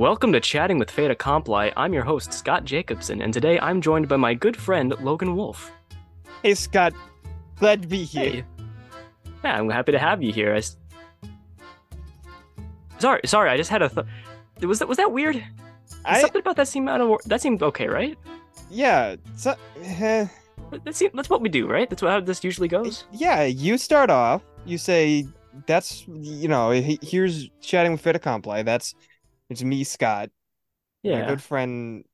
Welcome 0.00 0.32
to 0.32 0.40
Chatting 0.40 0.78
with 0.78 0.90
Fait 0.90 1.10
Accompli. 1.10 1.74
I'm 1.76 1.92
your 1.92 2.04
host, 2.04 2.32
Scott 2.32 2.64
Jacobson, 2.64 3.20
and 3.20 3.34
today 3.34 3.60
I'm 3.60 3.82
joined 3.82 4.08
by 4.08 4.16
my 4.16 4.32
good 4.32 4.56
friend, 4.56 4.94
Logan 5.02 5.36
Wolf. 5.36 5.70
Hey, 6.42 6.54
Scott. 6.54 6.94
Glad 7.56 7.82
to 7.82 7.88
be 7.88 8.04
here. 8.04 8.30
Hey. 8.30 8.44
Yeah, 9.44 9.58
I'm 9.58 9.68
happy 9.68 9.92
to 9.92 9.98
have 9.98 10.22
you 10.22 10.32
here. 10.32 10.54
I 10.54 10.62
Sorry, 12.98 13.20
sorry, 13.26 13.50
I 13.50 13.58
just 13.58 13.68
had 13.68 13.82
a 13.82 13.90
th- 13.90 14.06
was 14.62 14.78
that 14.78 14.88
was 14.88 14.96
that 14.96 15.12
weird? 15.12 15.34
Did 15.34 15.44
I, 16.06 16.22
Something 16.22 16.40
about 16.40 16.56
that 16.56 16.68
seemed 16.68 16.88
out 16.88 17.02
of 17.02 17.20
that 17.26 17.42
seemed 17.42 17.62
okay, 17.62 17.86
right? 17.86 18.16
yeah, 18.70 19.16
so, 19.36 19.54
eh, 19.82 20.26
That 20.82 20.96
seem, 20.96 21.10
that's 21.12 21.28
what 21.28 21.42
we 21.42 21.50
do, 21.50 21.66
right? 21.66 21.90
That's 21.90 22.00
what, 22.00 22.10
how 22.10 22.20
this 22.20 22.42
usually 22.42 22.68
goes. 22.68 23.04
yeah, 23.12 23.42
you 23.44 23.76
start 23.76 24.08
off, 24.08 24.40
you 24.64 24.78
say, 24.78 25.26
that's, 25.66 26.08
you 26.08 26.48
know, 26.48 26.70
here's 26.70 27.50
chatting 27.60 27.92
with 27.92 28.00
Fait 28.00 28.16
Accompli. 28.16 28.62
That's, 28.62 28.94
it's 29.50 29.62
me, 29.62 29.84
Scott, 29.84 30.30
my 31.10 31.10
Yeah, 31.10 31.26
good 31.28 31.42
friend 31.42 32.04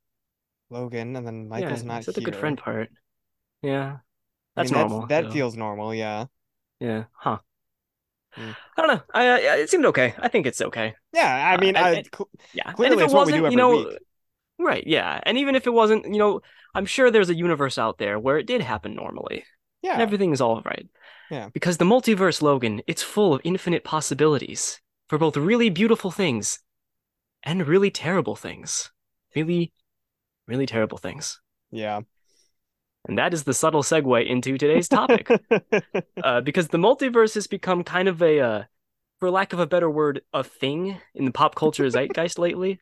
Logan, 0.70 1.16
and 1.16 1.26
then. 1.26 1.48
Michael's 1.48 1.82
you 1.82 1.88
not 1.88 2.04
here. 2.04 2.12
the 2.14 2.20
good 2.20 2.36
friend 2.36 2.58
part. 2.58 2.90
Yeah, 3.62 3.98
I 4.56 4.64
mean, 4.64 4.70
that's 4.70 4.70
normal. 4.72 5.06
That 5.08 5.24
so, 5.26 5.30
feels 5.30 5.56
normal, 5.56 5.94
yeah. 5.94 6.26
Yeah, 6.80 7.04
huh? 7.14 7.38
Hmm. 8.34 8.50
I 8.76 8.82
don't 8.82 8.96
know. 8.96 9.02
I, 9.14 9.28
I 9.28 9.56
it 9.58 9.70
seemed 9.70 9.86
okay. 9.86 10.14
I 10.18 10.28
think 10.28 10.46
it's 10.46 10.60
okay. 10.60 10.94
Yeah, 11.12 11.32
I 11.52 11.54
Uh, 11.54 11.60
mean, 11.60 11.76
and- 11.76 11.86
I, 11.86 11.90
and- 11.92 12.08
cl- 12.14 12.30
Yeah, 12.52 12.72
Clearly 12.72 12.94
and 12.96 13.02
it's 13.02 13.14
what 13.14 13.26
we 13.26 13.32
do 13.32 13.38
you 13.38 13.46
every 13.46 13.56
know, 13.56 13.70
week. 13.70 13.98
right? 14.58 14.86
Yeah, 14.86 15.20
and 15.24 15.38
even 15.38 15.54
if 15.54 15.66
it 15.66 15.72
wasn't, 15.72 16.04
you 16.06 16.18
know, 16.18 16.40
I'm 16.74 16.86
sure 16.86 17.10
there's 17.10 17.30
a 17.30 17.34
universe 17.34 17.78
out 17.78 17.98
there 17.98 18.18
where 18.18 18.38
it 18.38 18.46
did 18.46 18.60
happen 18.62 18.94
normally, 18.94 19.44
and 19.90 19.98
yeah, 19.98 19.98
everything 20.00 20.32
is 20.32 20.40
all 20.40 20.62
right. 20.62 20.88
Yeah. 21.30 21.48
Because 21.52 21.78
the 21.78 21.84
multiverse, 21.84 22.42
Logan, 22.42 22.82
it's 22.86 23.02
full 23.02 23.34
of 23.34 23.40
infinite 23.44 23.84
possibilities 23.84 24.80
for 25.08 25.18
both 25.18 25.36
really 25.36 25.70
beautiful 25.70 26.10
things 26.10 26.60
and 27.46 27.66
really 27.66 27.90
terrible 27.90 28.36
things. 28.36 28.90
Really, 29.34 29.72
really 30.46 30.66
terrible 30.66 30.98
things. 30.98 31.40
yeah. 31.70 32.00
And 33.08 33.18
that 33.18 33.32
is 33.32 33.44
the 33.44 33.54
subtle 33.54 33.84
segue 33.84 34.28
into 34.28 34.58
today's 34.58 34.88
topic. 34.88 35.30
uh, 36.24 36.40
because 36.40 36.66
the 36.68 36.78
multiverse 36.78 37.34
has 37.34 37.46
become 37.46 37.84
kind 37.84 38.08
of 38.08 38.20
a, 38.20 38.40
uh, 38.40 38.62
for 39.20 39.30
lack 39.30 39.52
of 39.52 39.60
a 39.60 39.66
better 39.66 39.88
word, 39.88 40.22
a 40.32 40.42
thing 40.42 40.98
in 41.14 41.24
the 41.24 41.30
pop 41.30 41.54
culture 41.54 41.88
zeitgeist 41.88 42.36
lately. 42.36 42.80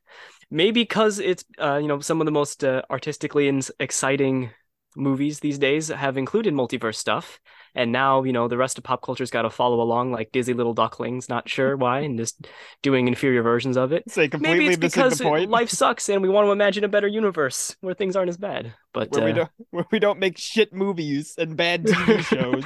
Maybe 0.50 0.80
because 0.80 1.19
it's, 1.19 1.44
uh, 1.61 1.77
you 1.77 1.89
know, 1.89 2.00
some 2.00 2.22
of 2.22 2.24
the 2.24 2.33
most 2.33 2.64
uh, 2.64 2.80
artistically 2.89 3.48
and 3.48 3.69
exciting 3.78 4.50
movies 4.96 5.41
these 5.41 5.58
days 5.58 5.89
have 5.89 6.17
included 6.17 6.55
multiverse 6.55 6.96
stuff, 6.96 7.39
and 7.75 7.92
now 7.92 8.22
you 8.22 8.33
know 8.33 8.48
the 8.48 8.56
rest 8.56 8.78
of 8.78 8.84
pop 8.84 9.03
culture's 9.03 9.30
got 9.30 9.42
to 9.42 9.50
follow 9.50 9.80
along 9.80 10.12
like 10.12 10.33
dizzy 10.33 10.55
little 10.55 10.75
ducklings. 10.75 11.28
Not 11.28 11.48
sure 11.48 11.77
why, 11.84 12.00
and 12.00 12.19
just 12.19 12.47
doing 12.83 13.08
inferior 13.08 13.42
versions 13.42 13.77
of 13.77 13.92
it. 13.92 14.11
Say 14.11 14.22
Maybe 14.22 14.30
completely 14.30 14.67
it's 14.67 14.78
missing 14.78 15.03
because 15.03 15.19
the 15.19 15.25
point. 15.25 15.50
life 15.50 15.70
sucks 15.70 16.08
and 16.08 16.22
we 16.22 16.28
want 16.28 16.47
to 16.47 16.52
imagine 16.52 16.84
a 16.84 16.89
better 16.89 17.08
universe 17.08 17.77
where 17.80 17.95
things 17.95 18.17
aren't 18.17 18.28
as 18.28 18.36
bad. 18.36 18.75
But 18.92 19.11
where 19.11 19.25
we 19.25 19.33
uh, 19.33 19.34
don't 19.34 19.50
where 19.70 19.86
we 19.91 19.98
don't 19.98 20.19
make 20.19 20.39
shit 20.39 20.72
movies 20.72 21.34
and 21.39 21.56
bad 21.56 21.84
TV 21.84 22.20
shows. 22.25 22.64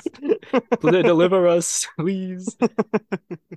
Deliver 0.80 1.48
us, 1.48 1.86
please. 1.98 2.56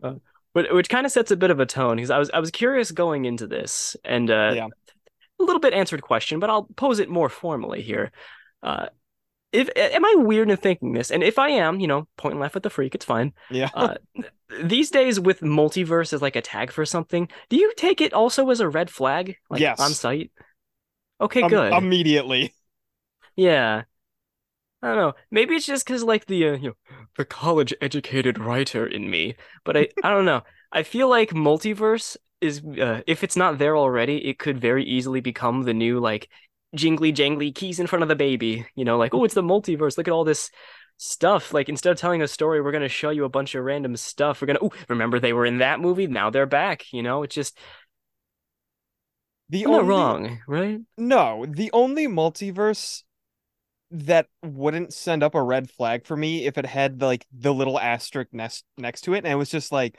Uh, 0.02 0.13
but 0.53 0.73
which 0.73 0.89
kind 0.89 1.05
of 1.05 1.11
sets 1.11 1.31
a 1.31 1.38
bit 1.38 1.52
of 1.52 1.59
a 1.59 1.66
tone 1.66 1.95
because 1.97 2.11
I 2.11 2.17
was 2.19 2.29
I 2.33 2.39
was 2.39 2.52
curious 2.52 2.91
going 2.91 3.25
into 3.25 3.47
this 3.47 3.95
and 4.03 4.29
uh, 4.29 4.52
Yeah. 4.55 4.67
a 5.39 5.44
little 5.44 5.59
bit 5.59 5.73
answered 5.73 6.02
question, 6.02 6.39
but 6.39 6.49
I'll 6.49 6.63
pose 6.75 6.99
it 6.99 7.09
more 7.09 7.29
formally 7.29 7.81
here. 7.81 8.11
Uh, 8.63 8.88
if 9.52 9.69
am 9.75 10.05
I 10.05 10.16
weird 10.17 10.49
in 10.49 10.57
thinking 10.57 10.94
this? 10.94 11.11
And 11.11 11.23
if 11.23 11.38
I 11.39 11.49
am, 11.49 11.80
you 11.80 11.88
know, 11.88 12.07
point 12.17 12.33
and 12.33 12.41
laugh 12.41 12.55
at 12.55 12.63
the 12.63 12.69
freak, 12.69 12.95
it's 12.95 13.05
fine. 13.05 13.33
yeah. 13.49 13.69
Uh, 13.73 13.95
these 14.63 14.89
days 14.91 15.19
with 15.19 15.41
multiverse 15.41 16.13
as 16.13 16.21
like 16.21 16.35
a 16.35 16.41
tag 16.41 16.71
for 16.71 16.85
something, 16.85 17.30
do 17.49 17.57
you 17.57 17.73
take 17.75 18.02
it 18.02 18.13
also 18.13 18.49
as 18.49 18.59
a 18.59 18.69
red 18.69 18.89
flag, 18.89 19.35
like 19.49 19.61
Yes. 19.61 19.79
on 19.79 19.94
site? 19.94 20.31
Okay, 21.19 21.44
Um, 21.44 21.49
good. 21.49 21.73
immediately. 21.73 22.53
Yeah. 23.35 23.83
I 24.81 24.88
don't 24.88 24.97
know. 24.97 25.13
Maybe 25.29 25.55
it's 25.55 25.66
just 25.66 25.85
because 25.85 26.03
like 26.03 26.25
the 26.25 26.47
uh, 26.50 26.53
you 26.53 26.69
know 26.69 26.75
the 27.18 27.25
college 27.25 27.73
educated 27.81 28.39
writer 28.39 28.85
in 28.85 29.09
me, 29.09 29.35
but 29.63 29.78
I 29.78 29.89
I 30.03 30.09
don't 30.12 30.25
know. 30.25 30.41
I 30.72 30.83
feel 30.83 31.07
like 31.07 31.29
multiverse 31.31 32.18
is 32.41 32.62
uh, 32.79 33.01
if 33.06 33.23
it's 33.23 33.35
not 33.35 33.59
there 33.59 33.78
already, 33.78 34.25
it 34.28 34.39
could 34.39 34.59
very 34.59 34.83
easily 34.83 35.22
become 35.22 35.63
the 35.63 35.73
new 35.73 36.00
like 36.00 36.29
jingly 36.75 37.13
jangly 37.13 37.53
keys 37.53 37.79
in 37.79 37.87
front 37.87 38.03
of 38.03 38.09
the 38.09 38.15
baby. 38.15 38.65
You 38.75 38.85
know, 38.85 38.97
like 38.97 39.13
oh, 39.13 39.23
it's 39.23 39.33
the 39.33 39.43
multiverse. 39.43 39.97
Look 39.97 40.07
at 40.07 40.13
all 40.13 40.23
this 40.23 40.49
stuff. 40.97 41.53
Like 41.53 41.69
instead 41.69 41.91
of 41.91 41.99
telling 41.99 42.21
a 42.21 42.27
story, 42.27 42.61
we're 42.61 42.71
gonna 42.71 42.89
show 42.89 43.09
you 43.09 43.25
a 43.25 43.29
bunch 43.29 43.55
of 43.55 43.63
random 43.63 43.95
stuff. 43.97 44.41
We're 44.41 44.47
gonna 44.47 44.59
oh, 44.61 44.71
remember 44.89 45.19
they 45.19 45.33
were 45.33 45.45
in 45.45 45.59
that 45.59 45.79
movie. 45.79 46.07
Now 46.07 46.29
they're 46.29 46.45
back. 46.45 46.91
You 46.93 47.03
know, 47.03 47.23
it's 47.23 47.35
just 47.35 47.57
The 49.49 49.67
I'm 49.67 49.71
only 49.73 49.83
wrong, 49.83 50.39
right? 50.47 50.79
No, 50.97 51.45
the 51.47 51.71
only 51.73 52.07
multiverse 52.07 53.03
that 53.91 54.27
wouldn't 54.41 54.93
send 54.93 55.21
up 55.23 55.35
a 55.35 55.43
red 55.43 55.69
flag 55.69 56.05
for 56.05 56.15
me 56.15 56.45
if 56.45 56.57
it 56.57 56.65
had 56.65 57.01
like 57.01 57.25
the 57.33 57.53
little 57.53 57.77
asterisk 57.79 58.33
next 58.33 58.63
next 58.77 59.01
to 59.01 59.13
it, 59.13 59.19
and 59.19 59.27
it 59.27 59.35
was 59.35 59.49
just 59.49 59.71
like 59.71 59.97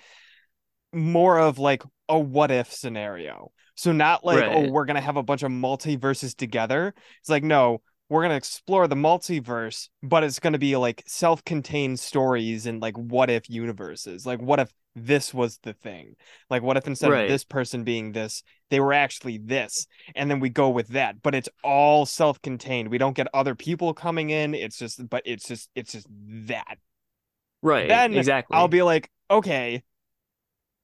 more 0.93 1.39
of 1.39 1.59
like 1.59 1.83
a 2.13 2.19
what 2.19 2.51
if 2.53 2.73
scenario. 2.73 3.53
So 3.75 3.93
not 3.93 4.25
like 4.25 4.47
oh 4.47 4.63
we're 4.63 4.85
gonna 4.85 5.01
have 5.01 5.17
a 5.17 5.23
bunch 5.23 5.43
of 5.43 5.51
multiverses 5.51 6.37
together. 6.37 6.95
It's 7.21 7.31
like 7.31 7.43
no, 7.43 7.83
we're 8.09 8.23
gonna 8.23 8.37
explore 8.37 8.87
the 8.87 8.95
multiverse, 8.97 9.89
but 10.03 10.25
it's 10.25 10.39
gonna 10.39 10.59
be 10.59 10.77
like 10.77 11.03
self-contained 11.07 11.99
stories 11.99 12.67
and 12.67 12.81
like 12.83 12.97
what 12.97 13.31
if 13.31 13.49
universes. 13.51 14.27
Like 14.27 14.41
what 14.41 14.61
if 14.61 14.71
this 14.95 15.33
was 15.33 15.59
the 15.63 15.73
thing? 15.73 16.17
Like 16.51 16.63
what 16.63 16.77
if 16.77 16.87
instead 16.87 17.11
Right. 17.11 17.23
of 17.23 17.29
this 17.29 17.45
person 17.45 17.83
being 17.85 18.13
this, 18.13 18.43
they 18.71 18.79
were 18.81 18.93
actually 18.93 19.39
this? 19.39 19.87
and 20.15 20.31
then 20.31 20.39
we 20.41 20.51
go 20.51 20.69
with 20.71 20.89
that 20.89 21.23
but 21.23 21.35
it's 21.35 21.49
all 21.65 22.05
self-contained 22.07 22.89
we 22.91 22.99
don't 22.99 23.17
get 23.17 23.27
other 23.35 23.55
people 23.55 23.95
coming 23.95 24.31
in 24.31 24.55
it's 24.55 24.77
just 24.79 25.09
but 25.09 25.23
it's 25.25 25.47
just 25.49 25.71
it's 25.75 25.93
just 25.93 26.07
that 26.11 26.77
Right. 27.63 27.89
Then 27.89 28.13
exactly. 28.19 28.57
i'll 28.57 28.69
be 28.69 28.83
like 28.83 29.11
okay 29.31 29.83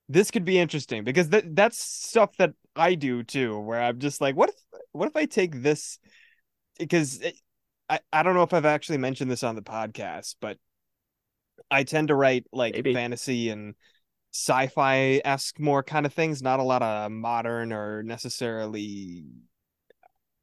this 0.08 0.30
could 0.30 0.44
be 0.44 0.58
interesting 0.58 1.04
because 1.04 1.28
that 1.30 1.54
that's 1.54 1.78
stuff 1.78 2.36
that 2.38 2.52
i 2.76 2.94
do 2.94 3.22
too 3.22 3.58
where 3.60 3.80
i'm 3.80 3.98
just 3.98 4.20
like 4.20 4.36
what 4.36 4.48
if 4.50 4.56
what 4.92 5.08
if 5.08 5.16
i 5.16 5.26
take 5.26 5.62
this 5.62 5.98
because 6.78 7.20
it, 7.20 7.34
i 7.88 8.00
i 8.12 8.22
don't 8.22 8.34
know 8.34 8.42
if 8.42 8.54
i've 8.54 8.64
actually 8.64 8.98
mentioned 8.98 9.30
this 9.30 9.42
on 9.42 9.54
the 9.54 9.62
podcast 9.62 10.36
but 10.40 10.56
i 11.70 11.84
tend 11.84 12.08
to 12.08 12.14
write 12.14 12.44
like 12.52 12.74
Maybe. 12.74 12.94
fantasy 12.94 13.50
and 13.50 13.74
sci-fi 14.32 15.20
esque 15.24 15.58
more 15.58 15.82
kind 15.82 16.06
of 16.06 16.12
things 16.14 16.42
not 16.42 16.60
a 16.60 16.62
lot 16.62 16.82
of 16.82 17.10
modern 17.10 17.72
or 17.72 18.02
necessarily 18.02 19.24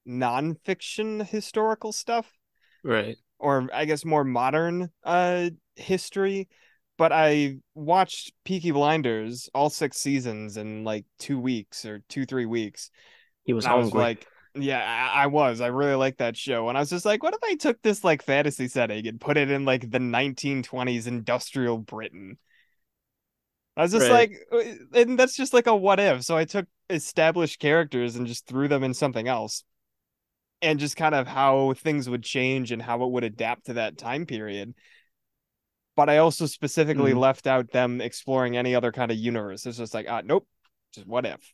nonfiction 0.08 1.26
historical 1.28 1.92
stuff 1.92 2.32
Right. 2.84 3.18
or 3.40 3.68
I 3.74 3.86
guess 3.86 4.06
more 4.06 4.24
modern 4.24 4.92
uh 5.04 5.50
history. 5.76 6.48
But 6.98 7.12
I 7.12 7.58
watched 7.74 8.34
Peaky 8.46 8.72
Blinders 8.72 9.50
all 9.54 9.70
six 9.70 9.98
seasons 9.98 10.56
in 10.58 10.84
like 10.86 11.06
two 11.20 11.40
weeks 11.40 11.86
or 11.86 12.02
two 12.10 12.26
three 12.26 12.46
weeks. 12.46 12.90
He 13.44 13.54
was 13.54 13.66
I 13.66 13.76
was 13.76 13.94
like, 13.94 14.28
yeah, 14.56 15.12
I, 15.14 15.24
I 15.24 15.28
was. 15.28 15.62
I 15.62 15.68
really 15.68 15.96
like 15.96 16.18
that 16.18 16.38
show, 16.38 16.70
and 16.70 16.78
I 16.78 16.82
was 16.82 16.90
just 16.92 17.06
like, 17.06 17.24
what 17.24 17.34
if 17.36 17.44
I 17.44 17.56
took 17.56 17.82
this 17.82 18.04
like 18.04 18.24
fantasy 18.24 18.68
setting 18.70 19.08
and 19.08 19.22
put 19.22 19.38
it 19.38 19.52
in 19.52 19.66
like 19.66 19.92
the 19.92 20.00
1920s 20.00 21.08
industrial 21.08 21.78
Britain? 21.80 22.38
I 23.78 23.82
was 23.84 23.92
just 23.92 24.08
Right. 24.08 24.10
like, 24.10 24.32
uh, 24.52 24.62
and 24.94 25.20
that's 25.20 25.36
just 25.36 25.54
like 25.54 25.68
a 25.68 25.76
what 25.76 26.00
if. 26.00 26.24
So 26.24 26.38
I 26.38 26.46
took 26.46 26.68
established 26.90 27.60
characters 27.60 28.16
and 28.16 28.26
just 28.28 28.46
threw 28.48 28.68
them 28.68 28.84
in 28.84 28.94
something 28.94 29.28
else, 29.28 29.64
and 30.62 30.80
just 30.80 30.98
kind 30.98 31.16
of 31.16 31.28
how 31.28 31.74
things 31.76 32.10
would 32.10 32.24
change 32.24 32.72
and 32.72 32.82
how 32.82 33.04
it 33.04 33.12
would 33.12 33.24
adapt 33.24 33.68
to 33.68 33.74
that 33.74 33.98
time 33.98 34.26
period. 34.26 34.76
But 35.96 36.10
I 36.10 36.18
also 36.18 36.46
specifically 36.46 37.14
Mhm. 37.14 37.20
left 37.20 37.48
out 37.48 37.72
them 37.72 38.02
exploring 38.02 38.58
any 38.58 38.76
other 38.76 38.92
kind 38.92 39.12
of 39.12 39.18
universe. 39.18 39.66
It's 39.66 39.78
just 39.78 39.94
like, 39.94 40.08
ah, 40.10 40.22
nope, 40.24 40.48
just 40.94 41.08
what 41.08 41.26
if. 41.26 41.54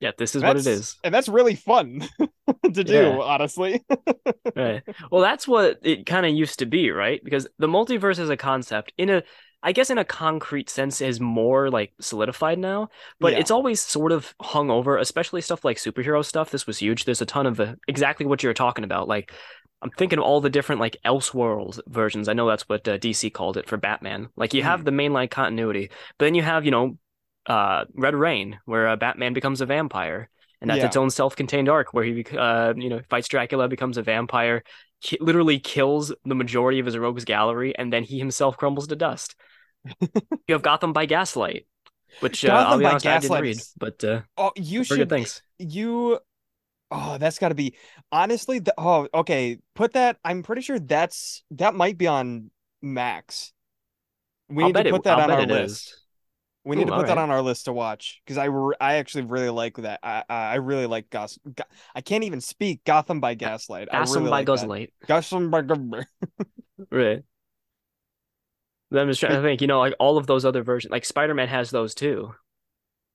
Yeah, 0.00 0.10
this 0.18 0.34
is 0.34 0.42
what 0.42 0.56
it 0.56 0.66
is. 0.66 0.96
And 1.04 1.14
that's 1.14 1.28
really 1.28 1.54
fun 1.54 2.06
to 2.74 2.84
do 2.84 2.92
Yeah. 2.92 3.18
honestly 3.20 3.82
Right. 4.56 4.82
Well, 5.10 5.22
that's 5.22 5.46
what 5.48 5.78
it 5.82 6.04
kind 6.06 6.26
of 6.26 6.32
used 6.32 6.58
to 6.60 6.66
be, 6.66 6.90
right? 6.90 7.20
Because 7.22 7.46
the 7.58 7.68
multiverse 7.68 8.18
as 8.18 8.28
a 8.28 8.36
concept, 8.36 8.92
in 8.98 9.08
a, 9.08 9.22
I 9.62 9.72
guess, 9.72 9.88
in 9.90 9.96
a 9.98 10.04
concrete 10.04 10.68
sense, 10.68 11.00
is 11.00 11.20
more 11.20 11.70
like 11.70 11.92
solidified 12.00 12.58
now. 12.58 12.88
But 13.20 13.32
Yeah. 13.32 13.38
it's 13.38 13.50
always 13.50 13.80
sort 13.80 14.12
of 14.12 14.34
hung 14.42 14.70
over, 14.70 14.98
especially 14.98 15.40
stuff 15.40 15.64
like 15.64 15.78
superhero 15.78 16.24
stuff. 16.24 16.50
This 16.50 16.66
was 16.66 16.78
huge. 16.78 17.04
There's 17.06 17.22
a 17.22 17.26
ton 17.26 17.46
of 17.46 17.58
uh, 17.60 17.74
exactly 17.88 18.26
what 18.26 18.42
you 18.42 18.48
were 18.48 18.54
talking 18.54 18.84
about. 18.84 19.08
Like, 19.08 19.32
I'm 19.84 19.90
thinking 19.90 20.18
of 20.18 20.24
all 20.24 20.40
the 20.40 20.50
different 20.50 20.80
like 20.80 20.96
Elseworld 21.04 21.80
versions. 21.88 22.28
I 22.28 22.32
know 22.32 22.48
that's 22.48 22.68
what 22.68 22.88
uh, 22.88 22.98
DC 22.98 23.30
called 23.30 23.58
it 23.58 23.68
for 23.68 23.76
Batman. 23.76 24.30
Like, 24.36 24.54
you 24.54 24.62
Hmm. 24.62 24.64
have 24.64 24.84
the 24.84 24.90
mainline 24.90 25.30
continuity, 25.30 25.90
but 26.18 26.24
then 26.26 26.34
you 26.34 26.42
have, 26.42 26.64
you 26.64 26.72
know, 26.72 26.98
uh, 27.46 27.84
Red 27.94 28.14
Rain, 28.14 28.58
where 28.64 28.88
uh, 28.88 28.96
Batman 28.96 29.34
becomes 29.34 29.60
a 29.60 29.66
vampire. 29.66 30.30
And 30.62 30.70
that's 30.70 30.78
Yeah. 30.78 30.86
its 30.86 30.96
own 30.96 31.10
self-contained 31.10 31.68
arc 31.68 31.92
where 31.92 32.04
he, 32.04 32.24
uh, 32.36 32.72
you 32.76 32.88
know, 32.88 33.02
fights 33.10 33.28
Dracula, 33.28 33.68
becomes 33.68 33.98
a 33.98 34.02
vampire, 34.02 34.62
ki- 35.02 35.18
literally 35.20 35.60
kills 35.60 36.14
the 36.24 36.34
majority 36.34 36.78
of 36.78 36.86
his 36.86 36.96
rogues 36.96 37.26
gallery, 37.26 37.76
and 37.76 37.92
then 37.92 38.02
he 38.04 38.18
himself 38.18 38.56
crumbles 38.56 38.86
to 38.88 38.96
dust. 38.96 39.36
you 40.00 40.54
have 40.54 40.62
Gotham 40.62 40.92
by 40.94 41.06
Gaslight, 41.06 41.66
which 42.20 42.44
uh, 42.44 42.52
I'll 42.52 42.78
be 42.78 42.86
honest, 42.86 43.06
I 43.06 43.18
didn't 43.18 43.38
read, 43.38 43.62
but 43.76 44.02
uh, 44.04 44.22
Oh, 44.36 44.52
you 44.56 44.80
I've 44.80 44.88
good 44.88 44.98
should 44.98 45.08
things. 45.08 45.42
you 45.58 46.18
oh 46.90 47.18
that's 47.18 47.38
got 47.38 47.48
to 47.48 47.54
be 47.54 47.74
honestly 48.12 48.58
the, 48.58 48.74
oh 48.78 49.08
okay 49.14 49.58
put 49.74 49.92
that 49.92 50.18
i'm 50.24 50.42
pretty 50.42 50.62
sure 50.62 50.78
that's 50.78 51.42
that 51.50 51.74
might 51.74 51.98
be 51.98 52.06
on 52.06 52.50
max 52.82 53.52
we 54.48 54.64
I'll 54.64 54.72
need 54.72 54.84
to 54.84 54.88
it. 54.88 54.90
put 54.90 55.04
that 55.04 55.18
I'll 55.18 55.24
on 55.24 55.30
our 55.30 55.46
list 55.46 55.88
is. 55.88 55.96
we 56.64 56.76
need 56.76 56.88
Ooh, 56.88 56.90
to 56.90 56.96
put 56.96 57.06
that 57.06 57.18
on 57.18 57.30
our 57.30 57.42
list 57.42 57.66
to 57.66 57.72
watch 57.72 58.20
because 58.24 58.38
i 58.38 58.44
re- 58.46 58.76
i 58.80 58.94
actually 58.96 59.24
really 59.24 59.50
like 59.50 59.76
that 59.78 60.00
i 60.02 60.24
i, 60.28 60.54
really 60.56 60.86
like 60.86 61.10
Gos- 61.10 61.38
Go- 61.54 61.64
i 61.94 62.00
can't 62.00 62.24
even 62.24 62.40
speak 62.40 62.84
gotham 62.84 63.20
by 63.20 63.34
gaslight 63.34 63.88
Gotham 63.90 64.24
really 64.24 64.30
by 64.30 64.42
like. 64.44 64.46
Gaslight. 64.46 64.92
gotham 65.06 65.50
by 65.50 65.62
Gaslight. 65.62 66.06
Right. 66.90 67.22
I'm 68.92 69.08
just 69.08 69.20
trying 69.20 69.32
to 69.32 69.42
think, 69.42 69.60
you 69.60 69.66
know, 69.66 69.80
like 69.80 69.94
all 69.98 70.16
of 70.18 70.26
those 70.26 70.44
other 70.44 70.62
versions, 70.62 70.92
like 70.92 71.04
Spider-Man 71.04 71.48
has 71.48 71.70
those 71.70 71.94
too, 71.94 72.34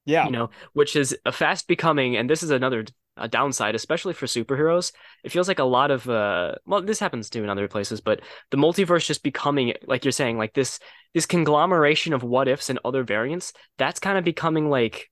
yeah 0.05 0.25
you 0.25 0.31
know, 0.31 0.49
which 0.73 0.95
is 0.95 1.15
a 1.25 1.31
fast 1.31 1.67
becoming, 1.67 2.15
and 2.17 2.29
this 2.29 2.43
is 2.43 2.49
another 2.49 2.85
a 3.17 3.27
downside, 3.27 3.75
especially 3.75 4.13
for 4.13 4.25
superheroes. 4.25 4.91
It 5.23 5.31
feels 5.31 5.47
like 5.47 5.59
a 5.59 5.63
lot 5.65 5.91
of 5.91 6.09
uh 6.09 6.55
well, 6.65 6.81
this 6.81 6.99
happens 6.99 7.29
too 7.29 7.43
in 7.43 7.49
other 7.49 7.67
places, 7.67 8.01
but 8.01 8.21
the 8.51 8.57
multiverse 8.57 9.05
just 9.05 9.23
becoming, 9.23 9.73
like 9.85 10.05
you're 10.05 10.11
saying, 10.11 10.37
like 10.37 10.53
this 10.53 10.79
this 11.13 11.25
conglomeration 11.25 12.13
of 12.13 12.23
what 12.23 12.47
ifs 12.47 12.69
and 12.69 12.79
other 12.85 13.03
variants, 13.03 13.51
that's 13.77 13.99
kind 13.99 14.17
of 14.17 14.23
becoming 14.23 14.69
like 14.69 15.09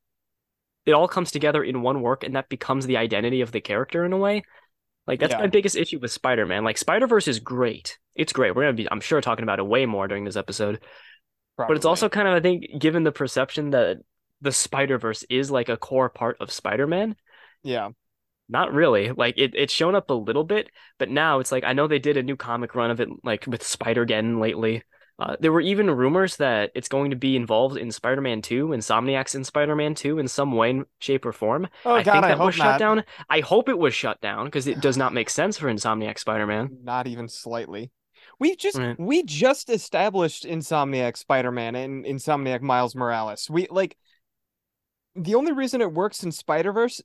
it 0.86 0.94
all 0.94 1.08
comes 1.08 1.32
together 1.32 1.64
in 1.64 1.82
one 1.82 2.02
work, 2.02 2.24
and 2.24 2.36
that 2.36 2.48
becomes 2.48 2.86
the 2.86 2.98
identity 2.98 3.42
of 3.42 3.52
the 3.52 3.60
character 3.60 4.06
in 4.06 4.14
a 4.14 4.18
way. 4.18 4.44
Like 5.06 5.20
that's 5.20 5.32
Yeah. 5.34 5.40
my 5.40 5.48
biggest 5.48 5.76
issue 5.76 6.00
with 6.00 6.12
Spider-Man. 6.12 6.64
Like 6.64 6.78
Spider-Verse 6.78 7.28
is 7.28 7.40
great. 7.40 7.98
It's 8.16 8.34
great. 8.34 8.56
We're 8.56 8.64
gonna 8.64 8.74
be, 8.74 8.90
I'm 8.92 9.02
sure, 9.02 9.20
talking 9.22 9.44
about 9.44 9.60
it 9.60 9.68
way 9.68 9.86
more 9.86 10.08
during 10.08 10.24
this 10.24 10.36
episode. 10.38 10.82
But 11.58 11.72
it's 11.76 11.86
also 11.86 12.08
kind 12.08 12.28
of, 12.28 12.36
I 12.36 12.40
think, 12.40 12.66
given 12.80 13.04
the 13.04 13.12
perception 13.12 13.72
that 13.72 13.98
the 14.42 14.52
Spider-Verse 14.52 15.24
is 15.30 15.50
like 15.50 15.70
a 15.70 15.78
core 15.78 16.10
part 16.10 16.38
of 16.40 16.52
Spider-Man, 16.52 17.16
yeah 17.63 17.89
not 18.50 18.74
really. 18.74 19.12
Like 19.12 19.38
it, 19.38 19.54
it's 19.56 19.74
shown 19.74 19.95
up 19.95 20.09
a 20.09 20.13
little 20.13 20.44
bit, 20.44 20.69
but 20.98 21.09
now 21.09 21.39
it's 21.39 21.51
like 21.51 21.63
I 21.63 21.74
know 21.74 21.88
they 21.88 22.00
did 22.00 22.18
a 22.18 22.24
new 22.24 22.36
comic 22.38 22.75
run 22.75 22.92
of 22.92 23.00
it, 23.01 23.09
like 23.24 23.45
with 23.48 23.62
Spider-Gwen 23.62 24.39
lately. 24.39 24.83
Uh, 25.19 25.36
there 25.39 25.51
were 25.51 25.62
even 25.62 25.89
rumors 25.89 26.38
that 26.38 26.69
it's 26.75 26.88
going 26.88 27.09
to 27.09 27.15
be 27.18 27.36
involved 27.36 27.75
in 27.75 27.92
Spider-Man 27.92 28.42
2, 28.44 28.68
Insomniac's 28.68 29.33
in 29.33 29.44
Spider-Man 29.44 29.95
2 29.95 30.19
in 30.19 30.27
some 30.27 30.51
way, 30.51 30.80
shape, 31.00 31.25
or 31.25 31.31
form. 31.33 31.68
oh 31.86 31.95
I 31.95 32.04
god 32.04 32.12
think 32.13 32.25
i 32.25 32.27
that 32.30 32.38
hope 32.38 32.45
was 32.45 32.56
shut 32.56 32.65
not 32.65 32.80
down. 32.80 33.04
I 33.27 33.39
hope 33.39 33.68
it 33.68 33.77
was 33.80 33.95
shut 33.95 34.21
down 34.21 34.45
because 34.45 34.68
it 34.68 34.80
does 34.80 34.95
not 34.95 35.13
make 35.15 35.31
sense 35.31 35.57
for 35.57 35.74
Insomniac 35.74 36.19
Spider-Man. 36.19 36.69
Not 36.83 37.07
even 37.07 37.27
slightly. 37.27 37.92
We 38.39 38.56
just 38.56 38.77
Right. 38.77 39.00
we 39.00 39.24
just 39.24 39.71
established 39.71 40.45
Insomniac 40.45 41.18
Spider-Man 41.18 41.75
and 41.75 42.06
Insomniac 42.06 42.62
Miles 42.62 42.95
Morales. 42.95 43.50
We 43.50 43.68
like 43.71 43.98
the 45.15 45.33
only 45.33 45.51
reason 45.51 45.81
it 45.81 45.92
works 45.92 46.24
in 46.24 46.31
Spider-Verse 46.31 47.01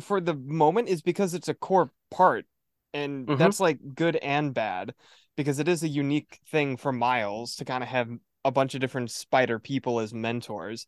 for 0.00 0.20
the 0.20 0.34
moment 0.34 0.88
is 0.88 1.02
because 1.02 1.34
it's 1.34 1.48
a 1.48 1.54
core 1.54 1.90
part. 2.10 2.46
And 2.94 3.28
Mhm. 3.28 3.36
that's 3.36 3.60
like 3.60 3.78
good 3.94 4.16
and 4.16 4.52
bad 4.54 4.94
because 5.36 5.58
it 5.58 5.68
is 5.68 5.82
a 5.82 5.88
unique 5.88 6.40
thing 6.48 6.76
for 6.76 6.92
Miles 6.92 7.56
to 7.56 7.64
kind 7.64 7.82
of 7.82 7.88
have 7.88 8.08
a 8.44 8.50
bunch 8.50 8.74
of 8.74 8.80
different 8.80 9.10
spider 9.10 9.58
people 9.58 10.00
as 10.00 10.12
mentors. 10.12 10.86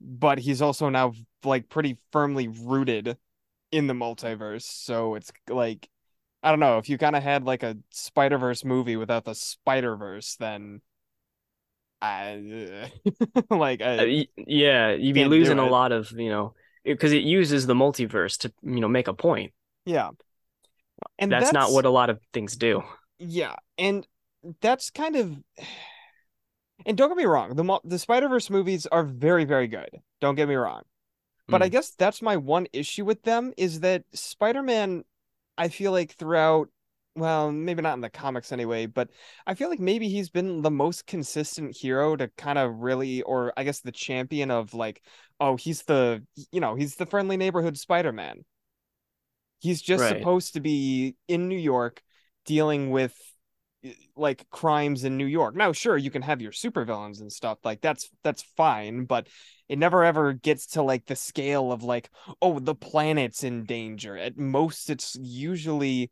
But 0.00 0.38
he's 0.38 0.62
also 0.62 0.88
now 0.88 1.12
like 1.44 1.68
pretty 1.68 1.98
firmly 2.12 2.48
rooted 2.48 3.18
in 3.72 3.86
the 3.88 3.94
multiverse. 3.94 4.62
So 4.62 5.16
it's 5.16 5.32
like 5.48 5.88
I 6.42 6.50
don't 6.50 6.60
know 6.60 6.78
if 6.78 6.88
you 6.88 6.98
kind 6.98 7.16
of 7.16 7.22
had 7.24 7.44
like 7.44 7.62
a 7.64 7.78
Spider 7.90 8.38
Verse 8.38 8.64
movie 8.64 8.96
without 8.96 9.24
the 9.24 9.34
Spider 9.34 9.96
Verse, 9.96 10.36
then 10.36 10.82
I 12.00 12.90
like 13.50 13.80
Uh, 13.98 14.04
yeah, 14.36 14.92
you'd 14.92 15.14
be 15.14 15.24
losing 15.24 15.58
a 15.58 15.66
lot 15.66 15.92
of, 15.92 16.10
you 16.12 16.30
know, 16.30 16.54
because 16.84 17.12
it 17.12 17.22
uses 17.22 17.66
the 17.66 17.74
multiverse 17.74 18.38
to, 18.38 18.52
you 18.62 18.80
know, 18.80 18.88
make 18.88 19.08
a 19.08 19.14
point. 19.14 19.52
yeah, 19.84 20.10
and 21.18 21.30
That's 21.30 21.52
not 21.52 21.72
what 21.72 21.84
a 21.84 21.90
lot 21.90 22.10
of 22.10 22.20
things 22.32 22.56
do. 22.56 22.82
yeah, 23.18 23.56
and 23.76 24.06
that's 24.60 24.90
kind 24.90 25.16
of 25.16 25.36
and 26.86 26.96
don't 26.96 27.08
get 27.10 27.16
me 27.16 27.24
wrong, 27.24 27.54
the 27.54 27.80
the 27.84 27.98
Spider 27.98 28.28
Verse 28.28 28.50
movies 28.50 28.86
are 28.86 29.04
very 29.04 29.44
very 29.44 29.66
good. 29.66 29.90
Don't 30.20 30.34
get 30.34 30.48
me 30.48 30.54
wrong, 30.54 30.82
but 31.48 31.62
I 31.62 31.68
Mm. 31.68 31.72
guess 31.72 31.90
that's 31.90 32.22
my 32.22 32.36
one 32.36 32.66
issue 32.72 33.04
with 33.04 33.22
them 33.22 33.52
is 33.56 33.80
that 33.80 34.04
Spider 34.12 34.62
Man, 34.62 35.04
I 35.56 35.68
feel 35.68 35.92
like 35.92 36.12
throughout. 36.12 36.68
Well, 37.18 37.50
maybe 37.50 37.82
not 37.82 37.94
in 37.94 38.00
the 38.00 38.10
comics 38.10 38.52
anyway, 38.52 38.86
but 38.86 39.10
I 39.44 39.54
feel 39.54 39.68
like 39.68 39.80
maybe 39.80 40.08
he's 40.08 40.30
been 40.30 40.62
the 40.62 40.70
most 40.70 41.06
consistent 41.06 41.76
hero 41.76 42.14
to 42.14 42.28
kind 42.36 42.58
of 42.58 42.76
really, 42.78 43.22
or 43.22 43.52
I 43.56 43.64
guess 43.64 43.80
the 43.80 43.90
champion 43.90 44.50
of 44.52 44.72
like, 44.72 45.02
oh, 45.40 45.56
he's 45.56 45.82
the, 45.82 46.24
you 46.52 46.60
know, 46.60 46.76
he's 46.76 46.94
the 46.94 47.06
friendly 47.06 47.36
neighborhood 47.36 47.76
Spider-Man. 47.76 48.44
He's 49.58 49.82
just 49.82 50.02
Right. 50.02 50.18
supposed 50.18 50.54
to 50.54 50.60
be 50.60 51.16
in 51.26 51.48
New 51.48 51.58
York 51.58 52.00
dealing 52.44 52.90
with 52.90 53.14
like 54.16 54.48
crimes 54.50 55.04
in 55.04 55.16
New 55.16 55.26
York. 55.26 55.54
Now, 55.54 55.72
sure, 55.72 55.96
you 55.96 56.10
can 56.10 56.22
have 56.22 56.40
your 56.40 56.52
supervillains 56.52 57.20
and 57.20 57.32
stuff, 57.32 57.58
like 57.64 57.80
that's 57.80 58.10
that's 58.22 58.42
fine, 58.56 59.04
but 59.04 59.28
it 59.68 59.78
never 59.78 60.04
ever 60.04 60.32
gets 60.32 60.66
to 60.68 60.82
like 60.82 61.06
the 61.06 61.16
scale 61.16 61.72
of 61.72 61.82
like, 61.82 62.10
oh, 62.42 62.58
the 62.58 62.74
planet's 62.74 63.44
in 63.44 63.64
danger. 63.64 64.16
At 64.16 64.36
most, 64.36 64.90
it's 64.90 65.16
usually 65.20 66.10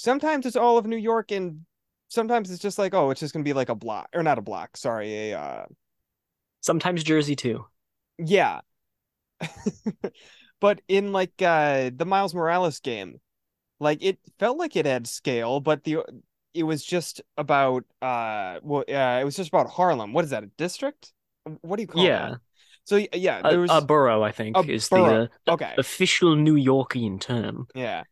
sometimes 0.00 0.46
it's 0.46 0.56
all 0.56 0.78
of 0.78 0.86
New 0.86 0.96
York 0.96 1.30
and 1.30 1.60
sometimes 2.08 2.50
it's 2.50 2.62
just 2.62 2.78
like, 2.78 2.94
oh, 2.94 3.10
it's 3.10 3.20
just 3.20 3.32
gonna 3.32 3.44
be 3.44 3.52
like 3.52 3.68
a 3.68 3.74
block 3.74 4.08
or 4.14 4.22
not 4.22 4.38
a 4.38 4.42
block, 4.42 4.76
sorry, 4.76 5.30
a 5.30 5.38
uh 5.38 5.66
Sometimes 6.62 7.02
Jersey 7.02 7.36
too. 7.36 7.66
yeah. 8.18 8.60
but 10.60 10.82
in 10.88 11.12
like 11.12 11.32
uh 11.40 11.90
the 11.94 12.04
Miles 12.04 12.34
Morales 12.34 12.80
game, 12.80 13.20
like 13.78 14.02
it 14.02 14.18
felt 14.38 14.58
like 14.58 14.76
it 14.76 14.86
had 14.86 15.06
scale, 15.06 15.60
but 15.60 15.84
the 15.84 15.98
it 16.52 16.64
was 16.64 16.84
just 16.84 17.22
about 17.36 17.84
uh 18.02 18.58
well 18.62 18.84
uh, 18.88 19.20
it 19.20 19.24
was 19.24 19.36
just 19.36 19.48
about 19.48 19.70
Harlem. 19.70 20.12
What 20.12 20.24
is 20.24 20.30
that? 20.30 20.44
A 20.44 20.50
district? 20.58 21.12
What 21.62 21.76
do 21.76 21.82
you 21.82 21.86
call 21.86 22.02
it? 22.02 22.06
Yeah? 22.06 22.34
So 22.84 23.00
yeah, 23.14 23.40
a, 23.44 23.50
there 23.50 23.60
was 23.60 23.70
a 23.70 23.80
borough, 23.80 24.22
I 24.22 24.32
think, 24.32 24.56
a 24.56 24.60
is 24.60 24.88
borough. 24.88 25.28
the 25.46 25.52
uh, 25.52 25.54
okay. 25.54 25.74
official 25.78 26.36
New 26.36 26.56
Yorkian 26.56 27.20
term. 27.20 27.68
Yeah. 27.74 28.02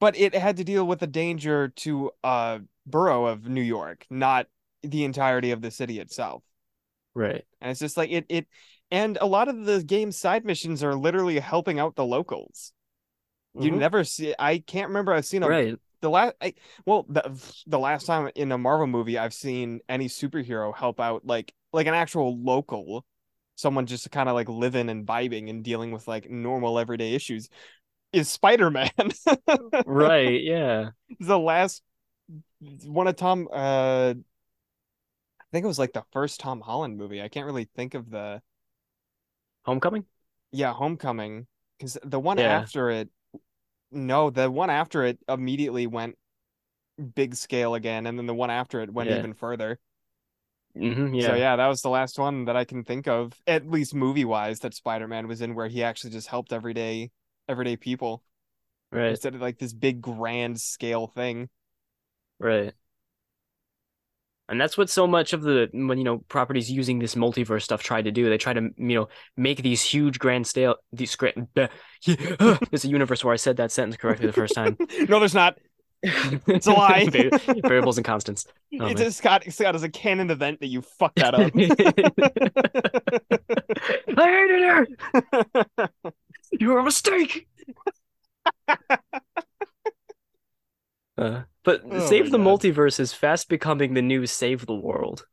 But 0.00 0.16
it 0.16 0.34
had 0.34 0.56
to 0.58 0.64
deal 0.64 0.86
with 0.86 1.00
the 1.00 1.06
danger 1.06 1.68
to 1.68 2.10
a 2.22 2.60
borough 2.86 3.26
of 3.26 3.48
New 3.48 3.62
York, 3.62 4.06
not 4.10 4.46
the 4.82 5.04
entirety 5.04 5.50
of 5.52 5.62
the 5.62 5.70
city 5.70 6.00
itself. 6.00 6.42
Right. 7.14 7.44
And 7.60 7.70
it's 7.70 7.80
just 7.80 7.96
like 7.96 8.10
it 8.10 8.26
it 8.28 8.46
and 8.90 9.18
a 9.20 9.26
lot 9.26 9.48
of 9.48 9.64
the 9.64 9.82
game's 9.82 10.16
side 10.18 10.44
missions 10.44 10.82
are 10.84 10.94
literally 10.94 11.38
helping 11.38 11.78
out 11.78 11.96
the 11.96 12.04
locals. 12.04 12.72
You 13.58 13.70
Mhm. 13.70 13.80
never 13.80 14.04
see 14.04 14.34
I 14.38 14.58
can't 14.60 14.88
remember 14.88 15.12
I've 15.14 15.26
seen 15.26 15.42
a 15.44 15.48
Right. 15.48 15.78
the 16.02 16.10
last 16.10 16.36
I, 16.40 16.54
well 16.86 17.06
the 17.08 17.22
the 17.66 17.78
last 17.78 18.06
time 18.06 18.30
in 18.36 18.52
a 18.52 18.58
Marvel 18.58 18.86
movie 18.88 19.18
I've 19.18 19.34
seen 19.34 19.80
any 19.88 20.08
superhero 20.08 20.76
help 20.76 21.00
out 21.00 21.26
like 21.26 21.54
like 21.72 21.86
an 21.86 21.94
actual 21.94 22.38
local 22.42 23.06
someone 23.56 23.86
just 23.86 24.10
kind 24.10 24.28
of 24.28 24.34
like 24.34 24.48
living 24.48 24.90
and 24.90 25.06
vibing 25.06 25.50
and 25.50 25.64
dealing 25.64 25.92
with 25.92 26.08
like 26.08 26.30
normal 26.30 26.78
everyday 26.78 27.14
issues 27.14 27.48
is 28.12 28.28
Spider-Man. 28.28 28.90
Right. 29.84 30.42
Yeah. 30.42 30.90
the 31.20 31.38
last 31.38 31.82
one 32.84 33.06
of 33.06 33.16
Tom 33.16 33.48
uh 33.52 34.14
I 35.40 35.44
think 35.52 35.64
it 35.64 35.68
was 35.68 35.78
like 35.78 35.92
the 35.92 36.04
first 36.12 36.40
Tom 36.40 36.60
Holland 36.60 36.98
movie. 36.98 37.22
I 37.22 37.28
can't 37.28 37.46
really 37.46 37.68
think 37.76 37.94
of 37.94 38.10
the 38.10 38.42
Homecoming? 39.64 40.06
yeah, 40.52 40.72
Homecoming 40.72 41.46
because 41.78 41.98
the 42.02 42.20
one 42.20 42.38
Yeah. 42.38 42.60
after 42.60 42.90
it 42.90 43.08
no, 43.92 44.30
the 44.30 44.50
one 44.50 44.70
after 44.70 45.04
it 45.04 45.18
immediately 45.28 45.86
went 45.86 46.16
big 47.14 47.34
scale 47.34 47.74
again 47.74 48.06
and 48.06 48.18
then 48.18 48.26
the 48.26 48.34
one 48.34 48.50
after 48.50 48.80
it 48.82 48.92
went 48.92 49.10
Yeah. 49.10 49.16
even 49.18 49.34
further. 49.34 49.78
hmm 50.74 51.14
yeah. 51.14 51.22
So 51.26 51.34
yeah, 51.34 51.56
that 51.56 51.66
was 51.66 51.82
the 51.82 51.88
last 51.90 52.18
one 52.18 52.44
that 52.46 52.56
I 52.56 52.64
can 52.64 52.84
think 52.84 53.06
of 53.08 53.32
at 53.46 53.68
least 53.70 53.94
movie-wise 53.94 54.60
that 54.60 54.74
Spider-Man 54.74 55.28
was 55.28 55.40
in 55.40 55.54
where 55.54 55.68
he 55.68 55.82
actually 55.82 56.10
just 56.10 56.28
helped 56.28 56.52
everyday 56.52 57.10
everyday 57.48 57.76
people 57.76 58.22
Right. 58.92 59.10
instead 59.10 59.34
of 59.34 59.40
like 59.40 59.58
this 59.58 59.72
big 59.72 60.00
grand 60.00 60.60
scale 60.60 61.06
thing. 61.08 61.48
Right. 62.38 62.72
And 64.48 64.60
that's 64.60 64.78
what 64.78 64.88
so 64.88 65.08
much 65.08 65.32
of 65.32 65.42
the 65.42 65.68
when 65.72 65.98
you 65.98 66.04
know 66.04 66.18
properties 66.28 66.70
using 66.70 67.00
this 67.00 67.16
multiverse 67.16 67.62
stuff 67.62 67.82
try 67.82 68.00
to 68.00 68.12
do. 68.12 68.28
They 68.28 68.38
try 68.38 68.52
to 68.52 68.60
you 68.76 68.94
know 68.94 69.08
make 69.36 69.60
these 69.60 69.82
huge 69.82 70.20
grand 70.20 70.46
scale 70.46 70.76
these. 70.92 71.16
It's 72.06 72.84
a 72.84 72.88
universe 72.88 73.24
where 73.24 73.32
I 73.34 73.36
said 73.38 73.56
that 73.56 73.72
sentence 73.72 73.96
correctly 73.96 74.28
the 74.28 74.32
first 74.32 74.54
time. 74.54 74.76
no, 75.08 75.18
there's 75.18 75.34
not. 75.34 75.58
It's 76.02 76.68
a 76.68 76.72
lie. 76.72 77.08
Variables 77.64 77.96
and 77.98 78.04
constants. 78.04 78.46
Oh, 78.78 78.86
it's 78.86 79.00
man. 79.00 79.08
a 79.08 79.10
Scott 79.12 79.44
Scott 79.48 79.74
is 79.74 79.82
a 79.84 79.88
canon 79.88 80.30
event 80.30 80.60
that 80.60 80.66
you 80.66 80.82
fucked 80.82 81.16
that 81.16 81.34
up. 81.34 81.50
I 84.18 84.26
hated 84.26 84.62
her. 84.62 86.12
You 86.52 86.70
were 86.70 86.78
a 86.78 86.84
mistake. 86.84 87.46
Uh, 91.18 91.44
but 91.64 91.80
Oh 91.90 92.06
Save 92.06 92.30
the 92.30 92.36
God. 92.36 92.46
Multiverse 92.46 93.00
is 93.00 93.14
fast 93.14 93.48
becoming 93.48 93.94
the 93.94 94.02
new 94.02 94.26
Save 94.26 94.66
the 94.66 94.74
World. 94.74 95.24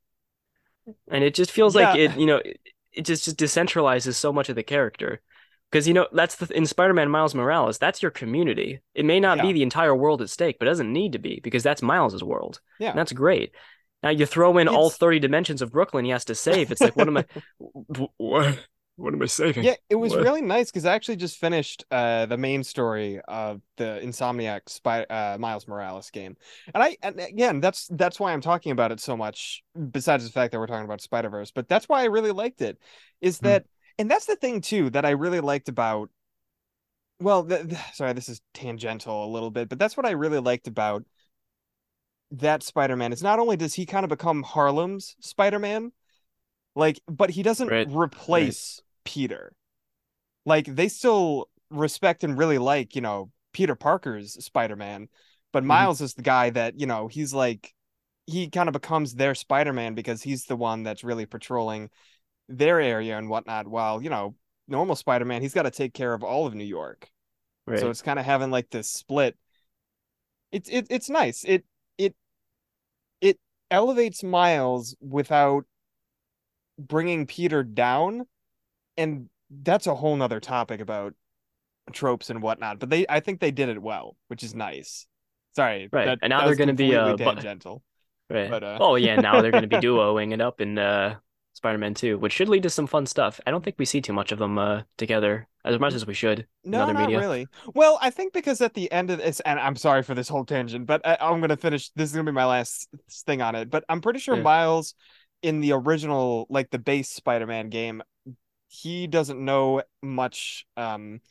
And 1.12 1.24
it 1.26 1.34
just 1.34 1.52
feels 1.52 1.76
like 1.76 1.98
it, 1.98 2.18
you 2.18 2.26
know, 2.26 2.38
it, 2.38 2.58
it 2.94 3.02
just, 3.06 3.26
just 3.26 3.38
decentralizes 3.38 4.16
so 4.16 4.32
much 4.32 4.48
of 4.48 4.56
the 4.56 4.64
character. 4.64 5.22
Because 5.70 5.86
you 5.88 5.94
know 5.94 6.08
that's 6.14 6.36
the 6.36 6.48
in 6.56 6.66
Spider-Man 6.68 7.10
Miles 7.10 7.36
Morales, 7.36 7.80
that's 7.80 8.02
your 8.02 8.12
community. 8.12 8.80
It 8.96 9.04
may 9.06 9.20
not 9.20 9.38
Yeah. 9.40 9.44
be 9.44 9.54
the 9.54 9.64
entire 9.64 9.94
world 9.94 10.22
at 10.22 10.30
stake, 10.30 10.58
but 10.58 10.68
it 10.68 10.72
doesn't 10.72 10.94
need 10.94 11.12
to 11.14 11.20
be 11.20 11.42
because 11.44 11.64
that's 11.64 11.82
Miles's 11.82 12.24
world. 12.24 12.62
Yeah. 12.80 12.92
And 12.92 12.98
that's 12.98 13.12
great. 13.12 13.52
Now 14.04 14.12
you 14.12 14.26
throw 14.26 14.58
in 14.60 14.70
all 14.70 14.86
It's- 14.88 14.98
30 15.00 15.20
dimensions 15.20 15.62
of 15.62 15.72
Brooklyn 15.74 16.06
he 16.06 16.12
has 16.12 16.24
to 16.26 16.36
save. 16.36 16.72
It's 16.72 16.80
like 16.80 16.96
what 16.96 17.08
am 17.10 17.18
I 17.18 17.26
what, 18.96 19.14
am 19.14 19.22
I 19.22 19.26
saving? 19.26 19.64
Yeah, 19.64 19.76
it 19.90 19.96
was 19.96 20.16
What? 20.16 20.22
really 20.24 20.42
nice 20.42 20.70
because 20.70 20.86
I 20.86 20.94
actually 20.94 21.16
just 21.16 21.38
finished 21.38 21.86
uh 21.90 22.26
the 22.26 22.38
main 22.38 22.64
story 22.64 23.20
of 23.28 23.62
the 23.78 24.00
Insomniac 24.04 24.68
Spy 24.68 25.04
uh 25.04 25.38
Miles 25.40 25.68
Morales 25.68 26.10
game. 26.12 26.36
And 26.74 26.84
I 26.84 26.98
and 27.02 27.20
again 27.20 27.60
that's 27.62 27.88
that's 27.92 28.20
why 28.20 28.34
I'm 28.34 28.42
talking 28.42 28.72
about 28.72 28.92
it 28.92 29.00
so 29.00 29.16
much, 29.16 29.64
besides 29.92 30.26
the 30.26 30.32
fact 30.32 30.52
that 30.52 30.60
we're 30.60 30.68
talking 30.68 30.86
about 30.86 31.02
Spider-Verse, 31.02 31.52
but 31.52 31.68
that's 31.70 31.88
why 31.88 32.02
I 32.02 32.06
really 32.06 32.32
liked 32.32 32.62
it, 32.62 32.78
is 33.22 33.40
Hmm. 33.42 33.46
that 33.46 33.66
and 33.98 34.12
that's 34.12 34.26
the 34.26 34.36
thing 34.36 34.62
too 34.62 34.90
that 34.92 35.06
I 35.06 35.12
really 35.12 35.40
liked 35.40 35.70
about 35.70 36.10
well, 37.20 37.48
sorry, 37.94 38.14
this 38.14 38.30
is 38.30 38.42
tangential 38.54 39.26
a 39.26 39.32
little 39.32 39.52
bit, 39.52 39.70
but 39.70 39.80
that's 39.80 39.96
what 39.96 40.06
I 40.06 40.12
really 40.12 40.40
liked 40.40 40.68
about 40.68 41.04
that 42.32 42.64
Spider-Man 42.64 43.14
is 43.14 43.22
not 43.24 43.40
only 43.40 43.56
does 43.58 43.74
he 43.76 43.86
kind 43.86 44.04
of 44.04 44.10
become 44.10 44.44
Harlem's 44.44 45.16
Spider-Man, 45.20 45.92
like, 46.76 47.02
but 47.08 47.30
he 47.32 47.44
doesn't 47.44 47.70
Right, 47.70 47.88
replace 47.88 48.82
Peter. 49.04 49.54
Like, 50.46 50.66
they 50.66 50.88
still 50.90 51.50
respect 51.70 52.24
and 52.24 52.38
really 52.38 52.58
like, 52.58 52.96
you 52.96 53.02
know, 53.02 53.32
Peter 53.54 53.76
Parker's 53.76 54.44
Spider-Man, 54.44 55.10
but 55.52 55.64
Mhm. 55.64 55.68
Miles 55.68 56.02
is 56.02 56.14
the 56.16 56.22
guy 56.22 56.50
that, 56.52 56.80
you 56.80 56.86
know, 56.88 57.08
he's 57.08 57.34
like, 57.34 57.74
he 58.26 58.50
kind 58.50 58.70
of 58.70 58.74
becomes 58.74 59.16
their 59.16 59.36
Spider-Man 59.36 59.96
because 59.96 60.22
he's 60.24 60.46
the 60.46 60.56
one 60.56 60.84
that's 60.84 61.04
really 61.04 61.26
patrolling 61.26 61.90
their 62.50 62.80
area 62.82 63.18
and 63.18 63.30
whatnot. 63.30 63.68
While, 63.68 64.02
you 64.02 64.10
know, 64.10 64.36
normal 64.68 64.96
Spider-Man, 64.96 65.42
he's 65.42 65.54
got 65.54 65.64
to 65.64 65.72
take 65.72 65.94
care 65.94 66.14
of 66.14 66.24
all 66.24 66.46
of 66.48 66.56
New 66.56 66.64
York. 66.66 67.10
Right. 67.66 67.80
So 67.80 67.90
it's 67.90 68.02
kind 68.02 68.20
of 68.20 68.26
having 68.26 68.52
like 68.52 68.70
this 68.70 68.90
split. 68.90 69.38
It's 70.52 70.70
it, 70.70 70.88
it's 70.90 71.10
nice. 71.10 71.44
It 71.44 71.66
it 71.98 72.16
it 73.22 73.40
elevates 73.72 74.24
Miles 74.24 74.96
without 75.02 75.66
bringing 76.78 77.26
Peter 77.26 77.64
down, 77.64 78.26
and 78.98 79.30
that's 79.50 79.88
a 79.88 79.96
whole 79.96 80.16
nother 80.16 80.40
topic 80.40 80.80
about 80.82 81.14
tropes 81.92 82.30
and 82.30 82.42
whatnot. 82.42 82.80
But 82.80 82.90
they, 82.90 83.06
I 83.10 83.20
think 83.20 83.40
they 83.40 83.52
did 83.52 83.70
it 83.70 83.82
well, 83.82 84.16
which 84.28 84.44
is 84.44 84.56
nice. 84.56 85.06
Sorry, 85.56 85.90
Right, 85.92 86.06
that- 86.06 86.20
and 86.22 86.30
now 86.32 86.40
that 86.42 86.46
they're 86.48 86.56
gonna 86.56 86.74
be, 86.74 86.96
uh, 86.96 87.16
tangential. 87.18 87.84
Right. 88.30 88.50
But, 88.50 88.64
uh, 88.64 88.78
Oh 88.80 88.96
yeah, 88.96 89.18
now 89.18 89.42
they're 89.42 89.52
going 89.52 89.64
to 89.64 89.68
be 89.68 89.76
duoing 89.86 90.34
it 90.34 90.42
up 90.42 90.60
in 90.62 90.80
uh, 90.80 91.18
Spider-Man 91.54 91.94
2, 91.94 92.18
which 92.18 92.32
should 92.34 92.48
lead 92.50 92.64
to 92.64 92.70
some 92.70 92.88
fun 92.88 93.06
stuff. 93.06 93.40
I 93.46 93.52
don't 93.52 93.64
think 93.64 93.76
we 93.78 93.86
see 93.86 94.02
too 94.02 94.14
much 94.14 94.32
of 94.32 94.40
them 94.40 94.58
uh, 94.58 94.84
together 94.98 95.48
as 95.66 95.78
much 95.80 95.94
as 95.94 96.08
we 96.08 96.14
should 96.16 96.48
in 96.64 96.72
No, 96.72 96.84
other 96.84 96.94
not 96.94 97.02
media. 97.02 97.20
really. 97.20 97.48
Well, 97.76 98.00
I 98.02 98.10
think 98.10 98.34
because 98.34 98.62
at 98.62 98.74
the 98.74 98.92
end 98.92 99.12
of 99.12 99.20
this, 99.20 99.40
and 99.42 99.60
I'm 99.60 99.76
sorry 99.76 100.02
for 100.04 100.16
this 100.16 100.30
whole 100.30 100.46
tangent, 100.46 100.88
but 100.88 101.06
I, 101.06 101.18
I'm 101.20 101.42
gonna 101.42 101.58
finish. 101.58 101.90
This 101.92 102.10
is 102.10 102.16
gonna 102.16 102.32
be 102.32 102.32
my 102.34 102.46
last 102.46 102.88
thing 103.28 103.42
on 103.42 103.54
it. 103.56 103.70
But 103.70 103.84
I'm 103.90 104.02
pretty 104.02 104.20
sure 104.20 104.38
Yeah. 104.38 104.42
Miles, 104.42 104.96
in 105.44 105.60
the 105.60 105.74
original, 105.74 106.48
like 106.50 106.72
the 106.72 106.80
base 106.80 107.10
Spider-Man 107.10 107.70
game, 107.70 108.02
he 108.68 109.06
doesn't 109.06 109.44
know 109.44 109.84
much. 110.02 110.66
Um, 110.76 111.22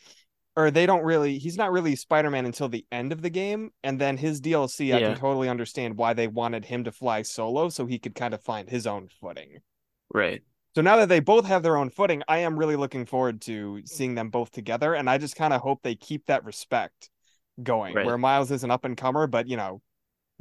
or 0.54 0.70
they 0.70 0.84
don't 0.86 1.02
really. 1.02 1.38
He's 1.38 1.56
not 1.56 1.72
really 1.72 1.96
Spider-Man 1.96 2.44
until 2.44 2.68
the 2.68 2.86
end 2.92 3.10
of 3.10 3.22
the 3.22 3.30
game, 3.30 3.72
and 3.82 3.98
then 3.98 4.18
his 4.18 4.40
DLC. 4.40 4.94
I 4.94 5.00
can 5.00 5.16
totally 5.16 5.48
understand 5.48 5.96
why 5.96 6.12
they 6.12 6.28
wanted 6.28 6.66
him 6.66 6.84
to 6.84 6.92
fly 6.92 7.22
solo, 7.22 7.70
so 7.70 7.86
he 7.86 7.98
could 7.98 8.14
kind 8.14 8.34
of 8.34 8.42
find 8.42 8.68
his 8.68 8.86
own 8.86 9.08
footing. 9.20 9.60
Right. 10.12 10.42
So 10.74 10.82
now 10.82 10.96
that 10.96 11.08
they 11.08 11.20
both 11.20 11.46
have 11.46 11.62
their 11.62 11.76
own 11.76 11.90
footing, 11.90 12.22
I 12.28 12.38
am 12.38 12.58
really 12.58 12.76
looking 12.76 13.06
forward 13.06 13.40
to 13.42 13.82
seeing 13.84 14.14
them 14.14 14.30
both 14.30 14.50
together. 14.50 14.94
And 14.94 15.08
I 15.08 15.18
just 15.18 15.36
kind 15.36 15.52
of 15.52 15.60
hope 15.60 15.82
they 15.82 15.94
keep 15.94 16.26
that 16.26 16.44
respect 16.44 17.10
going 17.62 17.94
Right. 17.94 18.06
where 18.06 18.16
Miles 18.16 18.50
is 18.50 18.64
an 18.64 18.70
up 18.70 18.84
and 18.84 18.96
comer, 18.96 19.26
but 19.26 19.48
you 19.48 19.56
know, 19.56 19.82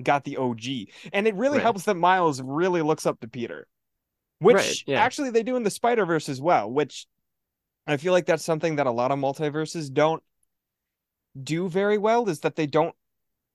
got 0.01 0.23
the 0.23 0.37
OG. 0.37 0.89
And 1.13 1.27
it 1.27 1.35
really 1.35 1.57
Right. 1.57 1.63
helps 1.63 1.85
that 1.85 1.95
Miles 1.95 2.41
really 2.41 2.81
looks 2.81 3.05
up 3.05 3.19
to 3.21 3.27
Peter, 3.27 3.67
which 4.39 4.55
Right, 4.55 4.83
yeah. 4.87 5.01
actually 5.01 5.31
they 5.31 5.43
do 5.43 5.55
in 5.55 5.63
the 5.63 5.69
Spider 5.69 6.05
Verse 6.05 6.29
as 6.29 6.41
well, 6.41 6.69
which 6.69 7.07
I 7.87 7.97
feel 7.97 8.13
like 8.13 8.25
that's 8.25 8.43
something 8.45 8.75
that 8.77 8.87
a 8.87 8.91
lot 8.91 9.11
of 9.11 9.19
multiverses 9.19 9.91
don't 9.91 10.23
do 11.41 11.69
very 11.69 11.97
well 11.97 12.27
is 12.29 12.41
that 12.41 12.55
they 12.55 12.67
don't 12.67 12.95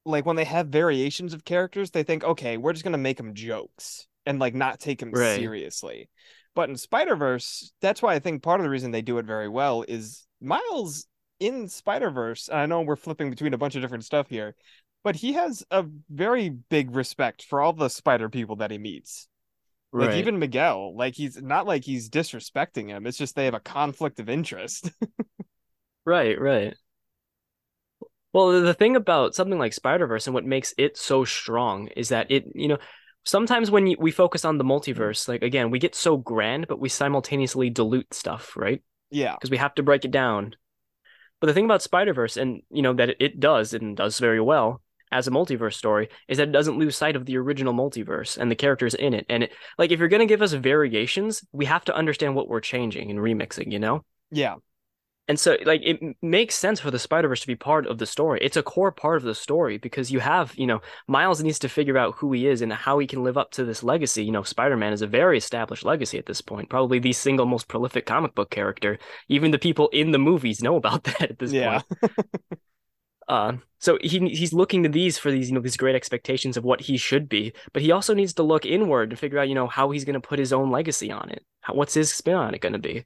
like 0.05 0.25
when 0.25 0.37
they 0.37 0.45
have 0.45 0.69
variations 0.69 1.35
of 1.35 1.45
characters, 1.45 1.91
they 1.91 2.03
think, 2.05 2.23
okay, 2.25 2.57
we're 2.57 2.73
just 2.73 2.85
gonna 2.85 2.97
make 2.99 3.17
them 3.17 3.35
jokes 3.35 4.07
and 4.25 4.39
like 4.39 4.55
not 4.55 4.81
take 4.81 5.01
them 5.01 5.11
Right. 5.11 5.37
seriously. 5.37 6.09
But 6.55 6.71
in 6.71 6.77
Spider 6.77 7.17
Verse, 7.17 7.73
that's 7.81 8.01
why 8.01 8.15
I 8.15 8.19
think 8.19 8.43
part 8.43 8.61
of 8.61 8.65
the 8.65 8.71
reason 8.71 8.91
they 8.91 9.03
do 9.03 9.19
it 9.19 9.27
very 9.27 9.49
well 9.49 9.85
is 9.87 10.27
Miles 10.41 11.07
in 11.39 11.69
Spider 11.69 12.11
Verse. 12.11 12.49
I 12.51 12.67
know 12.67 12.81
we're 12.83 12.97
flipping 12.97 13.31
between 13.31 13.53
a 13.53 13.59
bunch 13.59 13.75
of 13.75 13.83
different 13.83 14.05
stuff 14.05 14.29
here, 14.29 14.55
but 15.07 15.15
he 15.15 15.35
has 15.35 15.65
a 15.71 15.85
very 16.11 16.49
big 16.49 16.97
respect 16.97 17.45
for 17.45 17.61
all 17.61 17.73
the 17.73 17.89
Spider 17.89 18.29
people 18.29 18.57
that 18.57 18.73
he 18.73 18.79
meets. 18.79 19.29
Like 19.93 20.17
even 20.17 20.41
Miguel, 20.41 20.97
like 20.97 21.15
he's 21.15 21.41
not 21.41 21.65
like 21.65 21.85
he's 21.85 22.11
disrespecting 22.11 22.89
him. 22.89 23.07
It's 23.07 23.17
just 23.17 23.37
they 23.37 23.45
have 23.45 23.55
a 23.55 23.61
conflict 23.61 24.19
of 24.19 24.29
interest. 24.29 24.91
Right, 26.05 26.41
right. 26.41 26.77
Well, 28.33 28.63
the- 28.63 28.75
thing 28.75 28.95
about 28.95 29.35
something 29.35 29.59
like 29.59 29.73
Spider-Verse 29.73 30.27
and 30.27 30.35
what 30.35 30.45
makes 30.45 30.73
it 30.79 30.97
so 30.97 31.25
strong 31.25 31.89
is 31.97 32.11
that 32.11 32.31
it, 32.31 32.45
you 32.55 32.69
know, 32.69 32.79
sometimes 33.25 33.73
when 33.73 33.97
we 33.99 34.13
focus 34.13 34.45
on 34.45 34.57
the 34.57 34.63
multiverse, 34.63 35.27
like 35.27 35.43
again, 35.43 35.71
we 35.71 35.81
get 35.81 35.97
so 35.97 36.17
grand, 36.17 36.69
but 36.69 36.79
we 36.79 36.89
simultaneously 36.89 37.71
dilute 37.71 38.15
stuff, 38.15 38.57
right? 38.57 38.83
yeah. 39.11 39.35
Because 39.35 39.51
we 39.51 39.57
have 39.57 39.75
to 39.77 39.83
break 39.83 40.05
it 40.05 40.13
down. 40.13 40.55
But 41.41 41.49
the 41.49 41.55
thing 41.55 41.65
about 41.65 41.83
Spider-Verse, 41.83 42.37
and 42.37 42.63
you 42.71 42.83
know 42.83 42.95
that 42.95 43.17
it 43.21 43.41
does 43.41 43.73
and 43.75 43.97
does 43.97 44.21
very 44.21 44.41
well 44.41 44.83
as 45.13 45.27
a 45.29 45.31
multiverse 45.31 45.75
story, 45.75 46.09
is 46.29 46.39
that 46.39 46.49
it 46.49 46.53
doesn't 46.53 46.79
lose 46.79 46.97
sight 46.97 47.17
of 47.17 47.27
the 47.27 47.37
original 47.37 47.75
multiverse 47.75 48.37
and 48.39 48.51
the 48.51 48.55
characters 48.57 48.95
in 48.95 49.15
it. 49.15 49.27
And 49.29 49.45
it, 49.45 49.53
like, 49.79 49.91
if 49.91 49.99
you're 49.99 50.09
gonna 50.09 50.27
give 50.27 50.43
us 50.43 50.53
variations, 50.53 51.45
we 51.53 51.65
have 51.67 51.85
to 51.87 51.95
understand 51.95 52.35
what 52.35 52.49
we're 52.49 52.61
changing 52.61 53.11
and 53.11 53.19
remixing, 53.21 53.73
you 53.73 53.79
know? 53.79 54.05
Yeah. 54.31 54.57
And 55.29 55.41
so, 55.41 55.57
like, 55.65 55.81
it 55.85 56.01
makes 56.23 56.55
sense 56.55 56.79
for 56.79 56.93
the 56.93 57.01
Spider 57.01 57.27
Verse 57.27 57.41
to 57.41 57.49
be 57.49 57.57
part 57.57 57.89
of 57.89 57.99
the 57.99 58.07
story. 58.07 58.39
It's 58.43 58.57
a 58.57 58.63
core 58.63 58.93
part 58.93 59.17
of 59.17 59.25
the 59.25 59.35
story 59.35 59.77
because 59.77 60.09
you 60.09 60.21
have, 60.21 60.55
you 60.57 60.69
know, 60.69 60.83
Miles 61.09 61.43
needs 61.43 61.59
to 61.61 61.69
figure 61.69 61.99
out 61.99 62.15
who 62.15 62.33
he 62.33 62.47
is 62.47 62.63
and 62.63 62.73
how 62.73 63.01
he 63.01 63.09
can 63.09 63.25
live 63.25 63.37
up 63.37 63.51
to 63.53 63.65
this 63.65 63.83
legacy. 63.83 64.25
You 64.25 64.31
know, 64.31 64.45
Spider 64.45 64.77
Man 64.77 64.93
is 64.93 65.03
a 65.03 65.07
very 65.09 65.37
established 65.37 65.85
legacy 65.85 66.17
at 66.19 66.27
this 66.27 66.41
point, 66.41 66.71
probably 66.71 67.01
the 67.01 67.13
single 67.13 67.45
most 67.47 67.67
prolific 67.67 68.07
comic 68.07 68.37
book 68.37 68.51
character. 68.51 69.01
Even 69.29 69.51
the 69.51 69.59
people 69.59 69.89
in 69.89 70.13
the 70.13 70.19
movies 70.19 70.63
know 70.63 70.77
about 70.77 71.03
that 71.05 71.23
at 71.23 71.39
this 71.41 71.53
Yeah. 71.53 71.81
point. 71.81 71.85
Uh, 73.29 73.55
so 73.79 73.99
he 74.01 74.21
he's 74.29 74.53
looking 74.53 74.83
to 74.85 74.89
these 74.89 75.19
for 75.19 75.31
these, 75.31 75.49
you 75.49 75.55
know, 75.55 75.61
these 75.61 75.77
great 75.77 75.97
expectations 75.97 76.57
of 76.57 76.65
what 76.65 76.81
he 76.81 76.97
should 76.97 77.29
be, 77.29 77.53
but 77.73 77.83
he 77.83 77.91
also 77.93 78.15
needs 78.15 78.35
to 78.35 78.43
look 78.43 78.65
inward 78.65 79.11
and 79.11 79.19
figure 79.19 79.39
out, 79.39 79.49
you 79.49 79.55
know, 79.55 79.67
how 79.67 79.91
he's 79.91 80.05
going 80.05 80.15
to 80.21 80.21
put 80.29 80.39
his 80.39 80.53
own 80.53 80.71
legacy 80.71 81.11
on 81.11 81.31
it. 81.31 81.45
How, 81.61 81.75
what's 81.75 81.95
his 81.95 82.13
spin 82.13 82.35
on 82.35 82.55
it 82.55 82.61
going 82.61 82.73
to 82.75 82.79
be? 82.79 83.05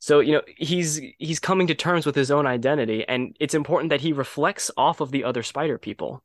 So, 0.00 0.20
you 0.20 0.32
know, 0.32 0.42
he's 0.56 1.00
he's 1.18 1.40
coming 1.40 1.66
to 1.68 1.74
terms 1.74 2.06
with 2.06 2.14
his 2.16 2.30
own 2.30 2.46
identity, 2.46 3.06
and 3.08 3.36
it's 3.40 3.54
important 3.54 3.90
that 3.90 4.00
he 4.00 4.12
reflects 4.12 4.70
off 4.76 5.00
of 5.00 5.10
the 5.10 5.24
other 5.24 5.42
spider 5.42 5.78
people. 5.78 6.22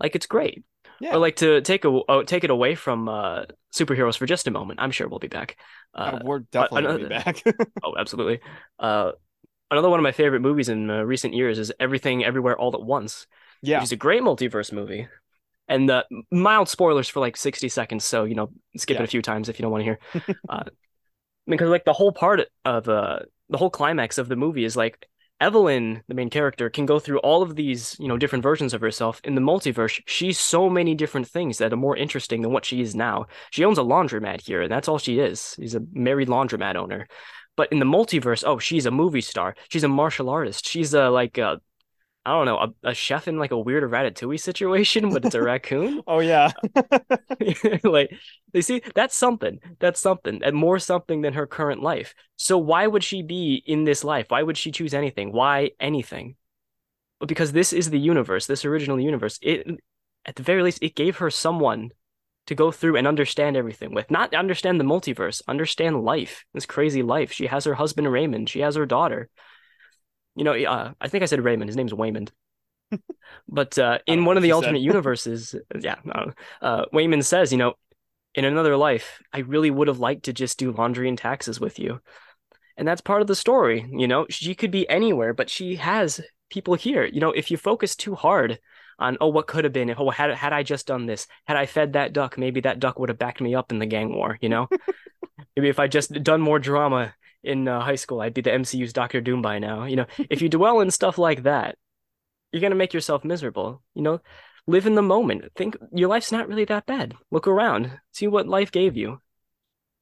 Like 0.00 0.14
it's 0.14 0.26
great. 0.26 0.64
Yeah. 1.00 1.14
Or 1.14 1.18
like 1.18 1.36
to 1.36 1.60
take 1.60 1.84
a 1.84 1.88
oh, 2.08 2.22
take 2.22 2.44
it 2.44 2.50
away 2.50 2.74
from 2.74 3.08
uh 3.08 3.44
superheroes 3.74 4.16
for 4.16 4.26
just 4.26 4.46
a 4.46 4.50
moment. 4.50 4.80
I'm 4.80 4.90
sure 4.90 5.08
we'll 5.08 5.18
be 5.18 5.28
back. 5.28 5.56
Uh, 5.94 6.12
Uh, 6.12 6.18
we're 6.24 6.40
definitely 6.40 6.82
gonna 6.82 6.98
be 6.98 7.06
back. 7.06 7.42
oh, 7.82 7.94
absolutely. 7.98 8.40
Uh 8.78 9.12
another 9.70 9.90
one 9.90 9.98
of 9.98 10.02
my 10.04 10.12
favorite 10.12 10.40
movies 10.40 10.68
in 10.68 10.90
uh, 10.90 11.02
recent 11.02 11.34
years 11.34 11.58
is 11.58 11.72
Everything 11.80 12.24
Everywhere 12.24 12.56
All 12.56 12.74
at 12.74 12.82
Once, 12.82 13.26
yeah. 13.62 13.78
which 13.78 13.84
is 13.84 13.92
a 13.92 13.96
great 13.96 14.22
multiverse 14.22 14.72
movie. 14.72 15.08
And 15.68 15.90
uh, 15.90 16.04
mild 16.30 16.68
spoilers 16.68 17.08
for 17.08 17.20
like 17.20 17.36
60 17.36 17.68
seconds, 17.68 18.04
so 18.04 18.24
you 18.24 18.34
know, 18.34 18.50
skip 18.76 18.96
Yeah. 18.96 19.02
it 19.02 19.04
a 19.04 19.08
few 19.08 19.22
times 19.22 19.48
if 19.48 19.58
you 19.58 19.62
don't 19.62 19.72
want 19.72 19.82
to 19.82 19.84
hear. 19.84 20.36
uh, 20.48 20.64
because 21.46 21.68
like 21.68 21.84
the 21.84 21.92
whole 21.92 22.12
part 22.12 22.40
of 22.64 22.88
uh 22.88 23.20
the 23.48 23.58
whole 23.58 23.70
climax 23.70 24.18
of 24.18 24.28
the 24.28 24.36
movie 24.36 24.64
is 24.64 24.76
like 24.76 25.08
Evelyn, 25.40 26.02
the 26.08 26.14
main 26.14 26.30
character, 26.30 26.68
can 26.68 26.84
go 26.84 26.98
through 26.98 27.18
all 27.20 27.42
of 27.42 27.54
these, 27.54 27.96
you 28.00 28.08
know, 28.08 28.16
different 28.16 28.42
versions 28.42 28.74
of 28.74 28.80
herself. 28.80 29.20
In 29.22 29.36
the 29.36 29.40
multiverse, 29.40 30.02
she's 30.06 30.38
so 30.38 30.68
many 30.68 30.94
different 30.96 31.28
things 31.28 31.58
that 31.58 31.72
are 31.72 31.76
more 31.76 31.96
interesting 31.96 32.42
than 32.42 32.50
what 32.50 32.64
she 32.64 32.80
is 32.80 32.96
now. 32.96 33.26
She 33.52 33.64
owns 33.64 33.78
a 33.78 33.82
laundromat 33.82 34.40
here, 34.40 34.62
and 34.62 34.70
that's 34.72 34.88
all 34.88 34.98
she 34.98 35.20
is. 35.20 35.54
She's 35.58 35.76
a 35.76 35.82
married 35.92 36.26
laundromat 36.28 36.74
owner. 36.74 37.06
But 37.58 37.72
in 37.72 37.80
the 37.80 37.84
multiverse, 37.84 38.44
oh, 38.46 38.60
she's 38.60 38.86
a 38.86 38.92
movie 38.92 39.20
star. 39.20 39.56
She's 39.68 39.82
a 39.82 39.88
martial 39.88 40.30
artist. 40.30 40.64
She's 40.64 40.94
a 40.94 41.10
like 41.10 41.38
a, 41.38 41.60
I 42.24 42.30
don't 42.30 42.46
know, 42.46 42.58
a, 42.58 42.90
a 42.90 42.94
chef 42.94 43.26
in 43.26 43.36
like 43.36 43.50
a 43.50 43.58
weird 43.58 43.82
ratatouille 43.82 44.38
situation, 44.38 45.10
but 45.12 45.24
it's 45.24 45.34
a 45.34 45.42
raccoon. 45.42 46.00
Oh 46.06 46.20
yeah. 46.20 46.52
like 47.82 48.12
they 48.52 48.60
see 48.60 48.80
that's 48.94 49.16
something 49.16 49.58
that's 49.80 49.98
something 50.00 50.40
and 50.44 50.54
more 50.54 50.78
something 50.78 51.22
than 51.22 51.32
her 51.32 51.46
current 51.46 51.82
life 51.82 52.14
so 52.36 52.56
why 52.56 52.86
would 52.86 53.04
she 53.04 53.22
be 53.22 53.62
in 53.66 53.84
this 53.84 54.04
life 54.04 54.26
why 54.28 54.42
would 54.42 54.56
she 54.56 54.70
choose 54.70 54.94
anything 54.94 55.32
why 55.32 55.70
anything 55.80 56.36
because 57.26 57.52
this 57.52 57.72
is 57.72 57.90
the 57.90 57.98
universe 57.98 58.46
this 58.46 58.64
original 58.64 59.00
universe 59.00 59.38
it 59.42 59.66
at 60.24 60.36
the 60.36 60.42
very 60.42 60.62
least 60.62 60.78
it 60.82 60.94
gave 60.94 61.18
her 61.18 61.30
someone 61.30 61.90
to 62.48 62.54
go 62.54 62.72
through 62.72 62.96
and 62.96 63.06
understand 63.06 63.56
everything 63.56 63.94
with. 63.94 64.10
Not 64.10 64.34
understand 64.34 64.80
the 64.80 64.84
multiverse, 64.84 65.42
understand 65.46 66.02
life, 66.02 66.44
this 66.54 66.66
crazy 66.66 67.02
life. 67.02 67.30
She 67.30 67.46
has 67.46 67.64
her 67.66 67.74
husband 67.74 68.10
Raymond, 68.10 68.48
she 68.48 68.60
has 68.60 68.74
her 68.74 68.86
daughter. 68.86 69.28
You 70.34 70.44
know, 70.44 70.54
uh, 70.54 70.92
I 71.00 71.08
think 71.08 71.22
I 71.22 71.26
said 71.26 71.44
Raymond. 71.44 71.68
His 71.68 71.76
name's 71.76 71.92
Waymond. 71.92 72.30
but 73.48 73.78
uh, 73.78 73.98
in 74.06 74.24
one 74.24 74.36
of 74.36 74.42
the 74.42 74.52
alternate 74.52 74.80
universes, 74.92 75.54
yeah, 75.78 75.96
uh, 76.62 76.84
Waymond 76.92 77.24
says, 77.24 77.52
you 77.52 77.58
know, 77.58 77.74
in 78.34 78.44
another 78.44 78.76
life, 78.76 79.20
I 79.32 79.40
really 79.40 79.70
would 79.70 79.88
have 79.88 79.98
liked 79.98 80.24
to 80.24 80.32
just 80.32 80.58
do 80.58 80.72
laundry 80.72 81.08
and 81.08 81.18
taxes 81.18 81.60
with 81.60 81.78
you. 81.78 82.00
And 82.76 82.86
that's 82.86 83.00
part 83.00 83.20
of 83.20 83.26
the 83.26 83.34
story. 83.34 83.84
You 83.90 84.08
know, 84.08 84.26
she 84.30 84.54
could 84.54 84.70
be 84.70 84.88
anywhere, 84.88 85.34
but 85.34 85.50
she 85.50 85.76
has 85.76 86.20
people 86.48 86.74
here. 86.74 87.04
You 87.04 87.20
know, 87.20 87.32
if 87.32 87.50
you 87.50 87.56
focus 87.56 87.96
too 87.96 88.14
hard 88.14 88.58
on, 88.98 89.16
oh, 89.20 89.28
what 89.28 89.46
could 89.46 89.64
have 89.64 89.72
been, 89.72 89.94
oh, 89.96 90.10
had, 90.10 90.34
had 90.34 90.52
I 90.52 90.62
just 90.62 90.86
done 90.86 91.06
this, 91.06 91.26
had 91.46 91.56
I 91.56 91.66
fed 91.66 91.92
that 91.92 92.12
duck, 92.12 92.36
maybe 92.36 92.60
that 92.60 92.80
duck 92.80 92.98
would 92.98 93.08
have 93.08 93.18
backed 93.18 93.40
me 93.40 93.54
up 93.54 93.70
in 93.72 93.78
the 93.78 93.86
gang 93.86 94.14
war, 94.14 94.38
you 94.40 94.48
know? 94.48 94.68
maybe 95.56 95.68
if 95.68 95.78
I 95.78 95.86
just 95.86 96.12
done 96.22 96.40
more 96.40 96.58
drama 96.58 97.14
in 97.42 97.68
uh, 97.68 97.80
high 97.80 97.94
school, 97.94 98.20
I'd 98.20 98.34
be 98.34 98.40
the 98.40 98.50
MCU's 98.50 98.92
Doctor 98.92 99.20
Doom 99.20 99.42
by 99.42 99.58
now. 99.58 99.84
You 99.84 99.96
know, 99.96 100.06
if 100.30 100.42
you 100.42 100.48
dwell 100.48 100.80
in 100.80 100.90
stuff 100.90 101.18
like 101.18 101.44
that, 101.44 101.76
you're 102.52 102.68
to 102.68 102.74
make 102.74 102.94
yourself 102.94 103.24
miserable. 103.24 103.82
You 103.94 104.02
know, 104.02 104.20
live 104.66 104.86
in 104.86 104.94
the 104.94 105.02
moment. 105.02 105.44
Think 105.54 105.76
your 105.92 106.08
life's 106.08 106.32
not 106.32 106.48
really 106.48 106.64
that 106.66 106.86
bad. 106.86 107.14
Look 107.30 107.46
around, 107.46 107.98
see 108.12 108.26
what 108.26 108.48
life 108.48 108.72
gave 108.72 108.96
you. 108.96 109.20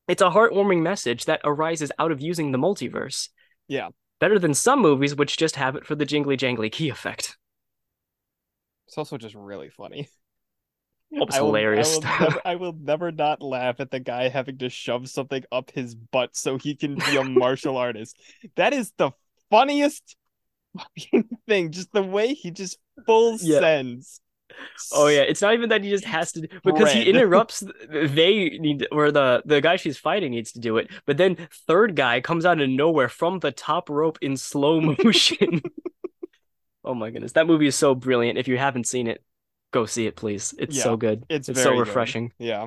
It's 0.09 0.23
a 0.23 0.31
heartwarming 0.31 0.83
message 0.83 1.25
that 1.25 1.41
arises 1.45 1.91
out 1.99 2.13
of 2.13 2.21
using 2.21 2.53
the 2.53 2.59
multiverse. 2.59 3.29
Yeah. 3.67 3.89
Better 4.21 4.39
than 4.39 4.55
some 4.55 4.81
movies 4.81 5.15
which 5.15 5.37
just 5.37 5.57
have 5.57 5.75
it 5.75 5.85
for 5.85 5.97
the 5.97 6.07
jingly 6.07 6.37
jangly 6.37 6.71
key 6.71 6.89
effect. 6.89 7.37
It's 8.87 8.99
also 8.99 9.17
just 9.17 9.35
really 9.35 9.69
funny. 9.69 10.09
It's 11.11 11.37
I 11.37 11.41
will, 11.41 11.49
hilarious. 11.49 11.99
I 11.99 11.99
will, 11.99 12.21
never, 12.21 12.41
I 12.45 12.55
will 12.57 12.73
never 12.73 13.13
not 13.13 13.43
laugh 13.43 13.81
at 13.81 13.91
the 13.91 14.01
guy 14.01 14.29
having 14.29 14.59
to 14.59 14.69
shove 14.69 15.09
something 15.09 15.45
up 15.53 15.71
his 15.71 15.95
butt 15.95 16.37
so 16.37 16.59
he 16.59 16.75
can 16.75 16.97
be 16.97 17.17
a 17.17 17.25
martial 17.25 17.77
artist. 17.87 18.17
That 18.57 18.73
is 18.73 18.93
the 18.97 19.13
funniest 19.51 20.17
fucking 20.77 21.29
thing. 21.47 21.71
Just 21.71 21.93
the 21.93 22.03
way 22.03 22.35
he 22.35 22.51
just 22.51 22.79
full 23.07 23.39
yeah. 23.41 23.61
sends 23.61 24.21
Oh 24.93 25.09
yeah, 25.09 25.23
it's 25.23 25.43
not 25.43 25.55
even 25.55 25.69
that 25.71 25.83
he 25.83 25.91
just 25.91 26.05
has 26.05 26.33
to 26.33 26.49
because 26.65 26.93
he 26.93 27.03
interrupts. 27.11 27.65
They 27.89 28.59
need 28.59 28.87
or 28.93 29.11
the 29.11 29.43
the 29.45 29.61
guy 29.61 29.77
she's 29.77 29.99
fighting 29.99 30.33
needs 30.33 30.53
to 30.53 30.61
do 30.61 30.77
it, 30.77 30.89
but 31.07 31.17
then 31.17 31.49
third 31.67 31.97
guy 31.97 32.21
comes 32.21 32.45
out 32.45 32.61
of 32.61 32.69
nowhere 32.69 33.09
from 33.09 33.41
the 33.41 33.53
top 33.53 33.91
rope 33.91 34.19
in 34.23 34.37
slow 34.37 34.81
motion. 35.05 35.63
Oh 36.87 36.95
my 36.95 37.11
goodness, 37.11 37.33
that 37.33 37.47
movie 37.47 37.67
is 37.67 37.77
so 37.77 37.95
brilliant. 37.95 38.39
If 38.39 38.49
you 38.49 38.57
haven't 38.57 38.87
seen 38.87 39.07
it, 39.07 39.23
go 39.73 39.87
see 39.87 40.07
it, 40.07 40.17
please. 40.17 40.55
It's 40.59 40.77
yeah, 40.77 40.83
so 40.83 40.97
good. 40.97 41.25
It's, 41.29 41.49
it's 41.49 41.63
so 41.63 41.77
refreshing. 41.77 42.33
Good. 42.39 42.47
Yeah. 42.47 42.67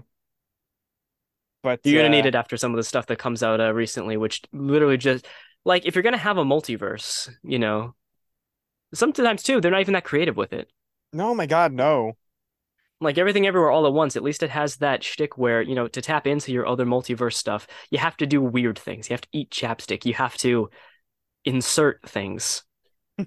But 1.64 1.82
you're 1.84 2.02
gonna 2.02 2.16
need 2.16 2.26
uh, 2.26 2.30
it 2.30 2.36
after 2.36 2.56
some 2.58 2.72
of 2.72 2.78
the 2.78 2.84
stuff 2.84 3.08
that 3.08 3.18
comes 3.18 3.44
out 3.44 3.60
uh, 3.60 3.74
recently, 3.74 4.16
which 4.18 4.44
literally 4.54 4.98
just 4.98 5.28
like 5.66 5.86
if 5.86 5.96
you're 5.96 6.04
gonna 6.04 6.18
have 6.18 6.38
a 6.38 6.44
multiverse, 6.44 7.30
you 7.44 7.60
know, 7.60 7.96
sometimes 8.94 9.44
too 9.44 9.60
they're 9.60 9.72
not 9.72 9.82
even 9.82 9.94
that 9.94 10.06
creative 10.06 10.38
with 10.38 10.54
it. 10.54 10.70
No, 11.12 11.34
my 11.36 11.46
God, 11.46 11.74
no. 11.74 12.14
Like 13.02 13.18
everything 13.18 13.48
everywhere 13.48 13.72
all 13.72 13.88
at 13.88 13.94
once, 13.94 14.16
at 14.16 14.24
least 14.24 14.44
it 14.44 14.50
has 14.50 14.78
that 14.78 15.04
shtick 15.04 15.38
where, 15.38 15.62
you 15.62 15.74
know, 15.74 15.88
to 15.88 16.02
tap 16.02 16.28
into 16.28 16.52
your 16.52 16.68
other 16.68 16.86
multiverse 16.86 17.34
stuff, 17.34 17.66
you 17.90 17.98
have 17.98 18.18
to 18.18 18.26
do 18.26 18.42
weird 18.42 18.78
things. 18.78 19.10
You 19.10 19.14
have 19.14 19.22
to 19.22 19.30
eat 19.32 19.52
chapstick. 19.52 20.06
You 20.06 20.14
have 20.14 20.38
to 20.38 20.70
insert 21.46 22.08
things. 22.08 22.64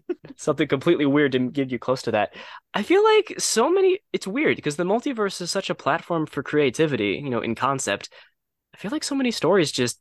Something 0.37 0.69
completely 0.69 1.07
weird 1.07 1.33
to 1.33 1.51
get 1.51 1.71
you 1.71 1.79
close 1.79 2.03
to 2.03 2.13
that. 2.13 2.35
I 2.75 2.83
feel 2.83 3.05
like 3.05 3.35
so 3.39 3.71
many, 3.71 4.01
it's 4.13 4.27
weird 4.27 4.57
because 4.57 4.77
the 4.77 4.85
multiverse 4.85 5.41
is 5.41 5.51
such 5.51 5.71
a 5.71 5.75
platform 5.75 6.27
for 6.27 6.43
creativity, 6.43 7.21
you 7.23 7.31
know, 7.31 7.41
in 7.41 7.55
concept. 7.55 8.11
I 8.75 8.79
feel 8.79 8.91
like 8.91 9.05
so 9.05 9.15
many 9.15 9.31
stories 9.31 9.73
just 9.73 10.01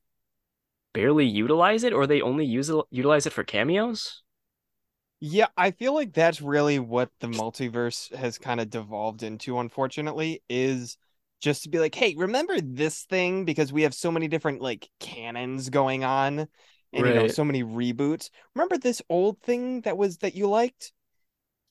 barely 0.93 1.25
utilize 1.25 1.83
it 1.83 1.93
or 1.93 2.07
they 2.07 2.21
only 2.21 2.45
use 2.45 2.71
utilize 2.89 3.25
it 3.25 3.33
for 3.33 3.43
cameos. 3.43 4.23
Yeah, 5.19 5.47
I 5.55 5.71
feel 5.71 5.93
like 5.93 6.13
that's 6.13 6.41
really 6.41 6.79
what 6.79 7.09
the 7.19 7.27
multiverse 7.27 8.13
has 8.15 8.39
kind 8.39 8.59
of 8.59 8.71
devolved 8.71 9.21
into, 9.21 9.59
unfortunately, 9.59 10.41
is 10.49 10.97
just 11.41 11.63
to 11.63 11.69
be 11.69 11.79
like, 11.79 11.93
hey, 11.93 12.15
remember 12.17 12.59
this 12.59 13.03
thing? 13.03 13.45
Because 13.45 13.71
we 13.71 13.83
have 13.83 13.93
so 13.93 14.11
many 14.11 14.27
different 14.27 14.61
like 14.61 14.89
canons 14.99 15.69
going 15.69 16.03
on 16.03 16.47
and 16.93 17.03
right. 17.03 17.13
you 17.13 17.19
know, 17.21 17.27
so 17.27 17.45
many 17.45 17.63
reboots. 17.63 18.29
Remember 18.55 18.77
this 18.77 19.01
old 19.09 19.39
thing 19.41 19.81
that 19.81 19.97
was 19.97 20.17
that 20.17 20.35
you 20.35 20.47
liked? 20.47 20.93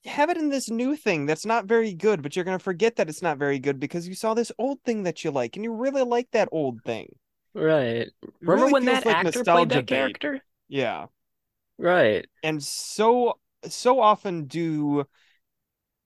Have 0.06 0.30
it 0.30 0.38
in 0.38 0.48
this 0.48 0.70
new 0.70 0.96
thing 0.96 1.26
that's 1.26 1.44
not 1.44 1.66
very 1.66 1.92
good, 1.92 2.22
but 2.22 2.34
you're 2.34 2.44
gonna 2.44 2.58
forget 2.58 2.96
that 2.96 3.08
it's 3.08 3.22
not 3.22 3.38
very 3.38 3.58
good 3.58 3.78
because 3.78 4.08
you 4.08 4.14
saw 4.14 4.34
this 4.34 4.52
old 4.58 4.82
thing 4.82 5.02
that 5.02 5.24
you 5.24 5.30
like 5.30 5.56
and 5.56 5.64
you 5.64 5.72
really 5.72 6.02
like 6.02 6.30
that 6.32 6.48
old 6.52 6.82
thing. 6.84 7.14
Right. 7.54 8.08
Remember 8.40 8.62
really 8.64 8.72
when 8.72 8.84
that 8.86 9.04
like 9.04 9.16
actor 9.26 9.44
played 9.44 9.68
that 9.70 9.86
bait. 9.86 9.88
character? 9.88 10.40
Yeah. 10.68 11.06
Right. 11.78 12.26
And 12.42 12.62
so 12.62 13.38
so 13.68 14.00
often 14.00 14.46
do 14.46 15.04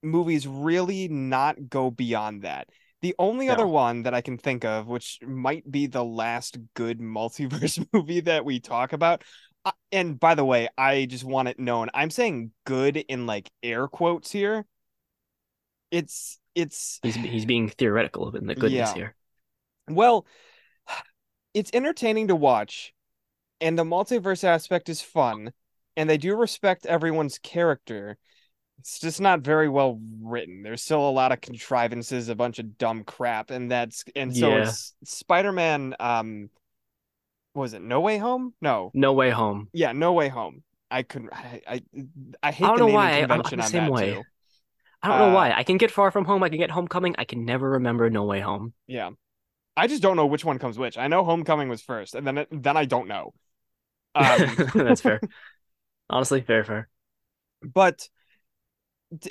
movies 0.03 0.47
really 0.47 1.07
not 1.07 1.69
go 1.69 1.91
beyond 1.91 2.43
that. 2.43 2.67
The 3.01 3.15
only 3.19 3.47
no. 3.47 3.53
other 3.53 3.67
one 3.67 4.03
that 4.03 4.13
I 4.13 4.21
can 4.21 4.37
think 4.37 4.65
of, 4.65 4.87
which 4.87 5.19
might 5.21 5.69
be 5.69 5.87
the 5.87 6.03
last 6.03 6.57
good 6.73 6.99
multiverse 6.99 7.85
movie 7.93 8.21
that 8.21 8.45
we 8.45 8.59
talk 8.59 8.93
about, 8.93 9.23
uh, 9.63 9.71
and 9.91 10.19
by 10.19 10.35
the 10.35 10.45
way, 10.45 10.69
I 10.77 11.05
just 11.05 11.23
want 11.23 11.47
it 11.47 11.59
known. 11.59 11.89
I'm 11.93 12.09
saying 12.09 12.51
good 12.65 12.97
in 12.97 13.25
like 13.25 13.49
air 13.61 13.87
quotes 13.87 14.31
here. 14.31 14.65
It's 15.91 16.39
it's 16.55 16.99
he's 17.03 17.15
he's 17.15 17.45
being 17.45 17.69
theoretical 17.69 18.27
of 18.27 18.35
in 18.35 18.47
the 18.47 18.55
goodness 18.55 18.89
yeah. 18.89 18.93
here. 18.93 19.15
Well, 19.89 20.25
it's 21.53 21.71
entertaining 21.73 22.29
to 22.29 22.35
watch, 22.35 22.93
and 23.61 23.77
the 23.77 23.83
multiverse 23.83 24.43
aspect 24.43 24.89
is 24.89 25.01
fun 25.01 25.51
and 25.95 26.09
they 26.09 26.17
do 26.17 26.35
respect 26.35 26.85
everyone's 26.85 27.39
character. 27.39 28.17
It's 28.79 28.99
just 28.99 29.21
not 29.21 29.41
very 29.41 29.69
well 29.69 29.99
written. 30.21 30.61
There's 30.61 30.81
still 30.81 31.07
a 31.07 31.11
lot 31.11 31.31
of 31.31 31.41
contrivances, 31.41 32.29
a 32.29 32.35
bunch 32.35 32.59
of 32.59 32.77
dumb 32.77 33.03
crap, 33.03 33.49
and 33.49 33.71
that's 33.71 34.03
and 34.15 34.35
so 34.35 34.49
yeah. 34.49 34.63
it's 34.63 34.93
Spider-Man. 35.03 35.95
Um, 35.99 36.49
was 37.55 37.73
it 37.73 37.81
No 37.81 38.01
Way 38.01 38.17
Home? 38.17 38.53
No, 38.61 38.91
No 38.93 39.13
Way 39.13 39.31
Home. 39.31 39.69
Yeah, 39.73 39.93
No 39.93 40.13
Way 40.13 40.27
Home. 40.27 40.63
I 40.91 41.03
couldn't. 41.03 41.33
I 41.33 41.61
I, 41.67 41.81
I 42.43 42.51
hate 42.51 42.65
I 42.65 42.67
don't 42.67 42.79
the 42.79 42.85
know 42.87 42.93
why. 42.93 43.19
convention 43.21 43.59
I'm, 43.59 43.65
I'm 43.65 43.71
the 43.71 43.77
same 43.77 43.89
way. 43.89 44.13
Too. 44.13 44.23
I 45.01 45.07
don't 45.07 45.19
know 45.19 45.29
uh, 45.29 45.33
why. 45.33 45.51
I 45.51 45.63
can 45.63 45.77
get 45.77 45.91
Far 45.91 46.11
From 46.11 46.25
Home. 46.25 46.43
I 46.43 46.49
can 46.49 46.57
get 46.57 46.71
Homecoming. 46.71 47.15
I 47.17 47.25
can 47.25 47.45
never 47.45 47.71
remember 47.71 48.09
No 48.09 48.25
Way 48.25 48.41
Home. 48.41 48.73
Yeah, 48.87 49.11
I 49.77 49.87
just 49.87 50.01
don't 50.01 50.15
know 50.15 50.25
which 50.25 50.45
one 50.45 50.59
comes 50.59 50.77
which. 50.77 50.97
I 50.97 51.07
know 51.07 51.23
Homecoming 51.23 51.69
was 51.69 51.81
first, 51.81 52.15
and 52.15 52.25
then 52.25 52.39
it, 52.39 52.47
then 52.51 52.77
I 52.77 52.85
don't 52.85 53.07
know. 53.07 53.33
Um, 54.17 54.71
That's 54.73 55.01
fair. 55.01 55.19
Honestly, 56.09 56.39
very 56.39 56.63
fair. 56.63 56.87
But 57.61 58.07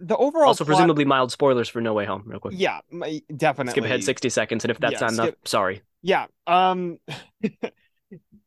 the 0.00 0.16
overall 0.16 0.48
also 0.48 0.64
plot... 0.64 0.76
presumably 0.76 1.04
mild 1.04 1.32
spoilers 1.32 1.68
for 1.68 1.80
No 1.80 1.92
Way 1.94 2.04
Home, 2.04 2.24
real 2.26 2.40
quick. 2.40 2.54
Yeah, 2.56 2.80
definitely. 3.36 3.72
Skip 3.72 3.84
ahead 3.84 4.04
sixty 4.04 4.28
seconds, 4.28 4.64
and 4.64 4.70
if 4.70 4.78
that's 4.78 4.94
yeah, 4.94 5.00
not 5.00 5.12
skip... 5.12 5.24
enough, 5.24 5.34
sorry. 5.44 5.82
Yeah. 6.02 6.26
Um. 6.46 6.98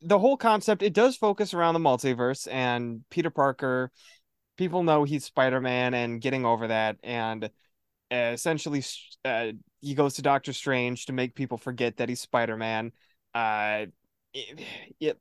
the 0.00 0.18
whole 0.18 0.36
concept 0.36 0.82
it 0.82 0.92
does 0.92 1.16
focus 1.16 1.54
around 1.54 1.74
the 1.74 1.80
multiverse 1.80 2.46
and 2.50 3.04
Peter 3.10 3.30
Parker. 3.30 3.90
People 4.56 4.82
know 4.82 5.04
he's 5.04 5.24
Spider 5.24 5.60
Man 5.60 5.94
and 5.94 6.20
getting 6.20 6.44
over 6.44 6.68
that, 6.68 6.96
and 7.02 7.44
uh, 7.44 8.30
essentially 8.32 8.82
uh, 9.24 9.48
he 9.80 9.94
goes 9.94 10.14
to 10.14 10.22
Doctor 10.22 10.52
Strange 10.52 11.06
to 11.06 11.12
make 11.12 11.34
people 11.34 11.58
forget 11.58 11.98
that 11.98 12.08
he's 12.08 12.20
Spider 12.20 12.56
Man. 12.56 12.92
Uh, 13.34 13.86
it, 14.32 14.60
it, 15.00 15.18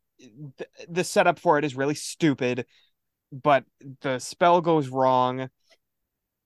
the 0.90 1.04
setup 1.04 1.38
for 1.40 1.60
it 1.60 1.66
is 1.66 1.76
really 1.76 1.94
stupid, 1.94 2.66
but 3.32 3.64
the 4.02 4.20
spell 4.20 4.62
goes 4.62 4.88
wrong 4.90 5.50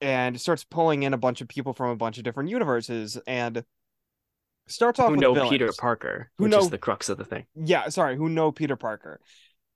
and 0.00 0.40
starts 0.40 0.64
pulling 0.64 1.04
in 1.04 1.14
a 1.14 1.18
bunch 1.18 1.40
of 1.40 1.48
people 1.48 1.72
from 1.72 1.90
a 1.90 1.96
bunch 1.96 2.18
of 2.18 2.24
different 2.24 2.50
universes 2.50 3.18
and 3.26 3.64
starts 4.66 4.98
off 4.98 5.10
who 5.10 5.16
know 5.16 5.34
villains, 5.34 5.50
Peter 5.50 5.70
Parker, 5.78 6.30
who 6.38 6.44
which 6.44 6.50
know, 6.50 6.58
is 6.58 6.70
the 6.70 6.78
crux 6.78 7.08
of 7.08 7.18
the 7.18 7.24
thing. 7.24 7.46
Yeah, 7.54 7.88
sorry, 7.88 8.16
who 8.16 8.28
know 8.28 8.52
Peter 8.52 8.76
Parker. 8.76 9.20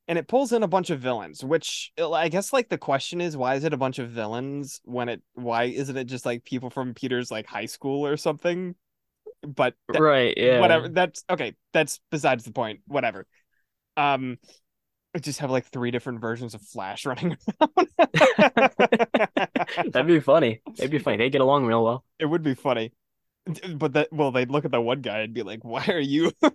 And 0.09 0.19
it 0.19 0.29
pulls 0.29 0.53
in 0.53 0.63
a 0.63 0.69
bunch 0.69 0.91
of 0.91 1.01
villains, 1.01 1.43
which 1.43 1.93
I 2.01 2.29
guess 2.29 2.53
like 2.53 2.69
the 2.69 2.79
question 2.79 3.21
is 3.21 3.37
why 3.37 3.57
is 3.57 3.65
it 3.65 3.73
a 3.73 3.77
bunch 3.77 3.99
of 3.99 4.11
villains 4.11 4.81
when 4.85 5.09
it 5.09 5.23
why 5.35 5.65
isn't 5.65 5.97
it 5.97 6.05
just 6.05 6.25
like 6.25 6.45
people 6.45 6.71
from 6.71 6.95
Peter's 6.95 7.31
like 7.31 7.47
high 7.47 7.67
school 7.67 8.07
or 8.07 8.17
something? 8.17 8.77
But 9.43 9.75
that, 9.93 10.01
right, 10.01 10.35
yeah. 10.37 10.61
Whatever. 10.61 10.89
That's 10.89 11.25
okay, 11.29 11.57
that's 11.73 12.01
besides 12.11 12.45
the 12.45 12.53
point. 12.53 12.81
Whatever. 12.87 13.27
Um, 13.97 14.39
just 15.23 15.41
have 15.41 15.51
like 15.51 15.67
three 15.67 15.91
different 15.91 16.21
versions 16.21 16.55
of 16.55 16.63
Flash 16.63 17.07
running 17.07 17.37
around. 17.61 17.91
That'd 19.93 20.07
be 20.07 20.21
funny. 20.21 20.61
It'd 20.79 20.91
be 20.91 20.99
funny. 20.99 21.19
They'd 21.19 21.33
get 21.33 21.41
along 21.41 21.67
real 21.67 21.85
well. 21.85 22.05
It 22.19 22.27
would 22.27 22.43
be 22.43 22.55
funny. 22.55 22.93
But 23.75 23.93
that 23.93 24.13
well, 24.13 24.33
they'd 24.33 24.51
look 24.51 24.65
at 24.65 24.73
the 24.73 24.81
one 24.81 25.03
guy 25.03 25.21
and 25.21 25.33
be 25.33 25.45
like, 25.45 25.63
"Why 25.63 25.85
are 25.87 26.01
you?" 26.01 26.33
then 26.41 26.51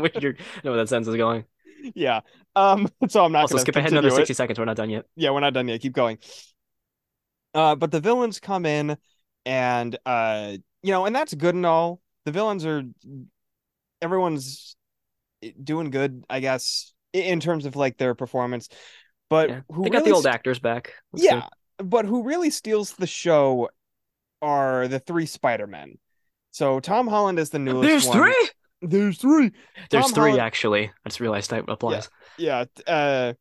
we 0.00 0.10
know 0.16 0.32
where 0.62 0.76
that 0.76 0.88
sense 0.88 1.06
is 1.06 1.14
going. 1.14 1.44
Yeah. 1.94 2.22
Um. 2.56 2.88
So 3.08 3.24
I'm 3.24 3.30
not. 3.30 3.42
Also, 3.42 3.58
skip 3.58 3.76
ahead 3.76 3.92
another 3.92 4.10
sixty 4.10 4.32
it. 4.32 4.36
seconds. 4.36 4.58
We're 4.58 4.64
not 4.64 4.76
done 4.76 4.90
yet. 4.90 5.06
Yeah, 5.14 5.30
we're 5.30 5.38
not 5.38 5.54
done 5.54 5.68
yet. 5.68 5.80
Keep 5.80 5.92
going. 5.92 6.18
Uh, 7.54 7.76
but 7.76 7.92
the 7.92 8.00
villains 8.00 8.40
come 8.40 8.66
in 8.66 8.96
and 9.46 9.96
uh 10.04 10.56
you 10.82 10.92
know 10.92 11.06
and 11.06 11.14
that's 11.14 11.32
good 11.34 11.54
and 11.54 11.64
all 11.64 12.00
the 12.24 12.32
villains 12.32 12.66
are 12.66 12.82
everyone's 14.02 14.76
doing 15.62 15.90
good 15.90 16.24
i 16.30 16.40
guess 16.40 16.92
in 17.12 17.40
terms 17.40 17.66
of 17.66 17.76
like 17.76 17.96
their 17.96 18.14
performance 18.14 18.68
but 19.28 19.48
Yeah. 19.48 19.60
who 19.72 19.84
They 19.84 19.90
got 19.90 20.04
the 20.04 20.10
old 20.12 20.24
st- 20.24 20.34
actors 20.34 20.58
back. 20.58 20.94
That's 21.12 21.24
yeah 21.24 21.46
but 21.78 22.04
who 22.04 22.22
really 22.24 22.50
steals 22.50 22.92
the 22.92 23.06
show 23.06 23.70
are 24.42 24.88
the 24.88 24.98
three 25.00 25.26
spider-men 25.26 25.98
so 26.50 26.80
tom 26.80 27.06
holland 27.06 27.38
is 27.38 27.50
the 27.50 27.58
newest 27.58 27.88
There's 27.88 28.06
one. 28.06 28.16
three. 28.18 28.48
there's 28.82 29.18
three 29.18 29.52
There's 29.90 30.04
Tom 30.04 30.12
three 30.14 30.22
Holland- 30.30 30.40
actually. 30.40 30.84
I 31.04 31.08
just 31.08 31.20
realized 31.20 31.50
that 31.50 31.64
applies. 31.68 32.08
yeah 32.38 32.64
uh 32.86 33.34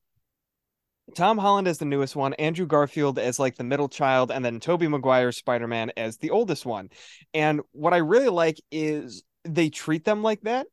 Tom 1.15 1.39
Holland 1.39 1.67
as 1.67 1.79
the 1.79 1.85
newest 1.85 2.15
one, 2.15 2.33
Andrew 2.35 2.67
Garfield 2.67 3.17
as 3.17 3.39
like 3.39 3.55
the 3.55 3.63
middle 3.63 3.89
child, 3.89 4.29
and 4.31 4.45
then 4.45 4.59
Tobey 4.59 4.87
Maguire 4.87 5.31
Spider-Man 5.31 5.91
as 5.97 6.17
the 6.17 6.29
oldest 6.29 6.67
one. 6.67 6.89
And 7.33 7.61
what 7.71 7.95
I 7.95 7.97
really 7.97 8.29
like 8.29 8.61
is 8.71 9.23
they 9.43 9.69
treat 9.71 10.05
them 10.05 10.21
like 10.21 10.41
that, 10.41 10.67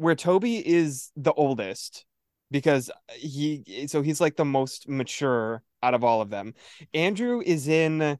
where 0.00 0.14
Tobey 0.14 0.66
is 0.66 1.10
the 1.16 1.32
oldest 1.32 2.06
because 2.50 2.90
he 3.16 3.86
so 3.86 4.02
he's 4.02 4.20
like 4.20 4.36
the 4.36 4.44
most 4.44 4.88
mature 4.88 5.62
out 5.82 5.94
of 5.94 6.04
all 6.04 6.22
of 6.22 6.30
them. 6.30 6.54
Andrew 6.94 7.42
is 7.44 7.68
in 7.68 8.18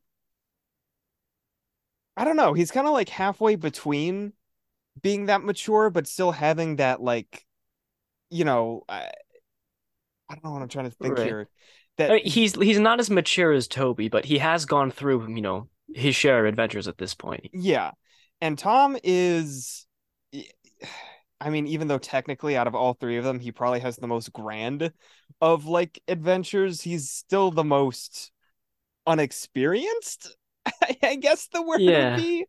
I 2.16 2.25
don't 2.25 2.37
know, 2.37 2.53
he's 2.53 2.71
kind 2.71 2.87
of 2.87 2.93
like 2.93 3.09
halfway 3.09 3.57
between 3.57 4.33
being 5.03 5.27
that 5.27 5.43
mature 5.45 5.90
but 5.90 6.07
still 6.07 6.33
having 6.33 6.77
that 6.77 7.01
like 7.03 7.47
you 8.31 8.45
know, 8.45 8.85
I, 8.88 9.11
I 10.29 10.35
don't 10.35 10.45
know 10.45 10.51
what 10.53 10.62
I'm 10.62 10.69
trying 10.69 10.90
to 10.90 10.97
think 10.97 11.19
Right. 11.19 11.27
here. 11.27 11.49
That 11.97 12.11
I 12.11 12.14
mean, 12.16 12.27
he's 12.27 12.55
he's 12.55 12.79
not 12.79 13.01
as 13.01 13.11
mature 13.11 13.53
as 13.53 13.69
Tobey, 13.69 14.09
but 14.09 14.25
he 14.25 14.38
has 14.38 14.64
gone 14.64 14.90
through, 14.90 15.35
you 15.35 15.43
know, 15.43 15.69
his 15.95 16.14
share 16.14 16.40
of 16.40 16.47
adventures 16.47 16.88
at 16.88 16.99
this 16.99 17.14
point. 17.14 17.51
Yeah. 17.53 17.93
And 18.40 18.59
Tom 18.59 18.97
is 19.03 19.87
I 21.40 21.50
mean, 21.50 21.66
even 21.66 21.88
though 21.88 21.98
technically 21.98 22.57
out 22.57 22.66
of 22.66 22.74
all 22.74 22.94
three 22.94 23.16
of 23.16 23.24
them, 23.24 23.40
he 23.40 23.53
probably 23.53 23.81
has 23.81 23.96
the 23.96 24.07
most 24.07 24.33
grand 24.33 24.92
of 25.40 25.66
like 25.66 26.03
adventures, 26.09 26.83
he's 26.83 27.11
still 27.11 27.50
the 27.50 27.64
most 27.64 28.33
unexperienced. 29.07 30.37
I 31.03 31.16
guess 31.16 31.48
the 31.48 31.62
word 31.62 31.83
Yeah. 31.83 31.94
would 31.96 32.14
be. 32.14 32.46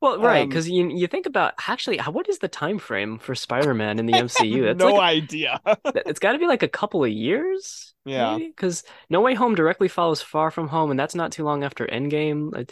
Well, 0.00 0.20
right, 0.20 0.42
Um, 0.42 0.48
because 0.48 0.68
you 0.70 0.88
you 0.90 1.08
think 1.08 1.26
about 1.26 1.54
actually, 1.68 1.98
what 1.98 2.28
is 2.28 2.38
the 2.40 2.48
time 2.48 2.78
frame 2.78 3.18
for 3.18 3.34
Spider-Man 3.34 3.98
in 4.00 4.06
the 4.06 4.18
MCU? 4.18 4.64
That's 4.64 4.84
no 4.84 4.88
like 4.94 5.04
idea. 5.04 5.60
it's 5.94 6.20
got 6.20 6.32
to 6.32 6.38
be 6.38 6.46
like 6.46 6.62
a 6.62 6.68
couple 6.68 7.04
of 7.04 7.10
years, 7.10 7.94
Yeah. 8.04 8.38
Because 8.38 8.84
No 9.10 9.20
Way 9.22 9.34
Home 9.34 9.54
directly 9.56 9.88
follows 9.88 10.22
Far 10.22 10.50
From 10.50 10.68
Home, 10.68 10.90
and 10.90 11.00
that's 11.00 11.14
not 11.16 11.32
too 11.32 11.44
long 11.44 11.64
after 11.64 11.86
Endgame. 11.86 12.56
Uh, 12.58 12.64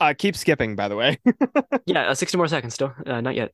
Uh 0.00 0.14
keep 0.16 0.36
skipping, 0.36 0.76
by 0.76 0.88
the 0.88 0.96
way. 0.96 1.18
yeah, 1.86 2.08
uh, 2.10 2.14
60 2.14 2.36
more 2.36 2.48
seconds 2.48 2.74
still, 2.74 2.94
uh, 3.06 3.20
not 3.20 3.34
yet. 3.34 3.52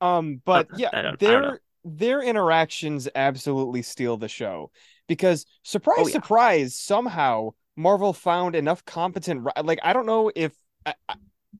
Um, 0.00 0.40
but 0.44 0.68
yeah, 0.76 0.90
I 0.92 1.02
don't- 1.02 1.22
I 1.22 1.32
don't 1.32 1.42
know. 1.42 1.48
their 1.50 1.60
their 1.84 2.22
interactions 2.22 3.08
absolutely 3.14 3.82
steal 3.82 4.16
the 4.16 4.28
show 4.28 4.70
because 5.06 5.46
surprise, 5.62 5.96
Oh, 6.00 6.06
yeah. 6.06 6.12
surprise, 6.12 6.74
somehow 6.78 7.50
Marvel 7.76 8.12
found 8.12 8.54
enough 8.56 8.84
competent. 8.84 9.46
Like 9.64 9.78
I 9.82 9.92
don't 9.92 10.06
know 10.06 10.30
if 10.34 10.52
I, 10.84 10.94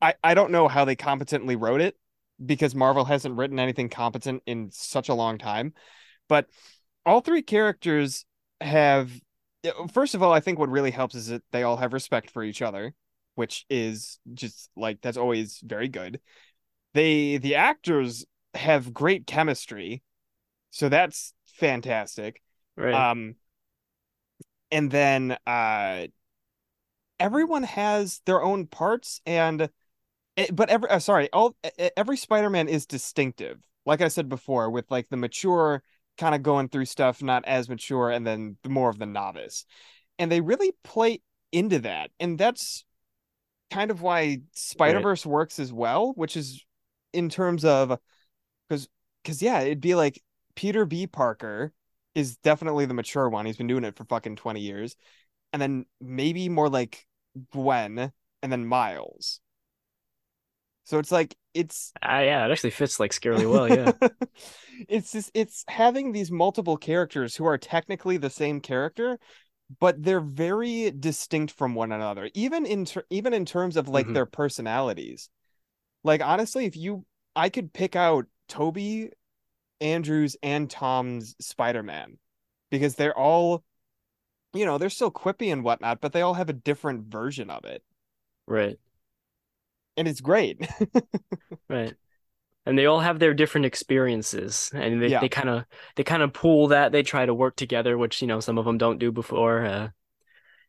I 0.02 0.14
I 0.22 0.34
don't 0.34 0.50
know 0.50 0.68
how 0.68 0.84
they 0.84 0.96
competently 0.96 1.56
wrote 1.56 1.80
it 1.80 1.96
because 2.44 2.74
Marvel 2.74 3.04
hasn't 3.04 3.36
written 3.36 3.58
anything 3.58 3.88
competent 3.88 4.42
in 4.46 4.70
such 4.72 5.08
a 5.08 5.14
long 5.14 5.38
time, 5.38 5.72
but 6.28 6.46
all 7.06 7.20
three 7.20 7.42
characters 7.42 8.24
have. 8.60 9.10
First 9.92 10.14
of 10.14 10.22
all, 10.22 10.32
I 10.32 10.40
think 10.40 10.58
what 10.58 10.68
really 10.68 10.90
helps 10.92 11.14
is 11.14 11.28
that 11.28 11.42
they 11.52 11.62
all 11.64 11.76
have 11.76 11.92
respect 11.92 12.30
for 12.30 12.42
each 12.44 12.62
other, 12.62 12.94
which 13.34 13.66
is 13.68 14.18
just 14.34 14.70
like 14.76 15.00
that's 15.00 15.16
always 15.16 15.60
very 15.64 15.88
good 15.88 16.20
they 16.98 17.38
the 17.38 17.54
actors 17.54 18.26
have 18.54 18.92
great 18.92 19.24
chemistry. 19.24 20.02
So 20.70 20.88
that's 20.88 21.32
fantastic. 21.54 22.42
Right. 22.76 22.92
um 23.10 23.36
and 24.72 24.90
then 24.90 25.36
uh 25.46 26.08
everyone 27.20 27.62
has 27.62 28.20
their 28.26 28.42
own 28.42 28.66
parts 28.66 29.20
and 29.26 29.68
eh, 30.36 30.46
but 30.52 30.70
every 30.70 30.90
uh, 30.90 30.98
sorry 30.98 31.28
all 31.32 31.56
eh, 31.62 31.90
every 31.96 32.16
spider-man 32.16 32.68
is 32.68 32.84
distinctive. 32.84 33.58
Like 33.86 34.00
i 34.00 34.08
said 34.08 34.28
before 34.28 34.68
with 34.68 34.90
like 34.90 35.08
the 35.08 35.16
mature 35.16 35.82
kind 36.18 36.34
of 36.34 36.42
going 36.42 36.68
through 36.68 36.84
stuff 36.84 37.22
not 37.22 37.44
as 37.46 37.68
mature 37.68 38.10
and 38.10 38.26
then 38.26 38.56
the 38.64 38.70
more 38.70 38.90
of 38.90 38.98
the 38.98 39.06
novice. 39.06 39.64
And 40.18 40.32
they 40.32 40.40
really 40.40 40.72
play 40.82 41.20
into 41.52 41.78
that. 41.80 42.10
And 42.18 42.36
that's 42.36 42.84
kind 43.70 43.92
of 43.92 44.02
why 44.02 44.38
spider-verse 44.52 45.26
works 45.26 45.58
as 45.58 45.72
well 45.72 46.12
which 46.16 46.36
is 46.36 46.64
in 47.12 47.28
terms 47.28 47.64
of 47.64 47.98
because 48.68 48.88
because 49.22 49.42
yeah 49.42 49.60
it'd 49.60 49.80
be 49.80 49.94
like 49.94 50.22
peter 50.54 50.84
b 50.84 51.06
parker 51.06 51.72
is 52.14 52.36
definitely 52.38 52.86
the 52.86 52.94
mature 52.94 53.28
one 53.28 53.46
he's 53.46 53.56
been 53.56 53.66
doing 53.66 53.84
it 53.84 53.96
for 53.96 54.04
fucking 54.04 54.36
20 54.36 54.60
years 54.60 54.96
and 55.52 55.62
then 55.62 55.86
maybe 56.00 56.48
more 56.48 56.68
like 56.68 57.06
gwen 57.52 58.12
and 58.42 58.52
then 58.52 58.66
miles 58.66 59.40
so 60.84 60.98
it's 60.98 61.12
like 61.12 61.36
it's 61.54 61.92
Ah, 62.02 62.20
yeah, 62.20 62.46
it 62.46 62.50
actually 62.52 62.70
fits 62.70 63.00
like 63.00 63.12
scarily 63.12 63.50
well. 63.50 63.68
Yeah. 63.68 63.92
it's 64.88 65.12
just 65.12 65.30
it's 65.34 65.64
having 65.68 66.12
these 66.12 66.30
multiple 66.30 66.76
characters 66.76 67.36
who 67.36 67.44
are 67.46 67.58
technically 67.58 68.16
the 68.16 68.30
same 68.30 68.60
character 68.60 69.18
but 69.80 70.02
they're 70.02 70.20
very 70.20 70.90
distinct 70.90 71.52
from 71.52 71.74
one 71.74 71.92
another 71.92 72.30
even 72.34 72.66
in 72.66 72.84
ter- 72.84 73.04
even 73.10 73.34
in 73.34 73.44
terms 73.44 73.76
of 73.76 73.88
like 73.88 74.06
Mhm. 74.06 74.14
their 74.14 74.26
personalities 74.26 75.30
like 76.08 76.22
honestly 76.22 76.64
if 76.66 76.76
you 76.76 77.04
i 77.36 77.48
could 77.48 77.72
pick 77.72 77.94
out 77.94 78.26
tobey 78.48 79.10
andrews 79.80 80.36
and 80.42 80.68
tom's 80.68 81.36
spider-man 81.40 82.18
because 82.70 82.96
they're 82.96 83.16
all 83.16 83.62
you 84.54 84.64
know 84.64 84.78
they're 84.78 84.90
still 84.90 85.10
quippy 85.10 85.52
and 85.52 85.62
whatnot 85.62 86.00
but 86.00 86.12
they 86.12 86.22
all 86.22 86.34
have 86.34 86.48
a 86.48 86.54
different 86.54 87.04
version 87.04 87.50
of 87.50 87.64
it 87.64 87.82
Right. 88.46 88.78
and 89.96 90.08
it's 90.08 90.20
great 90.20 90.66
Right. 91.68 91.94
And 92.66 92.78
they 92.78 92.84
all 92.84 93.00
have 93.00 93.18
their 93.18 93.32
different 93.32 93.64
experiences, 93.64 94.70
and 94.74 95.00
they, 95.02 95.08
they 95.20 95.28
kind 95.30 95.48
of 95.48 95.64
they 95.96 96.04
kind 96.04 96.22
of 96.22 96.34
pool 96.34 96.68
that. 96.68 96.92
They 96.92 97.02
try 97.02 97.24
to 97.24 97.32
work 97.32 97.56
together, 97.56 97.96
which 97.96 98.20
you 98.20 98.28
know 98.28 98.40
some 98.40 98.58
of 98.58 98.66
them 98.66 98.76
don't 98.76 98.98
do 98.98 99.10
before. 99.10 99.64
Uh, 99.64 99.88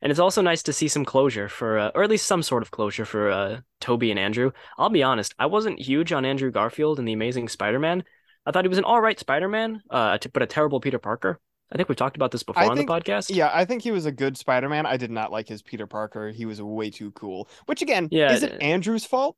and 0.02 0.12
it's 0.12 0.20
also 0.20 0.42
nice 0.42 0.64
to 0.64 0.74
see 0.74 0.88
some 0.88 1.06
closure 1.06 1.50
for, 1.50 1.78
uh, 1.78 1.92
or 1.96 2.04
at 2.04 2.10
least 2.10 2.26
some 2.28 2.42
sort 2.44 2.64
of 2.64 2.72
closure 2.72 3.06
for 3.06 3.30
uh, 3.30 3.60
Tobey 3.82 4.12
and 4.12 4.20
Andrew. 4.20 4.52
I'll 4.78 4.90
be 4.90 5.04
honest, 5.04 5.34
I 5.40 5.46
wasn't 5.48 5.80
huge 5.80 6.12
on 6.14 6.26
Andrew 6.26 6.52
Garfield 6.52 7.00
and 7.00 7.08
the 7.08 7.14
Amazing 7.14 7.50
Spider-Man. 7.50 8.04
I 8.46 8.52
thought 8.52 8.64
he 8.64 8.70
was 8.70 8.78
an 8.78 8.84
all 8.86 9.02
right 9.02 9.20
Spider-Man, 9.20 9.82
uh, 9.90 10.18
but 10.34 10.42
a 10.44 10.48
terrible 10.48 10.80
Peter 10.80 11.00
Parker. 11.00 11.40
I 11.72 11.76
think 11.78 11.88
we've 11.88 11.96
talked 11.96 12.16
about 12.16 12.32
this 12.32 12.42
before 12.44 12.64
I 12.64 12.68
on 12.68 12.76
think- 12.78 12.90
the 12.90 12.94
podcast. 12.96 13.36
yeah 13.36 13.52
i 13.54 13.64
think 13.64 13.84
he 13.84 13.92
was 13.92 14.08
a 14.08 14.12
good 14.12 14.36
spider-man 14.36 14.88
i 14.88 14.98
did 14.98 15.12
not 15.12 15.32
like 15.32 15.48
his 15.48 15.62
peter 15.62 15.86
parker 15.86 16.32
he 16.32 16.48
was 16.48 16.60
way 16.60 16.90
too 16.90 17.12
cool 17.12 17.48
which 17.68 17.84
again 17.84 18.08
Yeah, 18.10 18.34
isn't 18.34 18.54
uh, 18.54 18.58
andrew's 18.58 19.06
fault 19.06 19.38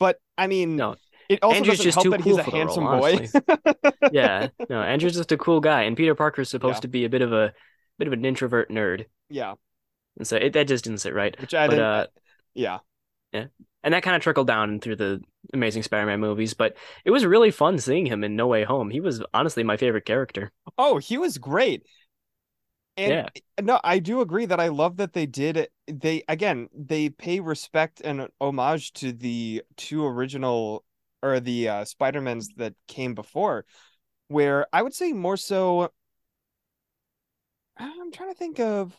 but 0.00 0.18
i 0.36 0.48
mean 0.48 0.74
No, 0.74 0.96
it 1.28 1.38
also 1.40 1.56
Andrew's 1.58 1.78
just 1.78 2.00
too 2.00 2.10
that 2.10 2.22
cool 2.22 2.36
he's 2.36 2.44
a 2.48 2.50
handsome 2.50 2.84
role, 2.84 3.00
boy 3.00 3.28
yeah. 4.12 4.48
No, 4.68 4.82
Andrew's 4.82 5.14
just 5.14 5.30
a 5.30 5.36
cool 5.38 5.60
guy, 5.60 5.82
and 5.82 5.96
Peter 5.96 6.16
Parker's 6.16 6.50
supposed 6.50 6.78
Yeah. 6.78 6.80
to 6.80 6.88
be 6.88 7.04
a 7.04 7.08
bit 7.08 7.22
of 7.22 7.32
a 7.32 7.52
bit 7.96 8.08
of 8.08 8.12
an 8.12 8.24
introvert 8.24 8.68
nerd, 8.68 9.04
yeah 9.30 9.54
and 10.18 10.26
so 10.26 10.36
it, 10.36 10.52
that 10.52 10.68
just 10.68 10.84
didn't 10.84 11.00
sit 11.00 11.14
right. 11.14 11.36
which 11.38 11.54
i 11.54 11.66
But 11.66 11.78
didn't 11.78 11.84
uh, 11.84 12.06
yeah 12.54 12.78
Yeah. 13.32 13.46
and 13.82 13.94
that 13.94 14.02
kind 14.02 14.16
of 14.16 14.22
trickled 14.22 14.46
down 14.46 14.80
through 14.80 14.96
the 14.96 15.22
Amazing 15.54 15.82
Spider-Man 15.82 16.20
movies. 16.20 16.54
But 16.54 16.76
it 17.04 17.10
was 17.10 17.24
really 17.26 17.50
fun 17.50 17.78
seeing 17.78 18.06
him 18.06 18.22
in 18.24 18.36
No 18.36 18.46
Way 18.46 18.64
Home. 18.64 18.90
He 18.90 19.00
was 19.00 19.22
honestly 19.34 19.64
my 19.64 19.76
favorite 19.76 20.04
character. 20.04 20.52
Oh, 20.78 20.98
he 20.98 21.18
was 21.18 21.38
great. 21.38 21.84
And 22.96 23.10
Yeah. 23.10 23.28
no, 23.60 23.80
I 23.82 23.98
do 23.98 24.20
agree 24.20 24.46
that 24.46 24.60
I 24.60 24.68
love 24.68 24.98
that 24.98 25.12
they 25.14 25.26
did 25.26 25.68
they 25.86 26.22
again, 26.28 26.68
they 26.74 27.08
pay 27.08 27.40
respect 27.40 28.00
and 28.04 28.28
homage 28.40 28.92
to 28.94 29.12
the 29.12 29.62
two 29.76 30.04
original 30.06 30.84
or 31.22 31.40
the 31.40 31.68
uh 31.68 31.84
Spider-Mans 31.84 32.50
that 32.56 32.74
came 32.88 33.14
before 33.14 33.64
where 34.28 34.66
I 34.72 34.82
would 34.82 34.94
say 34.94 35.12
more 35.12 35.36
so 35.36 35.92
I'm 37.76 38.12
trying 38.12 38.30
to 38.30 38.34
think 38.34 38.60
of 38.60 38.96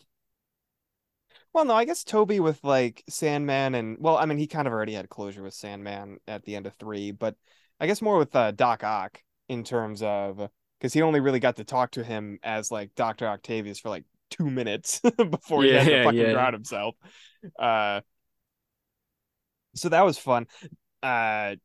well, 1.53 1.65
no, 1.65 1.73
I 1.73 1.85
guess 1.85 2.03
Tobey 2.03 2.39
with 2.39 2.63
like 2.63 3.03
Sandman 3.07 3.75
and 3.75 3.97
well, 3.99 4.17
I 4.17 4.25
mean 4.25 4.37
he 4.37 4.47
kind 4.47 4.67
of 4.67 4.73
already 4.73 4.93
had 4.93 5.09
closure 5.09 5.43
with 5.43 5.53
Sandman 5.53 6.17
at 6.27 6.43
the 6.43 6.55
end 6.55 6.65
of 6.65 6.73
3, 6.75 7.11
but 7.11 7.35
I 7.79 7.87
guess 7.87 8.01
more 8.01 8.17
with 8.17 8.35
uh, 8.35 8.51
Doc 8.51 8.83
Ock 8.83 9.21
in 9.49 9.63
terms 9.63 10.01
of 10.01 10.49
because 10.79 10.93
he 10.93 11.01
only 11.01 11.19
really 11.19 11.39
got 11.39 11.57
to 11.57 11.63
talk 11.63 11.91
to 11.91 12.03
him 12.03 12.39
as 12.43 12.71
like 12.71 12.95
Dr. 12.95 13.27
Octavius 13.27 13.79
for 13.79 13.89
like 13.89 14.03
two 14.29 14.49
minutes 14.49 14.99
before 15.29 15.63
he 15.63 15.71
had 15.71 15.85
to 15.85 16.03
fucking 16.03 16.19
yeah. 16.19 16.31
drown 16.31 16.53
himself. 16.53 16.95
Uh, 17.57 18.01
so 19.75 19.89
that 19.89 20.05
was 20.05 20.17
fun. 20.17 20.47
Uh, 21.01 21.55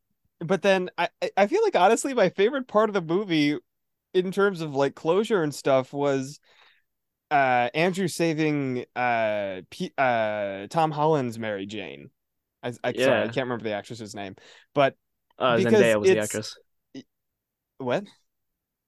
but 0.41 0.63
then 0.63 0.91
I- 0.99 1.09
I 1.37 1.47
feel 1.47 1.63
like 1.63 1.77
honestly 1.77 2.15
my 2.15 2.29
favorite 2.29 2.69
part 2.69 2.91
of 2.91 2.95
the 2.95 3.01
movie 3.01 3.57
in 4.15 4.33
terms 4.33 4.61
of 4.61 4.75
like 4.75 4.95
closure 4.95 5.43
and 5.43 5.55
stuff 5.55 5.93
was 5.93 6.41
uh 7.31 7.69
Andrew 7.75 8.09
saving 8.09 8.85
uh 8.97 9.63
P- 9.71 9.93
uh 9.99 10.67
Tom 10.69 10.91
Holland's 10.91 11.39
Mary 11.39 11.67
Jane. 11.67 12.11
I, 12.63 12.73
I 12.83 12.93
sorry, 12.93 13.23
I 13.23 13.29
can't 13.29 13.47
remember 13.47 13.65
the 13.65 13.73
actress's 13.73 14.15
name, 14.15 14.37
but 14.75 14.97
Uh, 15.39 15.57
Zendaya 15.57 16.01
was 16.01 16.11
the 16.11 16.19
actress. 16.19 16.57
what? 17.79 18.05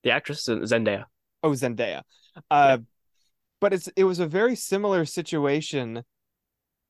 The 0.03 0.11
actress 0.11 0.49
Zendaya. 0.49 1.05
Oh, 1.43 1.51
Zendaya. 1.51 2.03
Uh, 2.51 2.79
but 3.61 3.73
it's 3.73 3.89
it 3.97 4.05
was 4.05 4.19
a 4.19 4.27
very 4.27 4.57
similar 4.57 5.05
situation. 5.05 6.03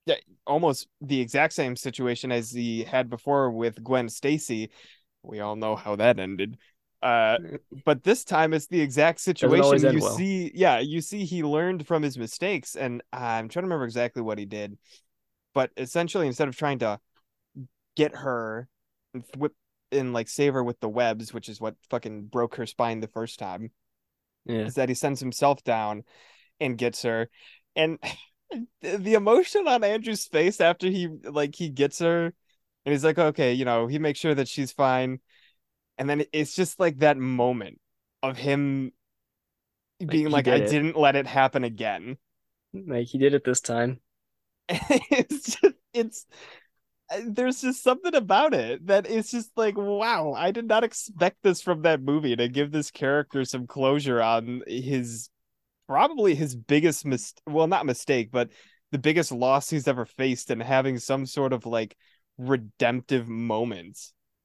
Yeah, 0.07 0.17
almost 0.47 0.89
the 1.01 1.21
exact 1.21 1.53
same 1.53 1.77
situation 1.77 2.33
as 2.33 2.51
he 2.53 2.85
had 2.85 3.11
before 3.11 3.51
with 3.51 3.83
Gwen 3.85 4.09
Stacy. 4.09 4.71
We 5.23 5.41
all 5.41 5.57
know 5.57 5.77
how 5.77 5.97
that 5.97 6.19
ended. 6.19 6.57
Uh, 7.03 7.39
but 7.85 8.03
this 8.03 8.25
time 8.25 8.53
it's 8.53 8.67
the 8.67 8.81
exact 8.81 9.21
situation. 9.21 9.95
You 9.95 10.01
well. 10.01 10.17
see, 10.17 10.51
yeah, 10.55 10.79
you 10.81 11.01
see, 11.01 11.25
he 11.25 11.43
learned 11.43 11.87
from 11.87 12.03
his 12.03 12.19
mistakes, 12.19 12.77
and 12.77 13.03
I'm 13.13 13.49
trying 13.49 13.63
to 13.63 13.67
remember 13.67 13.85
exactly 13.85 14.23
what 14.23 14.39
he 14.39 14.45
did. 14.45 14.79
But 15.55 15.71
essentially, 15.77 16.27
instead 16.27 16.49
of 16.49 16.57
trying 16.57 16.81
to 16.81 17.01
get 17.97 18.15
her 18.17 18.69
and 19.15 19.25
whip 19.37 19.55
and 19.93 20.13
like 20.13 20.29
save 20.29 20.55
her 20.55 20.63
with 20.63 20.79
the 20.81 20.89
webs, 20.89 21.35
which 21.35 21.49
is 21.49 21.61
what 21.61 21.75
fucking 21.91 22.25
broke 22.25 22.57
her 22.57 22.67
spine 22.67 23.01
the 23.01 23.09
first 23.09 23.39
time, 23.39 23.71
Yeah. 24.45 24.67
is 24.67 24.75
that 24.75 24.89
he 24.89 24.95
sends 24.95 25.21
himself 25.21 25.65
down 25.65 26.05
and 26.61 26.79
gets 26.79 27.03
her 27.03 27.29
and 27.75 27.99
the 28.83 29.15
emotion 29.15 29.67
on 29.67 29.83
andrew's 29.85 30.27
face 30.27 30.61
after 30.61 30.89
he 30.89 31.09
like 31.25 31.55
he 31.55 31.69
gets 31.69 31.99
her 32.01 32.27
and 32.27 32.93
he's 32.93 33.05
like 33.05 33.19
okay 33.19 33.53
you 33.53 33.65
know 33.65 33.87
he 33.87 33.99
makes 33.99 34.19
sure 34.19 34.35
that 34.35 34.49
she's 34.49 34.73
fine 34.73 35.21
and 36.01 36.09
then 36.11 36.25
it's 36.33 36.57
just 36.57 36.81
like 36.81 36.99
that 36.99 37.19
moment 37.19 37.79
of 38.23 38.37
him 38.37 38.93
being 40.05 40.31
like 40.31 40.49
i 40.49 40.59
did 40.59 40.63
it. 40.63 40.71
didn't 40.71 40.97
let 40.97 41.15
it 41.15 41.27
happen 41.27 41.63
again 41.63 42.17
Like 42.73 43.07
he 43.07 43.19
did 43.19 43.35
it 43.35 43.45
this 43.45 43.61
time. 43.61 44.01
it's 44.69 45.57
just 45.61 45.75
it's 45.93 46.27
uh, 47.13 47.21
there's 47.27 47.61
just 47.61 47.83
something 47.83 48.15
about 48.15 48.55
it 48.55 48.87
that 48.87 49.07
is 49.07 49.31
just 49.31 49.51
like 49.57 49.77
wow 49.77 50.33
i 50.33 50.51
did 50.51 50.67
not 50.67 50.85
expect 50.85 51.37
this 51.43 51.61
from 51.61 51.83
that 51.83 52.01
movie 52.01 52.35
to 52.37 52.49
give 52.49 52.73
this 52.73 52.91
character 52.91 53.45
some 53.45 53.67
closure 53.67 54.23
on 54.23 54.63
his 54.67 55.29
probably 55.89 56.35
his 56.35 56.55
biggest 56.55 57.05
mis 57.05 57.35
well 57.47 57.67
not 57.67 57.85
mistake 57.85 58.31
but 58.31 58.49
the 58.93 58.99
biggest 58.99 59.33
loss 59.33 59.69
he's 59.69 59.89
ever 59.89 60.05
faced 60.07 60.51
and 60.51 60.63
having 60.63 60.99
some 60.99 61.27
sort 61.27 61.53
of 61.53 61.67
like 61.67 61.97
redemptive 62.39 63.29
moment 63.29 63.99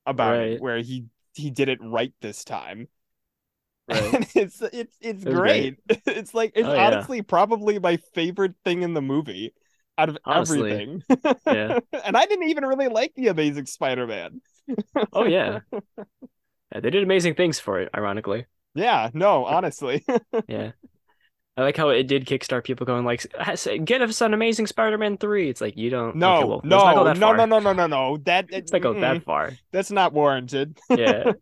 about 0.05 0.35
it 0.35 0.61
where 0.61 0.79
he 0.79 1.05
he 1.35 1.51
did 1.51 1.69
it 1.69 1.79
right 1.81 2.13
this 2.21 2.43
time 2.43 2.87
Right. 3.87 4.13
and 4.13 4.27
it's 4.35 4.61
it's 4.61 4.97
it's 5.01 5.25
It 5.25 5.29
was 5.33 5.41
great. 5.41 5.77
it's 5.89 6.33
like 6.33 6.53
it's 6.55 6.67
Oh, 6.67 6.73
yeah. 6.73 6.87
honestly 6.87 7.21
probably 7.21 7.79
my 7.79 7.97
favorite 8.13 8.55
thing 8.63 8.81
in 8.81 8.93
the 8.93 9.01
movie 9.01 9.53
out 9.97 10.09
of 10.09 10.17
Honestly. 10.25 10.73
everything. 10.73 11.03
Yeah. 11.47 11.79
and 12.05 12.17
I 12.17 12.25
didn't 12.25 12.49
even 12.49 12.65
really 12.65 12.87
like 12.87 13.13
the 13.15 13.27
Amazing 13.27 13.67
Spider-Man. 13.67 14.41
Oh 15.13 15.25
yeah. 15.25 15.59
Yeah, 16.73 16.79
they 16.81 16.89
did 16.89 17.03
amazing 17.03 17.35
things 17.35 17.59
for 17.59 17.79
it, 17.79 17.89
ironically. 17.95 18.45
Yeah, 18.73 19.09
no, 19.13 19.45
honestly. 19.45 20.05
Yeah. 20.47 20.71
I 21.57 21.61
like 21.61 21.77
how 21.77 21.89
it 21.89 22.03
did 22.03 22.25
kickstart 22.25 22.65
people 22.65 22.85
going 22.85 23.05
like, 23.05 23.25
get 23.85 24.01
us 24.01 24.21
an 24.21 24.33
Amazing 24.33 24.67
Spider-Man 24.67 25.17
3. 25.17 25.49
It's 25.49 25.61
like 25.61 25.77
you 25.77 25.89
don't 25.89 26.17
no, 26.17 26.35
okay, 26.35 26.43
well, 26.45 26.61
no, 26.63 26.77
not 26.77 26.95
go 26.95 27.03
that 27.05 27.17
no, 27.17 27.27
far. 27.27 27.37
no, 27.37 27.45
no, 27.45 27.59
no, 27.59 27.73
no, 27.73 27.87
no. 27.87 28.17
That 28.25 28.47
Let's 28.51 28.73
not 28.73 28.81
go 28.81 28.93
that 28.99 29.23
far. 29.23 29.53
that's 29.71 29.91
not 29.91 30.13
warranted. 30.13 30.77
Yeah. 30.89 31.31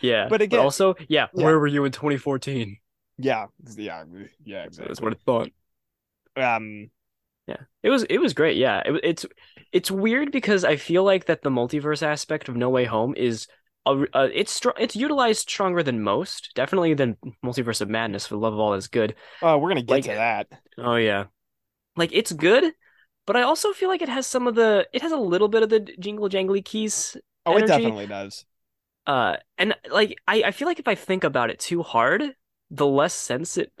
Yeah. 0.00 0.28
But 0.28 0.42
again- 0.42 0.60
also, 0.60 0.94
yeah, 1.08 1.26
Yeah. 1.34 1.44
where 1.44 1.58
were 1.58 1.66
you 1.66 1.84
in 1.84 1.92
2014? 1.92 2.76
yeah, 3.16 3.46
yeah, 3.76 4.04
yeah, 4.44 4.62
That's 4.64 4.78
exactly. 4.78 5.04
what 5.04 5.14
I 5.14 5.16
thought. 5.24 5.50
Um, 6.56 6.90
Yeah. 7.46 7.56
It 7.82 7.90
was 7.90 8.04
it 8.04 8.18
was 8.18 8.34
great. 8.34 8.56
Yeah. 8.58 8.82
It, 8.84 9.00
it's 9.02 9.26
it's 9.72 9.90
weird 9.90 10.30
because 10.32 10.64
I 10.64 10.76
feel 10.76 11.04
like 11.04 11.26
that 11.26 11.42
the 11.42 11.50
multiverse 11.50 12.02
aspect 12.02 12.48
of 12.48 12.56
No 12.56 12.70
Way 12.70 12.84
Home 12.84 13.14
is 13.16 13.46
a, 13.46 13.50
uh, 14.12 14.28
it's 14.32 14.60
it's 14.78 14.96
utilized 14.96 15.40
stronger 15.48 15.82
than 15.82 16.02
most, 16.02 16.50
definitely 16.54 16.94
than 16.94 17.16
Multiverse 17.44 17.80
of 17.80 17.88
Madness 17.88 18.26
for 18.26 18.34
the 18.34 18.40
love 18.40 18.52
of 18.54 18.58
all 18.60 18.74
is 18.74 18.88
good. 18.88 19.14
oh, 19.42 19.58
we're 19.58 19.70
gonna 19.70 19.82
get 19.82 19.90
Like- 19.90 20.04
to 20.04 20.10
that. 20.10 20.48
Oh 20.78 20.96
yeah. 20.96 21.24
Like 21.96 22.10
it's 22.12 22.32
good, 22.32 22.72
but 23.26 23.36
I 23.36 23.42
also 23.42 23.72
feel 23.72 23.88
like 23.88 24.02
it 24.02 24.08
has 24.08 24.26
some 24.26 24.46
of 24.46 24.54
the 24.54 24.86
it 24.92 25.02
has 25.02 25.12
a 25.12 25.16
little 25.16 25.48
bit 25.48 25.62
of 25.62 25.68
the 25.70 25.80
jingle 25.80 26.28
jangly 26.28 26.64
keys. 26.64 27.16
Oh, 27.44 27.56
it 27.56 27.66
definitely 27.66 28.06
does. 28.06 28.44
Uh 29.06 29.36
and 29.56 29.74
like 29.90 30.16
I, 30.28 30.42
I 30.44 30.50
feel 30.52 30.68
like 30.68 30.78
if 30.78 30.88
I 30.88 30.94
think 30.94 31.24
about 31.24 31.50
it 31.50 31.58
too 31.58 31.82
hard, 31.82 32.34
the 32.70 32.86
less 32.86 33.14
sense 33.14 33.56
it 33.56 33.72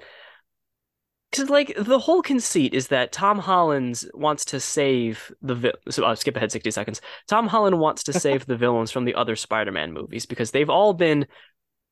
Cause 1.30 1.50
like 1.50 1.74
the 1.76 1.98
whole 1.98 2.22
conceit 2.22 2.72
is 2.72 2.88
that 2.88 3.12
Tom 3.12 3.38
Holland 3.38 4.02
wants 4.14 4.46
to 4.46 4.60
save 4.60 5.30
the 5.42 5.54
vi- 5.54 5.72
so 5.90 6.04
I'll 6.04 6.16
skip 6.16 6.36
ahead 6.36 6.50
60 6.50 6.70
seconds. 6.70 7.00
Tom 7.26 7.46
Holland 7.46 7.78
wants 7.78 8.02
to 8.04 8.14
save 8.14 8.46
the 8.46 8.56
villains 8.56 8.90
from 8.90 9.04
the 9.04 9.14
other 9.14 9.36
Spider-Man 9.36 9.92
movies 9.92 10.24
because 10.24 10.52
they've 10.52 10.70
all 10.70 10.94
been 10.94 11.26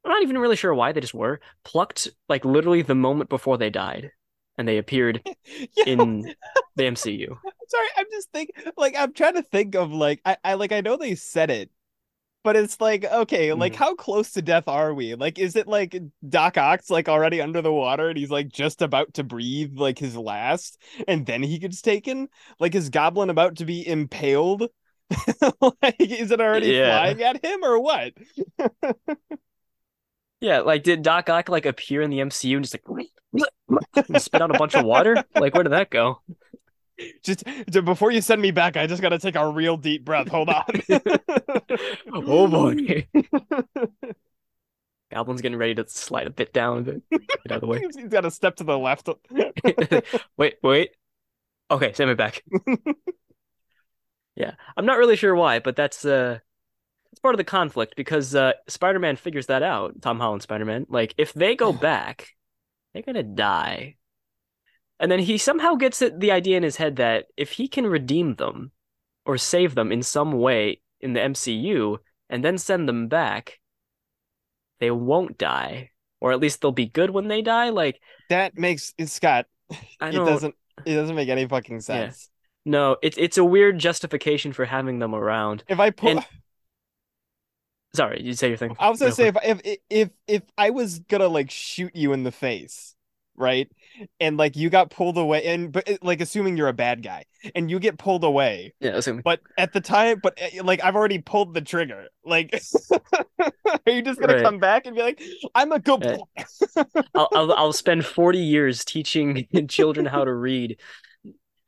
I'm 0.05 0.11
not 0.11 0.23
even 0.23 0.39
really 0.39 0.57
sure 0.57 0.75
why 0.75 0.93
they 0.93 1.01
just 1.01 1.15
were 1.15 1.41
plucked 1.65 2.09
like 2.29 2.45
literally 2.45 2.83
the 2.83 2.95
moment 2.95 3.29
before 3.29 3.59
they 3.59 3.71
died 3.71 4.11
and 4.57 4.67
they 4.67 4.79
appeared 4.79 5.29
in 5.87 6.35
the 6.77 6.85
MCU. 6.85 7.37
sorry, 7.69 7.89
I'm 7.97 8.07
just 8.11 8.31
thinking 8.33 8.55
like 8.77 8.95
I'm 8.97 9.13
trying 9.13 9.35
to 9.35 9.43
think 9.43 9.75
of 9.75 9.93
like 9.93 10.21
I, 10.25 10.37
I 10.45 10.55
like 10.55 10.73
I 10.73 10.81
know 10.81 10.97
they 10.97 11.15
said 11.15 11.51
it, 11.51 11.71
but 12.47 12.55
it's 12.57 12.81
like 12.81 13.05
okay, 13.05 13.53
like 13.53 13.75
Mhm. 13.75 13.77
how 13.77 13.95
close 13.97 14.31
to 14.33 14.43
death 14.43 14.69
are 14.69 14.95
we? 14.95 15.17
Like, 15.17 15.37
is 15.39 15.57
it 15.57 15.67
like 15.67 15.97
Doc 16.29 16.57
Ock's 16.57 16.91
like 16.91 17.09
already 17.09 17.41
under 17.41 17.61
the 17.61 17.73
water 17.73 18.09
and 18.09 18.17
he's 18.17 18.31
like 18.31 18.49
just 18.49 18.83
about 18.83 19.15
to 19.15 19.25
breathe 19.25 19.77
like 19.77 19.99
his 19.99 20.17
last, 20.17 20.81
and 21.09 21.27
then 21.27 21.43
he 21.43 21.59
gets 21.59 21.83
taken? 21.83 22.29
Like, 22.61 22.77
is 22.77 22.89
Goblin 22.91 23.31
about 23.31 23.57
to 23.57 23.65
be 23.65 23.87
impaled? 23.87 24.69
like, 25.83 25.97
is 26.01 26.31
it 26.31 26.41
already 26.41 26.69
Yeah. 26.69 26.99
flying 27.01 27.23
at 27.23 27.45
him 27.45 27.65
or 27.65 27.81
what? 27.81 28.15
Yeah, 30.41 30.61
like 30.61 30.83
did 30.83 31.03
Doc 31.03 31.29
Ock 31.31 31.49
like 31.49 31.67
appear 31.67 32.03
in 32.03 32.11
the 32.11 32.21
MCU 32.21 32.57
and 32.57 32.65
just 32.65 32.77
like 32.89 33.09
and 34.09 34.23
spit 34.23 34.43
out 34.43 34.55
a 34.55 34.59
bunch 34.59 34.75
of 34.75 34.85
water? 34.85 35.25
Like 35.35 35.55
where 35.55 35.63
did 35.65 35.73
that 35.73 35.91
go? 35.91 36.21
Just 37.23 37.45
to- 37.73 37.83
before 37.83 38.11
you 38.11 38.21
send 38.21 38.41
me 38.41 38.51
back, 38.51 38.77
I 38.77 38.87
just 38.87 39.03
gotta 39.03 39.19
take 39.19 39.37
a 39.37 39.49
real 39.49 39.77
deep 39.77 40.05
breath. 40.05 40.29
Hold 40.29 40.49
on. 40.51 40.65
Oh 42.13 42.49
boy. 42.49 43.07
Goblin's 45.13 45.41
getting 45.41 45.59
ready 45.59 45.75
to 45.75 45.87
slide 45.89 46.27
a 46.27 46.31
bit 46.31 46.53
down, 46.53 46.85
but 46.85 46.97
get 47.11 47.23
out 47.51 47.57
of 47.57 47.61
the 47.61 47.67
way. 47.67 47.81
He's 47.97 48.09
got 48.09 48.23
to 48.23 48.31
step 48.31 48.57
to 48.57 48.65
the 48.65 48.77
left. 48.79 49.09
wait, 50.37 50.57
wait. 50.63 50.91
Okay, 51.71 51.93
send 51.93 52.09
me 52.11 52.15
back. 52.15 52.43
yeah, 54.35 54.53
I'm 54.77 54.87
not 54.87 54.99
really 54.99 55.17
sure 55.17 55.35
why, 55.35 55.59
but 55.61 55.77
that's 55.77 56.05
uh, 56.05 56.39
it's 57.13 57.21
part 57.21 57.35
of 57.35 57.39
the 57.39 57.45
conflict 57.45 57.95
because 57.97 58.35
uh, 58.35 58.53
Spider-Man 58.69 59.17
figures 59.17 59.47
that 59.47 59.63
out. 59.63 60.01
Tom 60.03 60.19
Holland 60.19 60.43
Spider-Man, 60.43 60.87
like 60.89 61.15
if 61.19 61.33
they 61.35 61.55
go 61.57 61.73
back, 61.73 62.29
they're 62.93 63.03
gonna 63.03 63.23
die, 63.23 63.97
and 64.99 65.11
then 65.11 65.21
he 65.21 65.39
somehow 65.39 65.75
gets 65.75 65.99
the 65.99 66.31
idea 66.31 66.57
in 66.57 66.63
his 66.63 66.77
head 66.77 66.97
that 66.97 67.27
if 67.37 67.53
he 67.53 67.69
can 67.69 67.87
redeem 67.87 68.35
them 68.37 68.73
or 69.25 69.37
save 69.37 69.75
them 69.75 69.93
in 69.93 70.03
some 70.03 70.33
way 70.33 70.81
in 71.01 71.13
the 71.13 71.21
MCU 71.21 71.99
and 72.31 72.45
then 72.45 72.59
send 72.59 72.89
them 72.89 73.09
back, 73.09 73.61
they 74.81 74.91
won't 74.91 75.39
die, 75.39 75.91
or 76.21 76.33
at 76.33 76.41
least 76.41 76.61
they'll 76.61 76.73
be 76.73 76.87
good 76.87 77.11
when 77.11 77.29
they 77.29 77.43
die. 77.43 77.71
Like 77.71 78.01
that 78.29 78.57
makes 78.57 78.95
Scott. 79.05 79.47
I 80.01 80.09
It 80.09 80.13
doesn't. 80.13 80.55
It 80.85 80.95
doesn't 80.95 81.17
make 81.17 81.29
any 81.29 81.47
fucking 81.47 81.81
sense. 81.81 82.29
No, 82.65 82.97
it's 83.01 83.17
it's 83.17 83.39
a 83.39 83.45
weird 83.45 83.79
justification 83.79 84.53
for 84.53 84.65
having 84.65 84.99
them 84.99 85.15
around. 85.15 85.63
If 85.69 85.79
I 85.79 85.91
pull, 85.91 86.11
And- 86.11 86.27
Sorry, 87.95 88.23
you 88.23 88.35
say 88.35 88.49
your 88.49 88.59
thing. 88.59 88.77
I 88.79 88.91
was 88.91 88.99
gonna 88.99 89.13
say 89.13 89.29
if 89.29 89.37
if 89.43 89.79
if 89.89 90.11
if 90.27 90.43
I 90.59 90.71
was 90.71 90.99
gonna 90.99 91.29
like 91.29 91.51
shoot 91.51 91.95
you 91.95 92.13
in 92.13 92.25
the 92.25 92.33
face, 92.33 92.96
right, 93.37 93.71
and 94.21 94.37
like 94.37 94.57
you 94.57 94.71
got 94.71 94.91
pulled 94.91 95.19
away, 95.19 95.45
and 95.47 95.73
but 95.73 95.89
like 96.03 96.21
assuming 96.21 96.57
you're 96.57 96.69
a 96.69 96.73
bad 96.73 97.03
guy, 97.03 97.25
and 97.55 97.71
you 97.71 97.79
get 97.79 97.99
pulled 97.99 98.25
away, 98.25 98.75
yeah, 98.81 99.01
gonna- 99.01 99.23
but 99.23 99.41
at 99.59 99.73
the 99.73 99.81
time, 99.81 100.21
but 100.23 100.39
uh, 100.41 100.63
like 100.65 100.83
I've 100.85 100.97
already 100.97 101.19
pulled 101.19 101.55
the 101.55 101.61
trigger. 101.61 102.07
Like, 102.25 102.61
are 103.41 103.93
you 103.93 104.03
just 104.03 104.21
gonna 104.21 104.35
Right. 104.35 104.43
come 104.45 104.59
back 104.59 104.87
and 104.87 104.97
be 104.97 105.03
like, 105.03 105.23
"I'm 105.55 105.73
a 105.73 105.79
good 105.79 106.05
Uh, 106.07 106.17
boy"? 106.17 106.85
I'll, 107.15 107.29
I'll 107.35 107.53
I'll 107.53 107.73
spend 107.73 108.05
40 108.05 108.39
years 108.39 108.85
teaching 108.85 109.47
children 109.69 110.07
how 110.07 110.25
to 110.25 110.33
read 110.35 110.79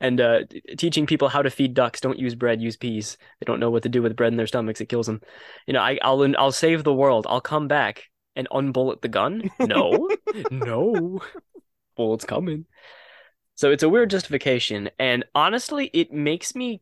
and 0.01 0.21
uh 0.21 0.39
teaching 0.77 1.05
people 1.05 1.27
how 1.29 1.41
to 1.41 1.49
feed 1.49 1.73
ducks. 1.73 1.99
Don't 2.01 2.19
use 2.19 2.35
bread, 2.35 2.61
use 2.61 2.77
peas. 2.77 3.17
They 3.39 3.45
don't 3.45 3.59
know 3.59 3.69
what 3.71 3.83
to 3.83 3.89
do 3.89 4.01
with 4.01 4.15
bread 4.15 4.31
in 4.33 4.37
their 4.37 4.47
stomachs. 4.47 4.81
It 4.81 4.87
kills 4.89 5.07
them. 5.07 5.21
You 5.67 5.73
know, 5.73 5.81
I 5.81 5.99
I'll 6.01 6.25
I'll 6.37 6.51
save 6.51 6.83
the 6.83 6.93
world. 6.93 7.25
I'll 7.29 7.41
come 7.41 7.67
back 7.67 8.03
and 8.35 8.47
unbullet 8.51 9.01
the 9.01 9.09
gun. 9.09 9.49
No. 9.59 10.07
no. 10.51 11.19
Bullets 11.99 12.23
coming. 12.23 12.65
So 13.55 13.71
it's 13.71 13.83
a 13.83 13.89
weird 13.89 14.09
justification 14.09 14.89
and 14.97 15.25
honestly, 15.35 15.89
it 15.93 16.13
makes 16.13 16.55
me 16.55 16.81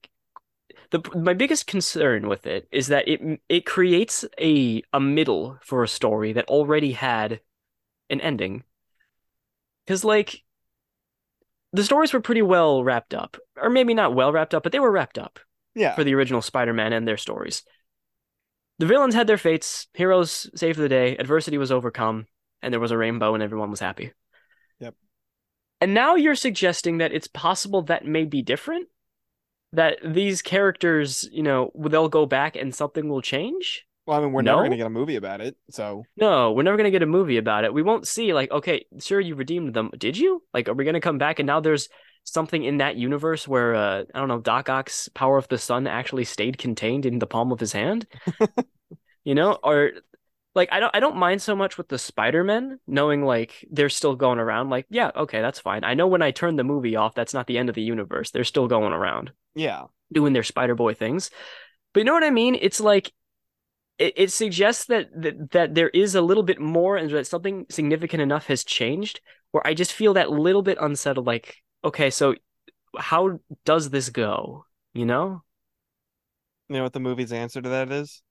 the 0.92 1.02
my 1.16 1.34
biggest 1.34 1.66
concern 1.66 2.28
with 2.28 2.46
it 2.46 2.68
is 2.72 2.88
that 2.88 3.08
it 3.08 3.42
it 3.50 3.66
creates 3.66 4.24
a 4.40 4.84
a 4.94 5.00
middle 5.00 5.58
for 5.64 5.84
a 5.84 5.88
story 5.88 6.34
that 6.34 6.48
already 6.48 6.92
had 6.92 7.42
an 8.12 8.22
ending. 8.22 8.64
Because 9.86 10.04
like 10.04 10.44
the 11.74 11.84
stories 11.84 12.14
were 12.14 12.22
pretty 12.22 12.44
well 12.44 12.84
wrapped 12.84 13.16
up, 13.16 13.38
or 13.60 13.72
maybe 13.72 13.96
not 13.96 14.14
well 14.14 14.32
wrapped 14.32 14.54
up, 14.54 14.62
but 14.62 14.72
they 14.72 14.80
were 14.80 14.92
wrapped 14.92 15.18
up 15.18 15.40
Yeah. 15.74 15.96
for 15.96 16.04
the 16.04 16.14
original 16.14 16.44
Spider-Man 16.44 16.94
and 16.94 17.08
their 17.08 17.18
stories. 17.18 17.64
The 18.78 18.86
villains 18.86 19.16
had 19.16 19.26
their 19.26 19.40
fates, 19.40 19.88
heroes 19.96 20.48
saved 20.54 20.78
the 20.78 20.88
day, 20.88 21.18
adversity 21.18 21.58
was 21.58 21.72
overcome, 21.72 22.28
and 22.62 22.72
there 22.72 22.80
was 22.80 22.92
a 22.92 22.98
rainbow 22.98 23.34
and 23.34 23.42
everyone 23.42 23.72
was 23.72 23.80
happy. 23.80 24.14
And 25.80 25.94
now 25.94 26.16
you're 26.16 26.36
suggesting 26.36 26.98
that 26.98 27.14
it's 27.14 27.28
possible 27.28 27.84
that 27.84 28.06
may 28.06 28.26
be 28.26 28.42
different? 28.42 28.88
That 29.74 29.98
these 30.04 30.42
characters, 30.42 31.28
you 31.32 31.44
know, 31.44 31.72
they'll 31.76 32.10
go 32.10 32.26
back 32.26 32.56
and 32.56 32.74
something 32.74 33.10
will 33.10 33.22
change? 33.22 33.86
Well, 34.06 34.18
I 34.18 34.22
mean, 34.22 34.32
we're 34.32 34.42
never 34.42 34.64
gonna 34.64 34.78
get 34.78 34.88
a 34.88 34.90
movie 34.90 35.18
about 35.18 35.42
it, 35.42 35.58
so 35.70 36.06
No, 36.16 36.54
we're 36.54 36.64
never 36.64 36.78
gonna 36.78 36.92
get 36.92 37.04
a 37.04 37.08
movie 37.08 37.36
about 37.38 37.66
it. 37.66 37.74
We 37.74 37.84
won't 37.84 38.08
see 38.08 38.34
like, 38.34 38.50
okay, 38.52 38.86
sure 39.00 39.20
you 39.20 39.36
redeemed 39.36 39.74
them. 39.74 39.92
Did 39.98 40.18
you? 40.18 40.42
Like, 40.54 40.70
are 40.70 40.74
we 40.74 40.86
gonna 40.86 41.02
come 41.02 41.18
back 41.18 41.40
and 41.40 41.46
now 41.46 41.60
there's 41.60 41.90
something 42.24 42.64
in 42.64 42.78
that 42.78 42.96
universe 42.96 43.48
where 43.48 43.76
uh 43.76 44.04
I 44.16 44.20
don't 44.20 44.30
know, 44.30 44.40
Doc 44.40 44.70
Ock's 44.70 45.10
power 45.10 45.38
of 45.38 45.50
the 45.50 45.58
sun 45.58 45.88
actually 45.88 46.24
stayed 46.24 46.58
contained 46.58 47.06
in 47.06 47.20
the 47.20 47.28
palm 47.28 47.52
of 47.52 47.60
his 47.60 47.74
hand? 47.74 48.08
you 49.26 49.36
know? 49.36 49.58
Or 49.62 49.92
like 50.58 50.70
I 50.74 50.82
don't 50.82 50.94
I 50.94 51.00
don't 51.00 51.16
mind 51.16 51.42
so 51.42 51.56
much 51.56 51.78
with 51.78 51.88
the 51.88 51.98
Spider-Men, 51.98 52.80
knowing 52.88 53.24
like 53.24 53.66
they're 53.72 53.88
still 53.88 54.16
going 54.16 54.40
around. 54.40 54.70
Like, 54.70 54.88
yeah, 54.90 55.12
okay, 55.16 55.40
that's 55.42 55.60
fine. 55.60 55.86
I 55.86 55.94
know 55.94 56.08
when 56.08 56.22
I 56.22 56.32
turn 56.32 56.58
the 56.58 56.66
movie 56.66 56.98
off, 56.98 57.16
that's 57.16 57.34
not 57.34 57.48
the 57.48 57.58
end 57.58 57.70
of 57.70 57.76
the 57.76 57.82
universe. 57.82 58.32
They're 58.32 58.44
still 58.44 58.68
going 58.68 58.92
around 58.92 59.32
yeah. 59.56 59.84
doing 60.12 60.34
their 60.34 60.44
Spider 60.44 60.76
Boy 60.76 60.94
things. 60.94 61.30
But 61.94 62.02
you 62.02 62.04
know 62.06 62.14
what 62.14 62.24
I 62.24 62.32
mean? 62.32 62.58
It's 62.60 62.82
like 62.82 63.14
it, 63.98 64.14
it 64.18 64.32
suggests 64.32 64.86
that, 64.86 65.08
that 65.16 65.52
that 65.52 65.76
there 65.76 65.90
is 65.90 66.16
a 66.16 66.22
little 66.22 66.44
bit 66.44 66.60
more 66.60 66.98
and 66.98 67.10
that 67.12 67.28
something 67.28 67.66
significant 67.70 68.22
enough 68.22 68.48
has 68.48 68.66
changed 68.66 69.22
where 69.52 69.66
I 69.66 69.74
just 69.74 69.94
feel 69.94 70.16
that 70.16 70.32
little 70.32 70.62
bit 70.62 70.78
unsettled 70.82 71.26
like 71.26 71.56
okay, 71.86 72.10
so 72.10 72.36
how 72.98 73.40
does 73.64 73.92
this 73.92 74.10
go? 74.10 74.66
You 74.94 75.06
know? 75.06 75.44
You 76.68 76.78
know 76.78 76.84
what 76.84 76.94
the 76.94 77.00
movie's 77.00 77.32
answer 77.32 77.62
to 77.62 77.70
that 77.70 77.92
is? 77.92 78.22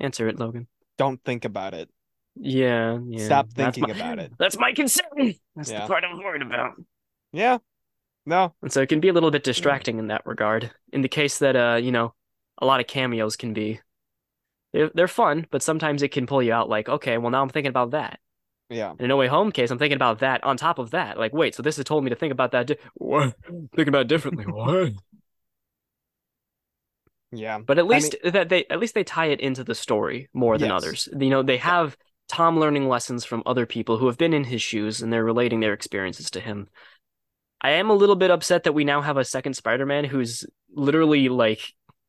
Answer 0.00 0.26
it, 0.26 0.38
Logan. 0.38 0.66
Don't 0.98 1.22
think 1.24 1.44
about 1.44 1.74
it. 1.74 1.88
Yeah, 2.36 2.98
yeah. 3.06 3.24
Stop 3.24 3.50
thinking 3.52 3.84
my- 3.88 3.90
about 3.94 4.18
it. 4.18 4.32
That's 4.38 4.58
my 4.58 4.72
concern. 4.72 5.34
That's 5.56 5.70
Yeah. 5.70 5.82
the 5.82 5.86
part 5.88 6.04
I'm 6.04 6.18
worried 6.18 6.42
about. 6.42 6.72
Yeah. 7.32 7.58
No. 8.26 8.54
And 8.62 8.72
so 8.72 8.80
it 8.80 8.88
can 8.88 9.00
be 9.00 9.08
a 9.08 9.12
little 9.12 9.30
bit 9.30 9.44
distracting 9.44 9.98
in 9.98 10.08
that 10.08 10.26
regard. 10.26 10.70
In 10.92 11.02
the 11.02 11.08
case 11.08 11.38
that 11.38 11.56
uh, 11.56 11.76
you 11.76 11.92
know, 11.92 12.14
a 12.58 12.66
lot 12.66 12.80
of 12.80 12.86
cameos 12.86 13.36
can 13.36 13.52
be 13.52 13.80
they're, 14.72 14.90
they're 14.94 15.08
fun, 15.08 15.46
but 15.50 15.62
sometimes 15.62 16.02
it 16.02 16.08
can 16.08 16.26
pull 16.26 16.42
you 16.42 16.52
out 16.52 16.68
like, 16.68 16.88
okay, 16.88 17.18
well 17.18 17.30
now 17.30 17.42
I'm 17.42 17.48
thinking 17.50 17.68
about 17.70 17.90
that. 17.92 18.18
Yeah. 18.70 18.94
In 18.98 19.04
a 19.04 19.08
No 19.08 19.16
Way 19.16 19.26
Home 19.28 19.52
case, 19.52 19.70
I'm 19.70 19.78
thinking 19.78 19.96
about 19.96 20.20
that 20.20 20.42
on 20.42 20.56
top 20.56 20.78
of 20.78 20.90
that. 20.92 21.18
Like, 21.18 21.32
wait, 21.34 21.54
so 21.54 21.62
this 21.62 21.76
has 21.76 21.84
told 21.84 22.02
me 22.02 22.10
to 22.10 22.16
think 22.16 22.32
about 22.32 22.50
that. 22.52 22.66
Di- 22.66 22.76
what? 22.94 23.34
Thinking 23.46 23.88
about 23.88 24.02
it 24.02 24.08
differently. 24.08 24.44
What? 24.46 24.92
Yeah. 27.34 27.58
But 27.58 27.78
at 27.78 27.84
I 27.84 27.88
mean- 27.88 27.90
least 28.00 28.16
that 28.24 28.48
they 28.48 28.64
at 28.70 28.78
least 28.80 28.94
they 28.94 29.04
tie 29.04 29.26
it 29.26 29.40
into 29.40 29.64
the 29.64 29.74
story 29.74 30.28
more 30.32 30.58
than 30.58 30.70
Yes. 30.70 30.76
others. 30.76 31.08
You 31.18 31.30
know, 31.30 31.42
they 31.42 31.58
have 31.58 31.96
Tom 32.28 32.58
learning 32.58 32.88
lessons 32.88 33.24
from 33.24 33.42
other 33.44 33.66
people 33.66 33.98
who 33.98 34.06
have 34.06 34.16
been 34.18 34.32
in 34.32 34.44
his 34.44 34.62
shoes 34.62 35.02
and 35.02 35.12
they're 35.12 35.24
relating 35.24 35.60
their 35.60 35.72
experiences 35.74 36.30
to 36.30 36.40
him. 36.40 36.68
I 37.60 37.70
am 37.72 37.90
a 37.90 37.94
little 37.94 38.16
bit 38.16 38.30
upset 38.30 38.64
that 38.64 38.72
we 38.72 38.84
now 38.84 39.00
have 39.02 39.16
a 39.16 39.24
second 39.24 39.54
Spider-Man 39.54 40.04
who's 40.04 40.44
literally 40.74 41.28
like 41.28 41.60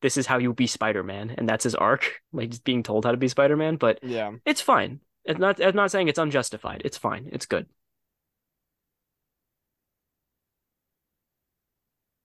this 0.01 0.17
is 0.17 0.25
how 0.27 0.37
you 0.37 0.53
be 0.53 0.67
Spider-Man 0.67 1.35
and 1.37 1.47
that's 1.47 1.63
his 1.63 1.75
arc, 1.75 2.21
like 2.33 2.49
just 2.49 2.63
being 2.63 2.83
told 2.83 3.05
how 3.05 3.11
to 3.11 3.17
be 3.17 3.27
Spider-Man, 3.27 3.77
but 3.77 3.99
Yeah. 4.03 4.31
it's 4.45 4.61
fine. 4.61 4.99
It's 5.25 5.39
not 5.39 5.61
I'm 5.63 5.75
not 5.75 5.91
saying 5.91 6.07
it's 6.07 6.19
unjustified. 6.19 6.81
It's 6.85 6.97
fine. 6.97 7.29
It's 7.31 7.45
good. 7.45 7.67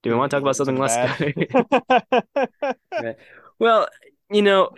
Do 0.03 0.11
we 0.11 0.17
want 0.17 0.31
to 0.31 0.37
talk 0.37 0.43
about 0.43 0.57
something 0.57 0.77
less. 0.79 0.97
Well, 3.59 3.89
you 4.31 4.41
know, 4.41 4.71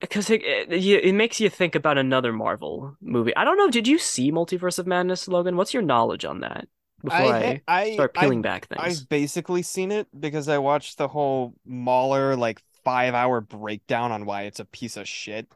because 0.00 0.28
it, 0.30 0.42
it 0.42 0.72
it 0.72 1.14
makes 1.14 1.38
you 1.38 1.48
think 1.48 1.74
about 1.76 1.98
another 1.98 2.32
Marvel 2.32 2.96
movie. 3.00 3.36
I 3.36 3.44
don't 3.44 3.56
know. 3.56 3.70
Did 3.70 3.86
you 3.86 3.96
see 3.98 4.32
Multiverse 4.32 4.78
of 4.80 4.86
Madness, 4.88 5.28
Logan? 5.28 5.56
What's 5.56 5.72
your 5.72 5.82
knowledge 5.84 6.24
on 6.24 6.40
that? 6.40 6.66
Before 7.04 7.18
I, 7.18 7.38
I, 7.38 7.42
eh, 7.42 7.58
I 7.68 7.92
start 7.94 8.12
I- 8.16 8.20
peeling 8.22 8.42
back 8.42 8.66
things. 8.66 8.80
I've 8.82 9.08
basically 9.08 9.62
seen 9.62 9.92
it 9.92 10.08
because 10.18 10.48
I 10.48 10.58
watched 10.58 10.98
the 10.98 11.06
whole 11.06 11.54
Mauler 11.64 12.34
like 12.34 12.60
five 12.84 13.14
hour 13.14 13.40
breakdown 13.40 14.10
on 14.10 14.24
why 14.26 14.42
it's 14.42 14.58
a 14.58 14.64
piece 14.64 14.96
of 14.96 15.06
shit. 15.06 15.46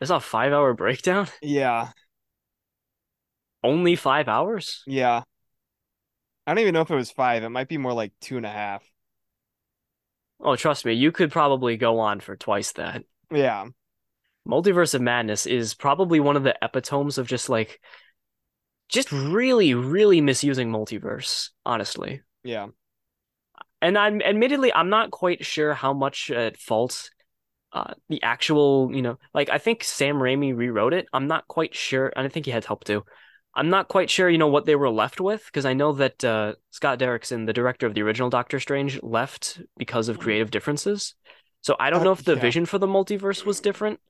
There's 0.00 0.10
a 0.10 0.20
five-hour 0.20 0.74
breakdown. 0.74 1.26
Yeah, 1.42 1.88
Only 3.64 3.96
five 3.96 4.28
hours. 4.28 4.84
yeah. 4.86 5.22
I 6.48 6.54
don't 6.54 6.62
even 6.62 6.72
know 6.72 6.80
if 6.80 6.90
it 6.90 6.94
was 6.94 7.10
five. 7.10 7.42
It 7.44 7.50
might 7.50 7.68
be 7.68 7.76
more 7.76 7.92
like 7.92 8.12
two 8.22 8.38
and 8.38 8.46
a 8.46 8.50
half. 8.50 8.82
Oh, 10.40 10.56
trust 10.56 10.86
me, 10.86 10.94
you 10.94 11.12
could 11.12 11.30
probably 11.30 11.76
go 11.76 11.98
on 11.98 12.20
for 12.20 12.36
twice 12.36 12.72
that. 12.72 13.02
Yeah, 13.30 13.66
Multiverse 14.48 14.94
of 14.94 15.02
Madness 15.02 15.44
is 15.44 15.74
probably 15.74 16.20
one 16.20 16.36
of 16.36 16.44
the 16.44 16.56
epitomes 16.64 17.18
of 17.18 17.26
just 17.26 17.50
like, 17.50 17.80
just 18.88 19.12
really, 19.12 19.74
really 19.74 20.22
misusing 20.22 20.70
multiverse. 20.72 21.50
Honestly. 21.66 22.22
yeah. 22.44 22.68
and 23.82 23.98
I'm 23.98 24.22
admittedly 24.22 24.72
I'm 24.72 24.88
not 24.88 25.10
quite 25.10 25.44
sure 25.44 25.74
how 25.74 25.92
much 25.92 26.30
at 26.30 26.56
fault 26.56 27.10
uh 27.72 27.92
the 28.08 28.22
actual 28.22 28.90
you 28.94 29.02
know 29.02 29.18
like 29.34 29.50
I 29.50 29.58
think 29.58 29.84
Sam 29.84 30.16
Raimi 30.16 30.56
rewrote 30.56 30.94
it. 30.94 31.08
I'm 31.12 31.26
not 31.26 31.46
quite 31.46 31.74
sure, 31.74 32.10
and 32.16 32.24
I 32.24 32.30
think 32.30 32.46
he 32.46 32.52
had 32.52 32.64
help 32.64 32.84
too. 32.84 33.04
I'm 33.58 33.70
not 33.70 33.88
quite 33.88 34.08
sure, 34.08 34.30
you 34.30 34.38
know, 34.38 34.46
what 34.46 34.66
they 34.66 34.76
were 34.76 34.88
left 34.90 35.20
with 35.20 35.44
because 35.46 35.66
I 35.66 35.74
know 35.74 35.92
that 35.94 36.24
uh, 36.24 36.54
Scott 36.70 36.98
Derrickson, 36.98 37.46
the 37.46 37.52
director 37.52 37.86
of 37.86 37.94
the 37.94 38.02
original 38.02 38.30
Doctor 38.30 38.60
Strange, 38.60 39.02
left 39.02 39.60
because 39.76 40.08
of 40.08 40.18
creative 40.18 40.50
differences. 40.50 41.14
So 41.62 41.76
I 41.80 41.90
don't 41.90 42.00
Uh, 42.00 42.04
know 42.04 42.12
if 42.12 42.24
the 42.24 42.36
yeah. 42.36 42.40
vision 42.40 42.66
for 42.66 42.78
the 42.78 42.86
multiverse 42.86 43.44
was 43.44 43.60
different, 43.60 44.00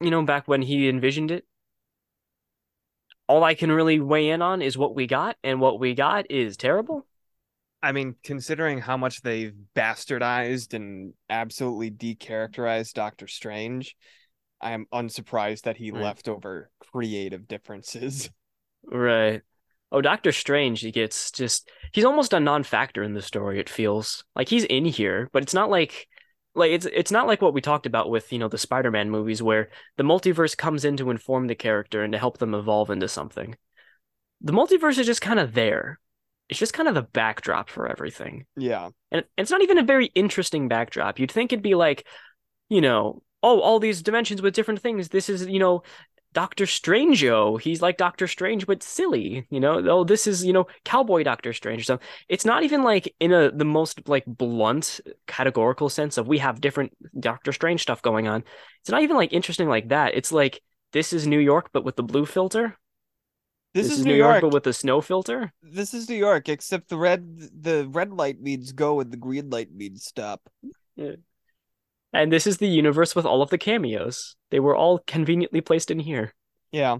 you 0.00 0.10
know, 0.10 0.22
back 0.24 0.48
when 0.48 0.62
he 0.62 0.88
envisioned 0.88 1.30
it. 1.30 1.44
All 3.28 3.44
I 3.44 3.54
can 3.54 3.70
really 3.70 4.00
weigh 4.00 4.30
in 4.30 4.42
on 4.42 4.62
is 4.62 4.76
what 4.78 4.94
we 4.94 5.06
got, 5.06 5.36
and 5.44 5.60
what 5.60 5.78
we 5.78 5.94
got 5.94 6.30
is 6.30 6.56
terrible. 6.56 7.06
I 7.82 7.92
mean, 7.92 8.16
considering 8.22 8.78
how 8.78 8.96
much 8.96 9.22
they've 9.22 9.54
bastardized 9.74 10.72
and 10.74 11.14
absolutely 11.28 11.90
decharacterized 11.90 12.92
Doctor 12.94 13.26
Strange, 13.26 13.96
I 14.60 14.72
am 14.72 14.86
unsurprised 14.92 15.64
that 15.64 15.76
he 15.76 15.90
Right. 15.90 16.02
left 16.02 16.28
over 16.28 16.70
creative 16.92 17.48
differences. 17.48 18.30
Right. 18.84 19.42
Oh, 19.90 20.00
Doctor 20.00 20.32
Strange, 20.32 20.80
he 20.80 20.90
gets 20.90 21.30
just 21.30 21.70
he's 21.92 22.04
almost 22.04 22.32
a 22.32 22.40
non-factor 22.40 23.02
in 23.02 23.12
the 23.12 23.22
story, 23.22 23.60
it 23.60 23.68
feels. 23.68 24.24
Like 24.34 24.48
he's 24.48 24.64
in 24.64 24.84
here, 24.84 25.28
but 25.32 25.42
it's 25.42 25.54
not 25.54 25.70
like 25.70 26.08
like 26.54 26.70
it's 26.70 26.86
it's 26.86 27.10
not 27.10 27.26
like 27.26 27.42
what 27.42 27.54
we 27.54 27.60
talked 27.60 27.86
about 27.86 28.10
with, 28.10 28.32
you 28.32 28.38
know, 28.38 28.48
the 28.48 28.58
Spider-Man 28.58 29.10
movies 29.10 29.42
where 29.42 29.68
the 29.96 30.02
multiverse 30.02 30.56
comes 30.56 30.84
in 30.84 30.96
to 30.98 31.10
inform 31.10 31.46
the 31.46 31.54
character 31.54 32.02
and 32.02 32.12
to 32.12 32.18
help 32.18 32.38
them 32.38 32.54
evolve 32.54 32.90
into 32.90 33.08
something. 33.08 33.56
The 34.40 34.52
multiverse 34.52 34.98
is 34.98 35.06
just 35.06 35.20
kind 35.20 35.38
of 35.38 35.54
there. 35.54 35.98
It's 36.48 36.58
just 36.58 36.74
kind 36.74 36.88
of 36.88 36.94
the 36.94 37.02
backdrop 37.02 37.70
for 37.70 37.86
everything. 37.86 38.44
Yeah, 38.56 38.90
And 39.10 39.24
it's 39.38 39.50
not 39.50 39.62
even 39.62 39.78
a 39.78 39.84
very 39.84 40.06
interesting 40.06 40.68
backdrop. 40.68 41.18
You'd 41.18 41.30
think 41.30 41.52
it'd 41.52 41.62
be 41.62 41.74
like, 41.74 42.06
you 42.68 42.80
know, 42.80 43.22
oh, 43.42 43.60
all 43.60 43.78
these 43.78 44.02
dimensions 44.02 44.42
with 44.42 44.54
different 44.54 44.80
things. 44.80 45.08
This 45.08 45.28
is, 45.28 45.46
you 45.46 45.58
know, 45.58 45.82
Doctor 46.32 46.64
Strangeo. 46.64 47.60
He's 47.60 47.82
like 47.82 47.96
Doctor 47.96 48.26
Strange, 48.26 48.66
but 48.66 48.82
silly. 48.82 49.46
You 49.50 49.60
know, 49.60 49.82
oh, 49.88 50.04
this 50.04 50.26
is, 50.26 50.44
you 50.44 50.52
know, 50.52 50.66
Cowboy 50.84 51.22
Doctor 51.22 51.52
Strange. 51.52 51.86
So 51.86 51.98
it's 52.28 52.44
not 52.44 52.62
even 52.62 52.82
like 52.82 53.14
in 53.20 53.32
a 53.32 53.50
the 53.50 53.64
most 53.64 54.08
like 54.08 54.24
blunt 54.26 55.00
categorical 55.26 55.88
sense 55.88 56.18
of 56.18 56.26
we 56.26 56.38
have 56.38 56.60
different 56.60 56.92
Doctor 57.18 57.52
Strange 57.52 57.82
stuff 57.82 58.02
going 58.02 58.28
on. 58.28 58.44
It's 58.80 58.90
not 58.90 59.02
even 59.02 59.16
like 59.16 59.32
interesting 59.32 59.68
like 59.68 59.88
that. 59.88 60.14
It's 60.14 60.32
like 60.32 60.62
this 60.92 61.12
is 61.12 61.26
New 61.26 61.38
York, 61.38 61.70
but 61.72 61.84
with 61.84 61.96
the 61.96 62.02
blue 62.02 62.26
filter. 62.26 62.76
this, 63.74 63.90
is, 63.90 64.04
New 64.04 64.14
York. 64.14 64.42
but 64.42 64.52
with 64.52 64.64
the 64.64 64.72
snow 64.72 65.00
filter. 65.00 65.52
This 65.62 65.94
is 65.94 66.08
New 66.08 66.16
York, 66.16 66.48
except 66.48 66.88
the 66.88 66.98
red 66.98 67.38
the 67.60 67.88
red 67.90 68.12
light 68.12 68.40
means 68.40 68.72
go 68.72 69.00
and 69.00 69.10
the 69.10 69.16
green 69.16 69.50
light 69.50 69.72
means 69.72 70.04
stop. 70.04 70.48
And 72.12 72.32
this 72.32 72.46
is 72.46 72.58
the 72.58 72.68
universe 72.68 73.14
with 73.14 73.26
all 73.26 73.42
of 73.42 73.50
the 73.50 73.58
cameos. 73.58 74.36
They 74.50 74.60
were 74.60 74.76
all 74.76 74.98
conveniently 75.06 75.60
placed 75.60 75.90
in 75.90 75.98
here. 75.98 76.34
Yeah, 76.70 76.98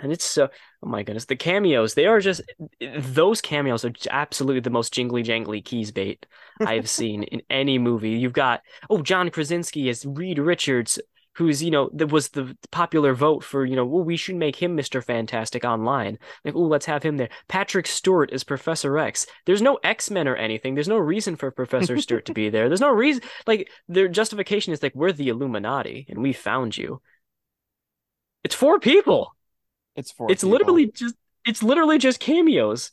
And 0.00 0.12
it's 0.12 0.24
so, 0.24 0.48
oh 0.82 0.88
my 0.88 1.02
goodness, 1.02 1.24
the 1.24 1.36
cameos, 1.36 1.94
they 1.94 2.06
are 2.06 2.20
just, 2.20 2.42
those 2.98 3.40
cameos 3.40 3.84
are 3.84 3.92
absolutely 4.10 4.60
the 4.60 4.70
most 4.70 4.92
jingly 4.92 5.22
jangly 5.22 5.64
keys 5.64 5.90
bait 5.90 6.26
I've 6.62 6.88
seen 6.90 7.22
in 7.22 7.40
any 7.48 7.78
movie. 7.78 8.10
You've 8.10 8.34
got, 8.34 8.60
oh, 8.90 9.00
John 9.00 9.30
Krasinski 9.30 9.88
as 9.88 10.04
Reed 10.04 10.38
Richards, 10.38 10.98
who's, 11.36 11.62
you 11.62 11.70
know, 11.70 11.90
that 11.94 12.10
was 12.12 12.28
the 12.30 12.56
popular 12.70 13.14
vote 13.14 13.44
for, 13.44 13.64
you 13.64 13.76
know, 13.76 13.84
well, 13.84 14.04
we 14.04 14.16
should 14.16 14.36
make 14.36 14.56
him 14.56 14.76
Mr. 14.76 15.02
Fantastic 15.02 15.64
online. 15.64 16.18
Like, 16.44 16.54
oh, 16.54 16.62
let's 16.62 16.86
have 16.86 17.02
him 17.02 17.16
there. 17.18 17.28
Patrick 17.48 17.86
Stewart 17.86 18.32
is 18.32 18.44
Professor 18.44 18.98
X. 18.98 19.26
There's 19.44 19.62
no 19.62 19.78
X-Men 19.84 20.28
or 20.28 20.36
anything. 20.36 20.74
There's 20.74 20.88
no 20.88 20.98
reason 20.98 21.36
for 21.36 21.50
Professor 21.50 21.98
Stewart 21.98 22.24
to 22.26 22.32
be 22.32 22.48
there. 22.50 22.68
There's 22.68 22.80
no 22.80 22.90
reason, 22.90 23.22
like, 23.46 23.70
their 23.88 24.08
justification 24.08 24.72
is 24.72 24.82
like, 24.82 24.94
we're 24.94 25.12
the 25.12 25.28
Illuminati 25.28 26.06
and 26.08 26.22
we 26.22 26.32
found 26.32 26.76
you. 26.76 27.00
It's 28.44 28.54
four 28.54 28.78
people 28.78 29.34
it's 29.94 30.12
four. 30.12 30.32
it's 30.32 30.42
people. 30.42 30.50
literally 30.50 30.90
just 30.92 31.14
it's 31.44 31.62
literally 31.62 31.98
just 31.98 32.20
cameos. 32.20 32.92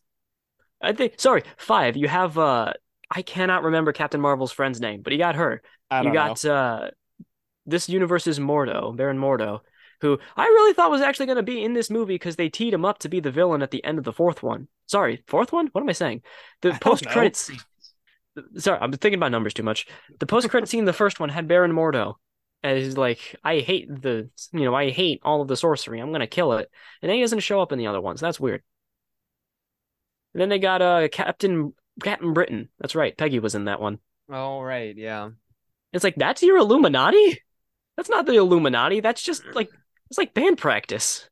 I 0.81 0.93
think 0.93 1.19
sorry, 1.19 1.43
five. 1.57 1.95
You 1.97 2.07
have 2.07 2.37
uh 2.37 2.73
I 3.09 3.21
cannot 3.21 3.63
remember 3.63 3.93
Captain 3.93 4.21
Marvel's 4.21 4.51
friend's 4.51 4.81
name, 4.81 5.01
but 5.01 5.13
you 5.13 5.19
got 5.19 5.35
her. 5.35 5.61
I 5.89 6.01
You 6.01 6.11
got 6.11 6.43
know. 6.43 6.45
uh 6.45 6.89
this 7.65 7.89
universe's 7.89 8.39
Mordo, 8.39 8.95
Baron 8.95 9.17
Mordo, 9.17 9.59
who 10.01 10.19
I 10.35 10.45
really 10.45 10.73
thought 10.73 10.91
was 10.91 11.01
actually 11.01 11.27
going 11.27 11.37
to 11.37 11.43
be 11.43 11.63
in 11.63 11.73
this 11.73 11.89
movie 11.89 12.15
because 12.15 12.35
they 12.35 12.49
teed 12.49 12.73
him 12.73 12.85
up 12.85 12.99
to 12.99 13.09
be 13.09 13.19
the 13.19 13.31
villain 13.31 13.61
at 13.61 13.71
the 13.71 13.83
end 13.83 13.97
of 13.97 14.03
the 14.03 14.13
fourth 14.13 14.43
one. 14.43 14.67
Sorry, 14.85 15.23
fourth 15.27 15.51
one? 15.51 15.67
What 15.71 15.81
am 15.81 15.89
I 15.89 15.93
saying? 15.93 16.23
The 16.61 16.73
post 16.73 17.07
credits 17.07 17.39
scene. 17.39 17.59
Sorry, 18.57 18.79
I'm 18.81 18.91
thinking 18.91 19.19
about 19.19 19.31
numbers 19.31 19.53
too 19.53 19.63
much. 19.63 19.87
The 20.19 20.25
post 20.25 20.49
credit 20.49 20.67
scene 20.67 20.79
in 20.79 20.85
the 20.85 20.93
first 20.93 21.19
one 21.19 21.29
had 21.29 21.47
Baron 21.47 21.71
Mordo 21.71 22.15
as 22.63 22.83
he's 22.83 22.97
like, 22.97 23.35
I 23.43 23.59
hate 23.59 23.87
the, 24.01 24.29
you 24.51 24.63
know, 24.65 24.73
I 24.73 24.89
hate 24.89 25.21
all 25.23 25.41
of 25.41 25.47
the 25.47 25.57
sorcery. 25.57 25.99
I'm 25.99 26.11
gonna 26.11 26.27
kill 26.27 26.53
it, 26.53 26.69
and 27.01 27.09
then 27.09 27.15
he 27.15 27.21
doesn't 27.21 27.39
show 27.39 27.61
up 27.61 27.71
in 27.71 27.79
the 27.79 27.87
other 27.87 28.01
ones. 28.01 28.21
That's 28.21 28.39
weird. 28.39 28.63
And 30.33 30.41
then 30.41 30.49
they 30.49 30.59
got 30.59 30.81
uh 30.81 31.07
Captain 31.09 31.73
Captain 32.01 32.33
Britain. 32.33 32.69
That's 32.79 32.95
right, 32.95 33.15
Peggy 33.15 33.39
was 33.39 33.55
in 33.55 33.65
that 33.65 33.81
one. 33.81 33.99
Oh, 34.29 34.61
right, 34.61 34.95
yeah. 34.95 35.29
It's 35.91 36.03
like 36.03 36.15
that's 36.15 36.41
your 36.41 36.57
Illuminati. 36.57 37.41
That's 37.97 38.09
not 38.09 38.25
the 38.25 38.35
Illuminati. 38.35 38.99
That's 38.99 39.23
just 39.23 39.43
mm. 39.43 39.53
like 39.55 39.69
it's 40.09 40.17
like 40.17 40.33
band 40.33 40.57
practice. 40.57 41.29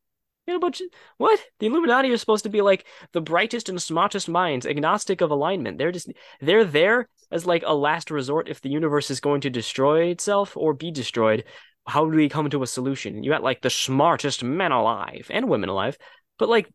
You 0.48 0.54
know, 0.54 0.60
but 0.60 0.82
what? 1.18 1.40
The 1.60 1.68
Illuminati 1.68 2.12
are 2.12 2.18
supposed 2.18 2.44
to 2.44 2.50
be 2.50 2.62
like 2.62 2.86
the 3.14 3.22
brightest 3.22 3.70
and 3.70 3.82
smartest 3.82 4.28
minds, 4.28 4.66
agnostic 4.66 5.22
of 5.22 5.32
alignment. 5.32 5.78
They're 5.78 5.92
just 5.92 6.12
they're 6.40 6.66
there 6.66 7.08
as 7.32 7.46
like 7.46 7.64
a 7.66 7.76
last 7.76 8.12
resort 8.12 8.50
if 8.50 8.62
the 8.62 8.70
universe 8.70 9.12
is 9.12 9.20
going 9.20 9.42
to 9.42 9.50
destroy 9.50 10.08
itself 10.08 10.58
or 10.58 10.74
be 10.74 10.92
destroyed. 10.92 11.46
How 11.88 12.10
do 12.10 12.16
we 12.16 12.30
come 12.30 12.50
to 12.50 12.64
a 12.64 12.68
solution? 12.68 13.24
You 13.24 13.32
got 13.32 13.44
like 13.44 13.62
the 13.62 13.70
smartest 13.70 14.44
men 14.44 14.72
alive 14.72 15.28
and 15.30 15.50
women 15.50 15.70
alive, 15.70 15.98
but 16.38 16.50
like 16.50 16.70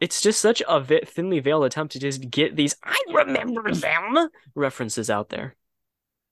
it's 0.00 0.20
just 0.20 0.40
such 0.40 0.62
a 0.66 0.84
thinly 1.06 1.40
veiled 1.40 1.64
attempt 1.64 1.92
to 1.92 2.00
just 2.00 2.28
get 2.28 2.56
these 2.56 2.76
I 2.82 2.98
remember 3.08 3.72
them 3.72 4.28
references 4.54 5.10
out 5.10 5.28
there. 5.28 5.54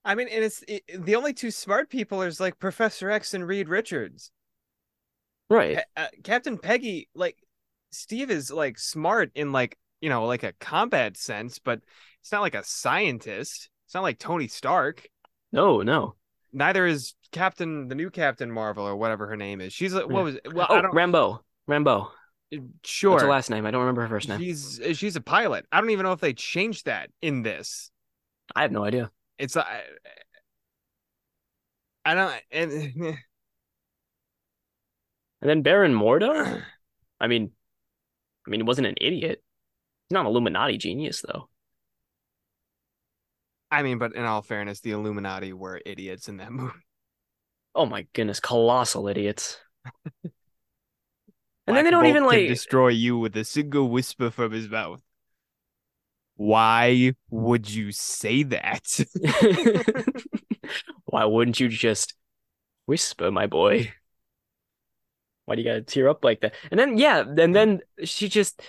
I 0.05 0.15
mean, 0.15 0.29
and 0.29 0.45
it's 0.45 0.65
it, 0.67 0.83
the 1.05 1.15
only 1.15 1.33
two 1.33 1.51
smart 1.51 1.91
people 1.91 2.23
is 2.23 2.41
like 2.41 2.59
Professor 2.59 3.11
X 3.11 3.35
and 3.35 3.47
Reed 3.47 3.69
Richards. 3.69 4.31
Right. 5.49 5.79
Uh, 5.97 6.07
Captain 6.25 6.59
Peggy, 6.59 7.09
like 7.15 7.37
Steve 7.91 8.31
is 8.31 8.51
like 8.51 8.79
smart 8.79 9.31
in 9.35 9.53
like 9.53 9.77
you 10.01 10.09
know 10.09 10.25
like 10.25 10.43
a 10.43 10.53
combat 10.55 11.17
sense, 11.17 11.59
but 11.59 11.81
it's 12.21 12.33
not 12.33 12.41
like 12.41 12.55
a 12.55 12.65
scientist. 12.65 13.69
It's 13.87 13.95
not 13.95 14.03
like 14.03 14.19
Tony 14.19 14.49
Stark. 14.49 15.07
No, 15.53 15.83
no. 15.83 16.17
Neither 16.53 16.87
is 16.87 17.15
Captain 17.31 17.89
the 17.89 17.95
new 17.95 18.11
Captain 18.11 18.51
Marvel 18.51 18.87
or 18.87 18.97
whatever 18.97 19.27
her 19.29 19.37
name 19.37 19.61
is. 19.61 19.73
She's 19.73 19.95
like 19.95 20.09
what 20.09 20.25
was 20.25 20.35
it? 20.37 20.53
well 20.53 20.67
Oh, 20.69 20.77
I 20.77 20.81
don't 20.83 20.95
Rambeau. 20.95 21.41
Rambeau. 21.69 22.09
sure. 22.83 23.13
What's 23.13 23.23
her 23.23 23.31
last 23.31 23.51
name? 23.51 23.67
I 23.67 23.71
don't 23.71 23.83
remember 23.83 24.03
her 24.03 24.09
first 24.09 24.29
name. 24.29 24.41
She's 24.41 24.81
she's 24.95 25.17
a 25.17 25.21
pilot. 25.21 25.67
I 25.71 25.81
don't 25.81 25.91
even 25.91 26.05
know 26.05 26.13
if 26.13 26.21
they 26.21 26.33
changed 26.33 26.87
that 26.87 27.11
in 27.21 27.43
this. 27.43 27.91
I 28.57 28.63
have 28.63 28.73
no 28.73 28.85
idea. 28.85 29.11
It's 29.43 29.57
I, 29.57 29.83
I 32.05 32.15
don't 32.15 32.33
and 32.53 33.17
And 35.41 35.51
then 35.51 35.63
Baron 35.63 35.93
Mordo? 35.93 36.63
I 37.21 37.27
mean, 37.27 37.51
I 38.47 38.51
mean, 38.51 38.61
he 38.61 38.65
wasn't 38.65 38.87
an 38.87 38.95
idiot. 39.01 39.43
He's 40.09 40.15
not 40.15 40.21
an 40.21 40.27
Illuminati 40.29 40.79
genius, 40.79 41.25
though. 41.27 41.49
I 43.73 43.83
mean, 43.83 43.99
but 43.99 44.15
in 44.15 44.23
all 44.25 44.43
fairness, 44.43 44.79
the 44.79 44.93
Illuminati 44.93 45.53
were 45.53 45.81
idiots 45.85 46.29
in 46.29 46.37
that 46.37 46.53
movie. 46.53 46.73
Oh 47.75 47.87
my 47.87 48.07
goodness, 48.13 48.39
colossal 48.39 49.09
idiots. 49.09 49.59
and 50.25 50.33
then 51.67 51.85
they 51.85 51.91
don't 51.91 52.05
Bolt 52.05 52.11
even 52.11 52.27
like. 52.27 52.47
destroy 52.47 52.89
you 52.89 53.19
with 53.19 53.37
a 53.37 53.45
single 53.45 53.89
whisper 53.89 54.31
from 54.31 54.53
his 54.53 54.69
mouth. 54.69 55.03
Why 56.37 57.15
would 57.31 57.71
you 57.71 57.93
say 57.93 58.43
that? 58.45 59.01
Why 61.05 61.25
wouldn't 61.25 61.61
you 61.61 61.69
just 61.69 62.15
whisper, 62.87 63.31
my 63.31 63.47
boy? 63.47 63.93
Why 65.45 65.57
do 65.57 65.63
you 65.63 65.69
gotta 65.69 65.83
tear 65.83 66.09
up 66.09 66.25
like 66.25 66.41
that? 66.41 66.55
And 66.71 66.79
then 66.79 66.99
yeah, 66.99 67.21
and 67.21 67.55
then 67.55 67.81
she 68.05 68.29
just 68.29 68.63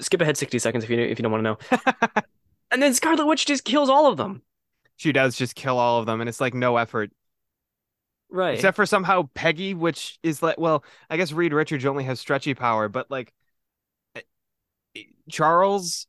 skip 0.00 0.20
ahead 0.20 0.36
60 0.36 0.58
seconds 0.58 0.84
if 0.84 0.90
you 0.90 0.98
if 0.98 1.18
you 1.18 1.22
don't 1.22 1.32
want 1.32 1.44
to 1.44 1.74
know. 1.74 1.80
And 2.70 2.82
then 2.82 2.94
Scarlet 2.94 3.26
Witch 3.26 3.44
just 3.44 3.64
kills 3.64 3.90
all 3.90 4.06
of 4.06 4.16
them. 4.16 4.40
she 4.96 5.12
does 5.12 5.36
just 5.36 5.54
kill 5.54 5.78
all 5.78 6.00
of 6.00 6.06
them, 6.06 6.20
and 6.20 6.28
it's 6.28 6.40
like 6.40 6.54
no 6.54 6.78
effort. 6.78 7.10
Right. 8.30 8.54
Except 8.54 8.76
for 8.76 8.86
somehow 8.86 9.28
Peggy, 9.34 9.74
which 9.74 10.18
is 10.22 10.42
like, 10.42 10.58
well, 10.58 10.84
I 11.10 11.18
guess 11.18 11.32
Reed 11.32 11.52
Richards 11.52 11.84
only 11.84 12.04
has 12.04 12.18
stretchy 12.18 12.54
power, 12.54 12.88
but 12.88 13.10
like 13.10 13.32
eh, 14.16 15.02
Charles, 15.30 16.06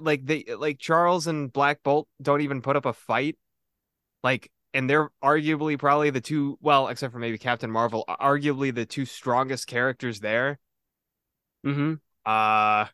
like 0.00 0.24
they, 0.24 0.44
like 0.56 0.78
Charles 0.78 1.26
and 1.26 1.52
Black 1.52 1.82
Bolt 1.82 2.08
don't 2.20 2.40
even 2.42 2.62
put 2.62 2.76
up 2.76 2.86
a 2.86 2.92
fight. 2.92 3.36
Like, 4.22 4.50
and 4.74 4.88
they're 4.88 5.10
arguably 5.22 5.78
probably 5.78 6.10
the 6.10 6.20
two, 6.20 6.58
well, 6.60 6.88
except 6.88 7.12
for 7.12 7.18
maybe 7.18 7.38
Captain 7.38 7.70
Marvel, 7.70 8.04
arguably 8.08 8.74
the 8.74 8.86
two 8.86 9.04
strongest 9.04 9.66
characters 9.66 10.20
there. 10.20 10.58
mm-hmm. 11.64 11.94
Uh, 12.24 12.86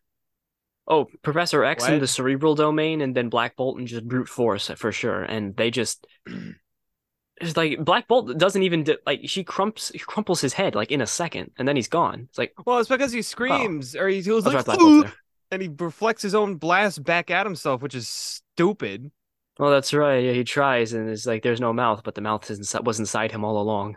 Oh, 0.88 1.06
Professor 1.22 1.64
X 1.64 1.88
in 1.88 1.98
the 1.98 2.06
cerebral 2.06 2.54
domain, 2.54 3.00
and 3.00 3.14
then 3.14 3.28
Black 3.28 3.56
Bolt 3.56 3.76
and 3.78 3.88
just 3.88 4.06
brute 4.06 4.28
force 4.28 4.70
for 4.76 4.92
sure. 4.92 5.22
And 5.22 5.56
they 5.56 5.70
just 5.70 6.06
it's 7.40 7.56
like 7.56 7.84
Black 7.84 8.06
Bolt 8.06 8.38
doesn't 8.38 8.62
even 8.62 8.84
do, 8.84 8.96
like 9.04 9.22
she 9.24 9.42
crumps 9.42 9.90
she 9.92 9.98
crumples 9.98 10.40
his 10.40 10.52
head 10.52 10.76
like 10.76 10.92
in 10.92 11.00
a 11.00 11.06
second, 11.06 11.50
and 11.58 11.66
then 11.66 11.74
he's 11.74 11.88
gone. 11.88 12.26
It's 12.28 12.38
like 12.38 12.52
well, 12.64 12.78
it's 12.78 12.88
because 12.88 13.10
he 13.12 13.22
screams 13.22 13.96
or 13.96 14.06
he 14.06 14.22
goes 14.22 14.46
like, 14.46 14.54
right, 14.54 14.64
Black 14.64 14.78
Bolt's 14.78 15.02
there. 15.02 15.12
And 15.50 15.62
he 15.62 15.68
reflects 15.78 16.22
his 16.22 16.34
own 16.34 16.56
blast 16.56 17.04
back 17.04 17.30
at 17.30 17.46
himself, 17.46 17.82
which 17.82 17.94
is 17.94 18.08
stupid. 18.08 19.10
Well, 19.58 19.70
that's 19.70 19.94
right. 19.94 20.18
Yeah, 20.18 20.32
he 20.32 20.44
tries, 20.44 20.92
and 20.92 21.08
it's 21.08 21.26
like 21.26 21.42
there's 21.42 21.60
no 21.60 21.72
mouth, 21.72 22.02
but 22.04 22.14
the 22.14 22.20
mouth 22.20 22.48
inside, 22.50 22.86
was 22.86 22.98
inside 23.00 23.32
him 23.32 23.44
all 23.44 23.60
along. 23.60 23.96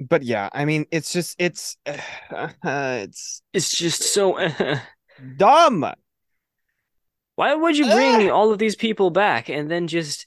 But 0.00 0.22
yeah, 0.22 0.48
I 0.52 0.64
mean, 0.64 0.86
it's 0.90 1.12
just, 1.12 1.36
it's, 1.38 1.76
uh, 1.86 2.48
it's 2.64 3.42
It's 3.52 3.70
just 3.70 4.02
so. 4.02 4.38
dumb. 5.36 5.84
Why 7.34 7.54
would 7.54 7.76
you 7.76 7.86
bring 7.86 8.30
all 8.30 8.52
of 8.52 8.58
these 8.58 8.76
people 8.76 9.10
back 9.10 9.48
and 9.48 9.70
then 9.70 9.86
just 9.88 10.26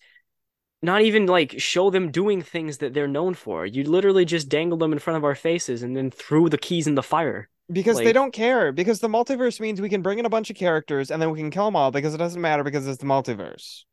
not 0.81 1.01
even 1.01 1.25
like 1.27 1.59
show 1.59 1.89
them 1.89 2.11
doing 2.11 2.41
things 2.41 2.79
that 2.79 2.93
they're 2.93 3.07
known 3.07 3.33
for? 3.33 3.65
You 3.65 3.83
literally 3.83 4.25
just 4.25 4.49
dangled 4.49 4.81
them 4.81 4.93
in 4.93 4.99
front 4.99 5.17
of 5.17 5.23
our 5.23 5.35
faces 5.35 5.83
and 5.83 5.95
then 5.95 6.11
threw 6.11 6.49
the 6.49 6.57
keys 6.57 6.87
in 6.87 6.95
the 6.95 7.03
fire. 7.03 7.49
Because 7.71 7.97
they 7.97 8.13
don't 8.13 8.33
care. 8.33 8.71
Because 8.71 8.99
the 8.99 9.07
multiverse 9.07 9.59
means 9.59 9.81
we 9.81 9.89
can 9.89 10.01
bring 10.01 10.19
in 10.19 10.25
a 10.25 10.29
bunch 10.29 10.49
of 10.49 10.55
characters 10.55 11.11
and 11.11 11.21
then 11.21 11.31
we 11.31 11.39
can 11.39 11.51
kill 11.51 11.65
them 11.65 11.75
all 11.75 11.91
because 11.91 12.13
it 12.13 12.19
doesn't 12.19 12.41
matter 12.41 12.63
because 12.63 12.87
it's 12.87 12.99
the 12.99 13.05
multiverse. 13.05 13.83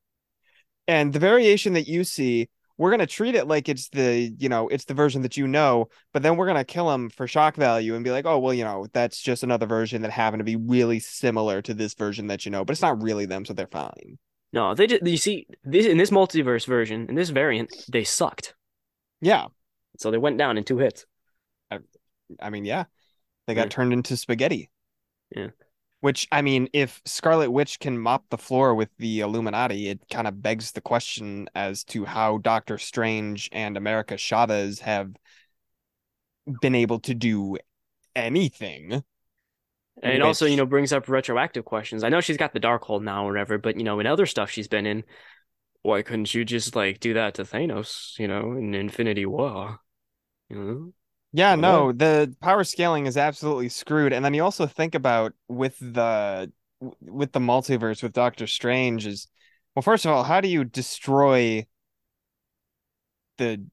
And 0.86 1.12
the 1.12 1.18
variation 1.18 1.74
that 1.74 1.86
you 1.86 2.04
see, 2.04 2.48
we're 2.76 2.90
gonna 2.90 3.06
treat 3.06 3.34
it 3.34 3.46
like 3.46 3.68
it's 3.68 3.88
the, 3.90 4.34
you 4.38 4.48
know, 4.48 4.68
it's 4.68 4.84
the 4.84 4.94
version 4.94 5.22
that 5.22 5.36
you 5.36 5.46
know, 5.46 5.88
but 6.12 6.22
then 6.22 6.36
we're 6.36 6.46
gonna 6.46 6.64
kill 6.64 6.88
them 6.88 7.08
for 7.08 7.26
shock 7.26 7.54
value 7.56 7.94
and 7.94 8.04
be 8.04 8.10
like, 8.10 8.26
oh 8.26 8.38
well, 8.38 8.52
you 8.52 8.64
know, 8.64 8.86
that's 8.92 9.20
just 9.20 9.42
another 9.42 9.66
version 9.66 10.02
that 10.02 10.10
happened 10.10 10.40
to 10.40 10.44
be 10.44 10.56
really 10.56 10.98
similar 10.98 11.62
to 11.62 11.74
this 11.74 11.94
version 11.94 12.26
that 12.26 12.44
you 12.44 12.50
know, 12.50 12.64
but 12.64 12.72
it's 12.72 12.82
not 12.82 13.02
really 13.02 13.26
them, 13.26 13.44
so 13.44 13.52
they're 13.52 13.66
fine. 13.66 14.18
No, 14.52 14.74
they 14.74 14.86
just 14.86 15.06
you 15.06 15.16
see 15.16 15.46
this 15.64 15.86
in 15.86 15.96
this 15.96 16.10
multiverse 16.10 16.66
version, 16.66 17.06
in 17.08 17.14
this 17.14 17.30
variant, 17.30 17.70
they 17.90 18.04
sucked. 18.04 18.54
Yeah, 19.20 19.46
So 19.98 20.10
they 20.10 20.18
went 20.18 20.36
down 20.36 20.58
in 20.58 20.64
two 20.64 20.78
hits. 20.78 21.06
i, 21.70 21.78
I 22.40 22.50
mean, 22.50 22.64
yeah, 22.64 22.84
they 23.46 23.54
hmm. 23.54 23.58
got 23.58 23.66
Yeah. 23.66 23.70
turned 23.70 23.92
into 23.92 24.16
spaghetti. 24.16 24.70
Yeah. 25.34 25.48
Which 26.00 26.26
I 26.32 26.42
mean, 26.42 26.68
if 26.72 27.00
Scarlet 27.04 27.50
Witch 27.50 27.78
can 27.78 27.98
mop 27.98 28.24
the 28.28 28.38
floor 28.38 28.74
with 28.74 28.90
the 28.98 29.20
Illuminati, 29.20 29.88
it 29.88 30.00
kind 30.10 30.26
of 30.26 30.42
begs 30.42 30.72
the 30.72 30.80
question 30.80 31.48
as 31.54 31.84
to 31.84 32.04
how 32.04 32.38
Doctor 32.38 32.76
Strange 32.76 33.48
and 33.52 33.76
America 33.76 34.16
Chavez 34.16 34.80
have 34.80 35.14
been 36.60 36.74
able 36.74 36.98
to 37.00 37.14
do 37.14 37.56
anything. 38.16 39.04
And 40.02 40.14
it 40.14 40.22
also, 40.22 40.46
you 40.46 40.56
know, 40.56 40.66
brings 40.66 40.92
up 40.92 41.08
retroactive 41.08 41.64
questions. 41.64 42.02
I 42.02 42.08
know 42.08 42.20
she's 42.20 42.36
got 42.36 42.52
the 42.52 42.60
Darkhold 42.60 43.02
now 43.02 43.24
or 43.26 43.32
whatever, 43.32 43.58
but 43.58 43.76
you 43.76 43.84
know, 43.84 44.00
in 44.00 44.06
other 44.06 44.26
stuff 44.26 44.50
she's 44.50 44.68
been 44.68 44.86
in, 44.86 45.04
why 45.82 46.02
couldn't 46.02 46.34
you 46.34 46.44
just 46.44 46.74
like 46.74 46.98
do 46.98 47.14
that 47.14 47.34
to 47.34 47.44
Thanos, 47.44 48.18
you 48.18 48.26
know, 48.26 48.52
in 48.52 48.74
Infinity 48.74 49.26
War? 49.26 49.78
You 50.48 50.56
know? 50.56 50.92
Yeah, 51.32 51.54
no, 51.54 51.92
the 51.92 52.34
power 52.40 52.62
scaling 52.64 53.06
is 53.06 53.16
absolutely 53.16 53.68
screwed. 53.70 54.12
And 54.12 54.24
then 54.24 54.34
you 54.34 54.44
also 54.44 54.66
think 54.66 54.94
about 54.94 55.32
with 55.48 55.78
the 55.78 56.52
with 57.00 57.32
the 57.32 57.40
multiverse 57.40 58.02
with 58.02 58.12
Doctor 58.12 58.46
Strange 58.46 59.06
is 59.06 59.28
well, 59.74 59.82
first 59.82 60.04
of 60.04 60.10
all, 60.12 60.24
how 60.24 60.40
do 60.40 60.48
you 60.48 60.64
destroy 60.64 61.66
the 63.38 63.64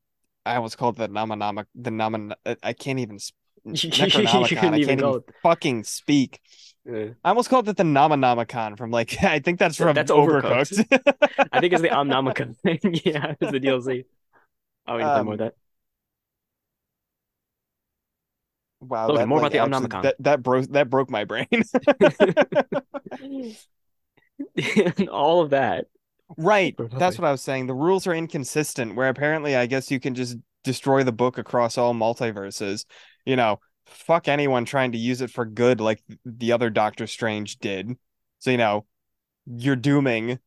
I 0.45 0.55
almost 0.55 0.77
called 0.77 0.95
it 0.99 1.07
the 1.07 1.07
Namanama 1.13 1.65
the 1.75 1.89
Naman 1.91 2.33
I 2.63 2.73
can't 2.73 2.99
even 2.99 3.19
You 3.65 3.73
Necronomicon. 3.73 4.55
couldn't 4.55 4.73
I 4.73 4.79
can't 4.79 5.01
even 5.01 5.19
fucking 5.43 5.83
speak. 5.83 6.39
I 6.89 7.13
almost 7.25 7.49
called 7.49 7.69
it 7.69 7.77
the 7.77 7.83
Namanomicon 7.83 8.77
from 8.77 8.91
like 8.91 9.21
I 9.23 9.39
think 9.39 9.59
that's 9.59 9.77
from 9.77 9.93
That's 9.93 10.11
Overcooked. 10.11 10.85
I 11.51 11.59
think 11.59 11.73
it's 11.73 11.81
the 11.81 11.89
Omnamica 11.89 12.55
thing. 12.57 12.79
yeah, 13.05 13.35
it's 13.39 13.51
the 13.51 13.59
DLC. 13.59 14.05
Oh, 14.87 14.95
we 14.95 15.03
can 15.03 15.11
play 15.11 15.21
more 15.23 15.33
of 15.33 15.39
Um, 15.39 15.45
that. 15.45 15.55
Wow, 18.81 19.07
Logan, 19.07 19.21
that 19.21 19.27
more 19.27 19.41
like, 19.41 19.53
about 19.53 19.69
the 19.69 19.75
actually- 19.75 19.87
Omnomicon. 19.87 20.03
That 20.03 20.15
that 20.19 20.43
broke 20.43 20.69
that 20.71 20.89
broke 20.89 21.09
my 21.09 21.25
brain. 21.25 21.47
And 23.19 25.09
all 25.09 25.41
of 25.41 25.49
that. 25.51 25.85
Right. 26.37 26.75
That's 26.77 27.17
what 27.17 27.27
I 27.27 27.31
was 27.31 27.41
saying. 27.41 27.67
The 27.67 27.73
rules 27.73 28.05
are 28.07 28.13
inconsistent, 28.13 28.95
where 28.95 29.09
apparently 29.09 29.55
I 29.55 29.65
guess 29.65 29.89
you 29.89 29.99
can 29.99 30.15
just 30.15 30.37
destroy 30.63 31.03
the 31.03 31.11
book 31.11 31.37
across 31.37 31.77
all 31.77 31.93
multiverses. 31.93 32.85
You 33.25 33.35
know, 33.35 33.59
fuck 33.85 34.27
anyone 34.27 34.65
trying 34.65 34.91
to 34.91 34.97
use 34.97 35.21
it 35.21 35.31
for 35.31 35.45
good 35.45 35.81
like 35.81 36.01
the 36.25 36.51
other 36.51 36.69
Doctor 36.69 37.07
Strange 37.07 37.57
did. 37.57 37.97
So, 38.37 38.51
you 38.51 38.57
know, 38.57 38.85
you're 39.45 39.75
dooming 39.75 40.39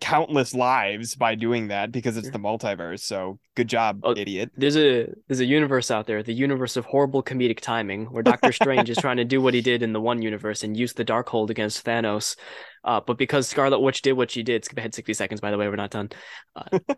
countless 0.00 0.54
lives 0.54 1.14
by 1.14 1.34
doing 1.34 1.68
that 1.68 1.92
because 1.92 2.16
it's 2.16 2.30
the 2.30 2.38
multiverse. 2.38 3.00
So, 3.00 3.38
good 3.54 3.68
job, 3.68 4.00
Oh, 4.02 4.14
idiot. 4.16 4.50
There's 4.56 4.76
a 4.76 5.06
there's 5.28 5.40
a 5.40 5.44
universe 5.44 5.90
out 5.90 6.06
there, 6.06 6.22
the 6.22 6.34
universe 6.34 6.76
of 6.76 6.84
horrible 6.84 7.22
comedic 7.22 7.60
timing, 7.60 8.06
where 8.06 8.22
Doctor 8.22 8.52
Strange 8.52 8.90
is 8.90 8.98
trying 8.98 9.16
to 9.16 9.24
do 9.24 9.40
what 9.40 9.54
he 9.54 9.60
did 9.60 9.82
in 9.82 9.92
the 9.92 10.00
one 10.00 10.20
universe 10.20 10.62
and 10.62 10.76
use 10.76 10.92
the 10.92 11.04
Darkhold 11.04 11.50
against 11.50 11.84
Thanos. 11.84 12.36
Uh, 12.84 13.00
but 13.00 13.16
because 13.16 13.48
Scarlet 13.48 13.80
Witch 13.80 14.02
did 14.02 14.12
what 14.12 14.30
she 14.30 14.42
did, 14.42 14.64
skip 14.64 14.78
ahead 14.78 14.94
60 14.94 15.14
seconds, 15.14 15.40
by 15.40 15.50
the 15.50 15.56
way, 15.58 15.68
we're 15.68 15.76
not 15.76 15.90
done. 15.90 16.10
Uh, 16.54 16.78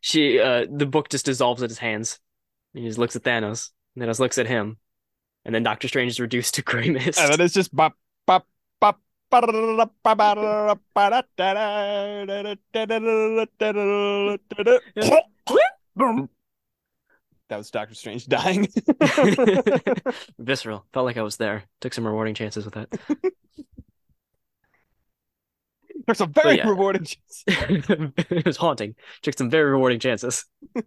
she 0.00 0.38
uh 0.38 0.66
the 0.70 0.86
book 0.86 1.08
just 1.08 1.26
dissolves 1.26 1.62
at 1.62 1.70
his 1.70 1.78
hands. 1.78 2.20
And 2.74 2.84
he 2.84 2.88
just 2.88 2.98
looks 2.98 3.16
at 3.16 3.22
Thanos, 3.22 3.70
and 3.96 4.04
Thanos 4.04 4.20
looks 4.20 4.38
at 4.38 4.46
him, 4.46 4.76
and 5.44 5.54
then 5.54 5.62
Doctor 5.62 5.88
Strange 5.88 6.12
is 6.12 6.20
reduced 6.20 6.54
to 6.54 6.62
gray 6.70 6.90
mist. 6.90 7.18
And 7.18 7.32
then 7.32 7.40
it's 7.40 7.54
just 7.54 7.74
bop, 7.74 7.94
bop. 8.26 8.46
That 17.48 17.56
was 17.56 17.70
Doctor 17.70 17.94
Strange 17.94 18.26
dying. 18.26 18.68
Visceral. 20.38 20.84
Felt 20.92 21.06
like 21.06 21.16
I 21.16 21.22
was 21.22 21.38
there. 21.38 21.64
Took 21.80 21.94
some 21.94 22.06
rewarding 22.06 22.34
chances 22.34 22.64
with 22.66 22.74
that. 22.74 22.88
There's 26.06 26.20
a 26.20 26.26
very 26.26 26.56
yeah. 26.56 26.68
rewarding 26.68 27.04
chance. 27.04 27.44
it 27.46 28.46
was 28.46 28.56
haunting. 28.56 28.94
Took 29.22 29.36
some 29.36 29.50
very 29.50 29.70
rewarding 29.70 30.00
chances. 30.00 30.44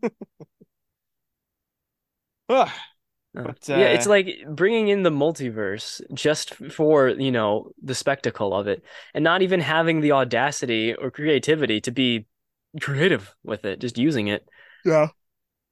Ugh. 3.38 3.48
Uh, 3.48 3.54
yeah, 3.70 3.88
it's 3.88 4.08
uh, 4.08 4.10
like 4.10 4.28
bringing 4.50 4.90
in 4.90 5.04
the 5.04 5.10
multiverse 5.10 6.02
just 6.14 6.54
for, 6.54 7.10
you 7.10 7.32
know, 7.32 7.72
the 7.82 7.96
spectacle 7.96 8.54
of 8.54 8.68
it 8.68 8.84
and 9.14 9.24
not 9.24 9.42
even 9.42 9.60
having 9.62 10.02
the 10.02 10.12
audacity 10.12 10.94
or 10.94 11.12
creativity 11.12 11.80
to 11.82 11.92
be 11.92 12.26
creative 12.82 13.34
with 13.44 13.64
it, 13.66 13.80
just 13.80 13.98
using 13.98 14.28
it. 14.28 14.48
Yeah. 14.84 15.08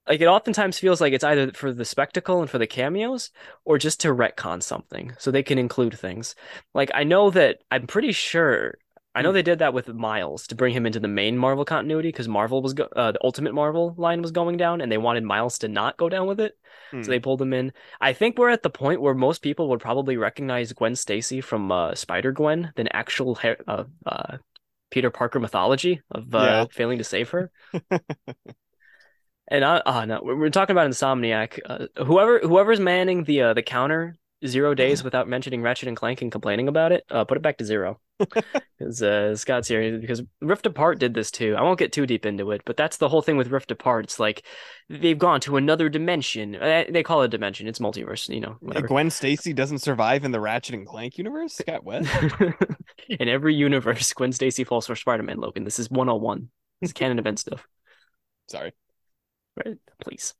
Like 0.07 0.21
it 0.21 0.27
oftentimes 0.27 0.79
feels 0.79 1.01
like 1.01 1.13
it's 1.13 1.23
either 1.23 1.51
for 1.51 1.71
the 1.71 1.85
spectacle 1.85 2.41
and 2.41 2.49
for 2.49 2.57
the 2.57 2.65
cameos 2.65 3.29
or 3.63 3.77
just 3.77 3.99
to 4.01 4.07
retcon 4.07 4.63
something 4.63 5.13
so 5.19 5.29
they 5.29 5.43
can 5.43 5.59
include 5.59 5.97
things. 5.99 6.35
Like 6.73 6.89
I 6.93 7.03
know 7.03 7.29
that 7.29 7.59
I'm 7.69 7.85
pretty 7.85 8.11
sure 8.11 8.75
I 9.15 9.21
know 9.23 9.29
Hmm. 9.29 9.33
they 9.35 9.41
did 9.41 9.59
that 9.59 9.73
with 9.73 9.87
Miles 9.89 10.45
to 10.47 10.55
bring 10.55 10.73
him 10.73 10.85
into 10.85 10.99
the 10.99 11.07
main 11.07 11.35
Marvel 11.37 11.65
continuity 11.65 12.09
because 12.09 12.27
Marvel 12.27 12.61
was 12.61 12.73
go- 12.75 12.89
uh, 12.95 13.11
the 13.11 13.23
Ultimate 13.23 13.53
Marvel 13.55 13.95
line 13.97 14.21
was 14.21 14.31
going 14.31 14.55
down 14.57 14.81
and 14.81 14.91
they 14.91 14.99
wanted 14.99 15.23
Miles 15.23 15.57
to 15.59 15.67
not 15.67 15.97
go 15.97 16.09
down 16.09 16.27
with 16.27 16.39
it. 16.39 16.57
Hmm. 16.91 17.01
So 17.03 17.09
they 17.09 17.19
pulled 17.19 17.41
him 17.41 17.53
in. 17.53 17.73
I 17.99 18.13
think 18.13 18.37
we're 18.37 18.49
at 18.49 18.61
the 18.63 18.69
point 18.69 19.01
where 19.01 19.15
most 19.15 19.41
people 19.41 19.67
would 19.69 19.79
probably 19.79 20.15
recognize 20.17 20.71
Gwen 20.73 20.95
Stacy 20.95 21.41
from 21.41 21.71
uh, 21.71 21.95
Spider 21.95 22.31
Gwen 22.31 22.71
than 22.75 22.87
actual 22.89 23.35
ha- 23.35 23.55
uh, 23.67 23.83
uh, 24.05 24.37
Peter 24.91 25.09
Parker 25.09 25.39
mythology 25.39 26.01
of 26.11 26.33
uh, 26.35 26.39
Yeah. 26.39 26.65
failing 26.71 26.99
to 26.99 27.03
save 27.03 27.29
her. 27.31 27.51
and 29.47 29.65
I, 29.65 29.81
oh 29.85 30.05
no, 30.05 30.21
we're, 30.23 30.35
we're 30.35 30.49
talking 30.49 30.75
about 30.75 30.89
Insomniac. 30.89 31.59
Uh, 31.65 31.87
whoever 32.05 32.39
whoever's 32.39 32.79
manning 32.79 33.23
the 33.23 33.41
uh, 33.41 33.53
the 33.53 33.63
counter 33.63 34.15
zero 34.45 34.73
days 34.73 35.03
without 35.03 35.27
mentioning 35.27 35.61
Ratchet 35.61 35.87
and 35.87 35.97
Clank 35.97 36.21
and 36.21 36.31
complaining 36.31 36.67
about 36.67 36.91
it, 36.91 37.03
uh, 37.09 37.25
put 37.25 37.37
it 37.37 37.41
back 37.43 37.57
to 37.57 37.65
zero. 37.65 37.99
Because 38.79 39.01
uh, 39.03 39.35
Scott's 39.35 39.67
here 39.67 39.97
because 39.99 40.21
Rift 40.41 40.65
Apart 40.65 40.99
did 40.99 41.13
this 41.13 41.31
too. 41.31 41.53
I 41.57 41.61
won't 41.63 41.77
get 41.79 41.91
too 41.91 42.05
deep 42.05 42.25
into 42.25 42.51
it, 42.51 42.61
but 42.65 42.77
that's 42.77 42.95
the 42.95 43.09
whole 43.09 43.21
thing 43.21 43.35
with 43.35 43.49
Rift 43.49 43.71
Apart. 43.71 44.05
It's 44.05 44.19
like 44.21 44.45
they've 44.89 45.17
gone 45.19 45.41
to 45.41 45.57
another 45.57 45.89
dimension. 45.89 46.55
Uh, 46.55 46.85
They 46.89 47.03
call 47.03 47.21
it 47.21 47.25
a 47.25 47.27
dimension. 47.27 47.67
It's 47.67 47.79
multiverse, 47.79 48.29
you 48.33 48.39
know, 48.39 48.55
whatever. 48.61 48.87
Gwen 48.87 49.09
Stacy 49.09 49.51
doesn't 49.51 49.79
survive 49.79 50.23
in 50.23 50.31
the 50.31 50.39
Ratchet 50.39 50.75
and 50.75 50.87
Clank 50.87 51.17
universe? 51.17 51.55
Scott, 51.55 51.83
what? 51.83 52.05
In 53.09 53.27
every 53.27 53.53
universe, 53.53 54.13
Gwen 54.13 54.31
Stacy 54.31 54.63
falls 54.63 54.87
for 54.87 54.95
Spider-Man. 54.95 55.39
Logan, 55.39 55.65
this 55.65 55.77
is 55.79 55.89
101. 55.91 56.49
This 56.79 56.89
is 56.91 56.93
canon 56.93 57.19
event 57.19 57.39
stuff, 57.39 57.67
Sorry. 58.47 58.71
right? 59.65 59.75
Please. 60.01 60.33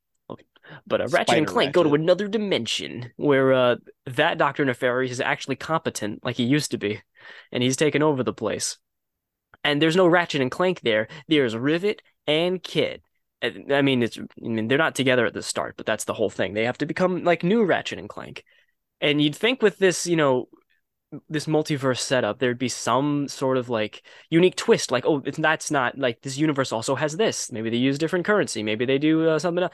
But 0.88 1.02
uh, 1.02 1.08
Ratchet 1.08 1.38
and 1.38 1.48
Clank 1.48 1.74
go 1.74 1.84
to 1.84 1.94
another 1.94 2.28
dimension 2.28 3.12
where 3.18 3.54
uh, 3.54 3.76
that 4.06 4.38
Doctor 4.38 4.66
Nefarious 4.66 5.12
is 5.12 5.22
actually 5.22 5.56
competent, 5.56 6.24
like 6.24 6.36
he 6.36 6.44
used 6.44 6.72
to 6.72 6.78
be, 6.78 7.02
and 7.52 7.64
he's 7.64 7.78
taken 7.78 8.04
over 8.04 8.24
the 8.24 8.34
place. 8.34 8.78
And 9.64 9.82
there's 9.82 9.96
no 9.96 10.08
Ratchet 10.08 10.42
and 10.42 10.52
Clank 10.52 10.82
there. 10.82 11.08
There's 11.28 11.56
Rivet 11.56 12.02
and 12.28 12.62
Kit. 12.62 13.02
I 13.42 13.82
mean, 13.82 14.04
it's 14.04 14.18
I 14.18 14.48
mean 14.48 14.68
they're 14.68 14.78
not 14.78 14.96
together 14.96 15.26
at 15.26 15.34
the 15.34 15.42
start, 15.42 15.76
but 15.78 15.86
that's 15.86 16.06
the 16.06 16.14
whole 16.14 16.30
thing. 16.30 16.54
They 16.54 16.66
have 16.66 16.78
to 16.80 16.86
become 16.86 17.24
like 17.24 17.44
new 17.44 17.64
Ratchet 17.64 18.00
and 18.00 18.10
Clank. 18.10 18.44
And 19.02 19.22
you'd 19.22 19.36
think 19.36 19.62
with 19.62 19.78
this, 19.78 20.06
you 20.06 20.18
know, 20.18 20.50
this 21.30 21.46
multiverse 21.46 22.00
setup, 22.00 22.40
there'd 22.40 22.60
be 22.60 22.70
some 22.70 23.28
sort 23.28 23.58
of 23.58 23.70
like 23.70 24.04
unique 24.30 24.56
twist, 24.56 24.92
like 24.92 25.06
oh, 25.06 25.22
it's 25.26 25.38
that's 25.38 25.72
not 25.72 25.98
like 25.98 26.22
this 26.22 26.38
universe 26.38 26.72
also 26.72 26.96
has 26.96 27.18
this. 27.18 27.52
Maybe 27.52 27.70
they 27.70 27.78
use 27.78 27.98
different 27.98 28.26
currency. 28.26 28.62
Maybe 28.62 28.86
they 28.86 28.98
do 28.98 29.28
uh, 29.30 29.40
something 29.40 29.64
else. 29.64 29.74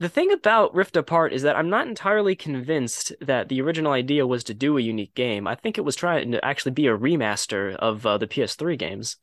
The 0.00 0.08
thing 0.08 0.32
about 0.32 0.74
Rift 0.74 0.96
Apart 0.96 1.32
is 1.32 1.42
that 1.42 1.56
I'm 1.56 1.70
not 1.70 1.86
entirely 1.86 2.34
convinced 2.34 3.12
that 3.20 3.48
the 3.48 3.60
original 3.60 3.92
idea 3.92 4.26
was 4.26 4.44
to 4.44 4.54
do 4.54 4.76
a 4.76 4.80
unique 4.82 5.14
game. 5.14 5.46
I 5.46 5.54
think 5.54 5.78
it 5.78 5.84
was 5.84 5.96
trying 5.96 6.32
to 6.32 6.44
actually 6.44 6.72
be 6.72 6.86
a 6.88 6.96
remaster 6.96 7.74
of 7.76 8.04
uh, 8.04 8.18
the 8.18 8.26
PS3 8.26 8.76
games, 8.76 9.16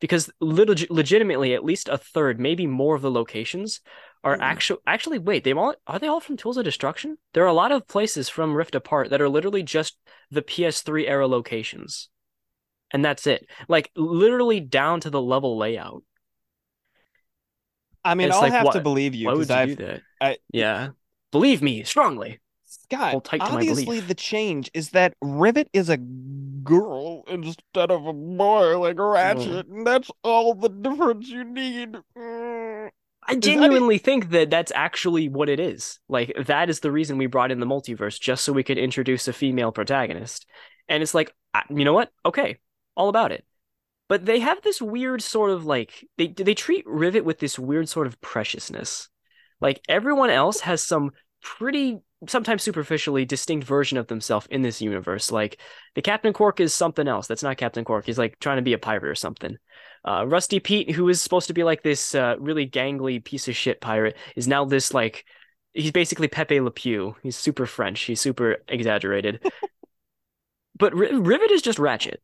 because 0.00 0.30
leg- 0.40 0.86
legitimately, 0.90 1.54
at 1.54 1.64
least 1.64 1.88
a 1.88 1.98
third, 1.98 2.38
maybe 2.38 2.66
more 2.66 2.94
of 2.94 3.02
the 3.02 3.10
locations 3.10 3.80
are 4.24 4.36
Hmm. 4.36 4.42
actually 4.42 4.80
actually 4.86 5.18
wait 5.18 5.44
they 5.44 5.52
all 5.52 5.74
are 5.86 5.98
they 5.98 6.08
all 6.08 6.20
from 6.20 6.36
Tools 6.36 6.56
of 6.56 6.64
Destruction? 6.64 7.18
There 7.32 7.44
are 7.44 7.46
a 7.46 7.52
lot 7.52 7.72
of 7.72 7.86
places 7.88 8.28
from 8.28 8.54
Rift 8.54 8.74
Apart 8.74 9.10
that 9.10 9.20
are 9.20 9.28
literally 9.28 9.62
just 9.62 9.96
the 10.30 10.42
PS3 10.42 11.06
era 11.06 11.26
locations, 11.26 12.10
and 12.92 13.04
that's 13.04 13.26
it. 13.26 13.46
Like 13.68 13.90
literally 13.96 14.60
down 14.60 15.00
to 15.00 15.10
the 15.10 15.22
level 15.22 15.56
layout. 15.56 16.02
I 18.04 18.14
mean, 18.14 18.28
It's 18.28 18.36
I'll 18.36 18.42
like, 18.42 18.52
have 18.52 18.66
why- 18.66 18.72
to 18.72 18.80
believe 18.80 19.14
you 19.14 19.26
Why 19.26 19.32
would 19.34 19.48
because 19.48 19.56
you 19.56 19.72
I've 19.72 19.76
do 19.78 19.86
that? 19.86 20.02
I- 20.20 20.38
yeah, 20.52 20.88
believe 21.32 21.62
me 21.62 21.82
strongly. 21.84 22.40
Scott, 22.64 23.12
Hold 23.12 23.24
tight 23.24 23.38
to 23.40 23.44
my 23.48 23.54
obviously 23.54 24.00
the 24.00 24.14
change 24.14 24.70
is 24.74 24.90
that 24.90 25.14
Rivet 25.22 25.68
is 25.72 25.88
a 25.88 25.96
girl 25.96 27.24
instead 27.28 27.90
of 27.90 28.06
a 28.06 28.12
boy 28.12 28.78
like 28.78 28.98
Ratchet, 28.98 29.66
and 29.68 29.86
that's 29.86 30.10
all 30.22 30.54
the 30.54 30.68
difference 30.68 31.28
you 31.28 31.44
need. 31.44 31.96
Mm. 32.16 32.90
I 33.26 33.34
that 33.34 33.40
genuinely 33.42 33.98
think 33.98 34.30
that 34.30 34.50
that's 34.50 34.72
actually 34.74 35.28
what 35.28 35.48
it 35.48 35.60
is. 35.60 35.98
Like 36.08 36.32
that 36.46 36.68
is 36.70 36.80
the 36.80 36.92
reason 36.92 37.18
we 37.18 37.26
brought 37.26 37.50
in 37.50 37.60
the 37.60 37.66
multiverse, 37.66 38.20
just 38.20 38.44
so 38.44 38.52
we 38.52 38.62
could 38.62 38.78
introduce 38.78 39.28
a 39.28 39.32
female 39.32 39.72
protagonist. 39.72 40.46
And 40.88 41.02
it's 41.02 41.14
like, 41.14 41.32
you 41.70 41.84
know 41.84 41.92
what? 41.92 42.10
Okay, 42.24 42.58
all 42.96 43.08
about 43.08 43.32
it. 43.32 43.44
But 44.08 44.24
they 44.24 44.40
have 44.40 44.62
this 44.62 44.80
weird 44.80 45.22
sort 45.22 45.50
of 45.50 45.66
like 45.66 46.06
they 46.16 46.28
they 46.28 46.54
treat 46.54 46.86
Rivet 46.86 47.24
with 47.24 47.38
this 47.38 47.58
weird 47.58 47.88
sort 47.88 48.06
of 48.06 48.20
preciousness. 48.20 49.08
Like 49.60 49.82
everyone 49.88 50.30
else 50.30 50.60
has 50.60 50.82
some 50.82 51.10
pretty 51.42 52.00
sometimes 52.26 52.62
superficially 52.62 53.24
distinct 53.24 53.66
version 53.66 53.96
of 53.98 54.08
themselves 54.08 54.46
in 54.50 54.62
this 54.62 54.80
universe. 54.82 55.30
Like 55.30 55.60
the 55.94 56.02
Captain 56.02 56.32
Cork 56.32 56.58
is 56.58 56.74
something 56.74 57.06
else. 57.06 57.26
That's 57.26 57.42
not 57.42 57.58
Captain 57.58 57.84
Cork. 57.84 58.06
He's 58.06 58.18
like 58.18 58.38
trying 58.40 58.56
to 58.56 58.62
be 58.62 58.72
a 58.72 58.78
pirate 58.78 59.04
or 59.04 59.14
something. 59.14 59.56
Uh, 60.04 60.24
Rusty 60.26 60.58
Pete, 60.60 60.90
who 60.90 61.08
is 61.08 61.20
supposed 61.20 61.48
to 61.48 61.54
be 61.54 61.64
like 61.64 61.82
this 61.82 62.14
uh, 62.14 62.36
really 62.38 62.68
gangly 62.68 63.22
piece 63.22 63.46
of 63.48 63.56
shit 63.56 63.80
pirate, 63.80 64.16
is 64.36 64.48
now 64.48 64.64
this 64.64 64.94
like 64.94 65.24
he's 65.74 65.92
basically 65.92 66.28
Pepe 66.28 66.60
Le 66.60 66.70
Pew. 66.70 67.14
He's 67.22 67.36
super 67.36 67.66
French. 67.66 68.00
He's 68.02 68.20
super 68.20 68.58
exaggerated. 68.68 69.40
but 70.78 70.92
R- 70.92 71.20
Rivet 71.20 71.50
is 71.50 71.62
just 71.62 71.78
Ratchet, 71.78 72.22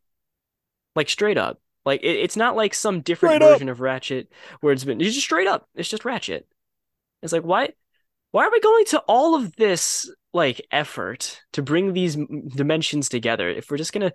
like 0.96 1.08
straight 1.08 1.38
up. 1.38 1.60
Like 1.84 2.02
it, 2.02 2.16
it's 2.16 2.36
not 2.36 2.56
like 2.56 2.74
some 2.74 3.00
different 3.00 3.34
Straight 3.36 3.46
up. 3.46 3.54
version 3.54 3.68
of 3.68 3.80
Ratchet 3.80 4.30
where 4.60 4.72
it's 4.72 4.84
been. 4.84 5.00
It's 5.00 5.14
just 5.14 5.26
straight 5.26 5.46
up. 5.46 5.68
It's 5.74 5.88
just 5.88 6.04
Ratchet. 6.04 6.46
It's 7.22 7.32
like 7.32 7.42
why, 7.42 7.70
why 8.32 8.44
are 8.46 8.50
we 8.52 8.60
going 8.60 8.84
to 8.86 9.00
all 9.00 9.34
of 9.34 9.54
this 9.56 10.10
like 10.32 10.60
effort 10.70 11.40
to 11.52 11.62
bring 11.62 11.92
these 11.92 12.16
dimensions 12.56 13.08
together 13.08 13.48
if 13.48 13.70
we're 13.70 13.76
just 13.76 13.92
gonna 13.92 14.12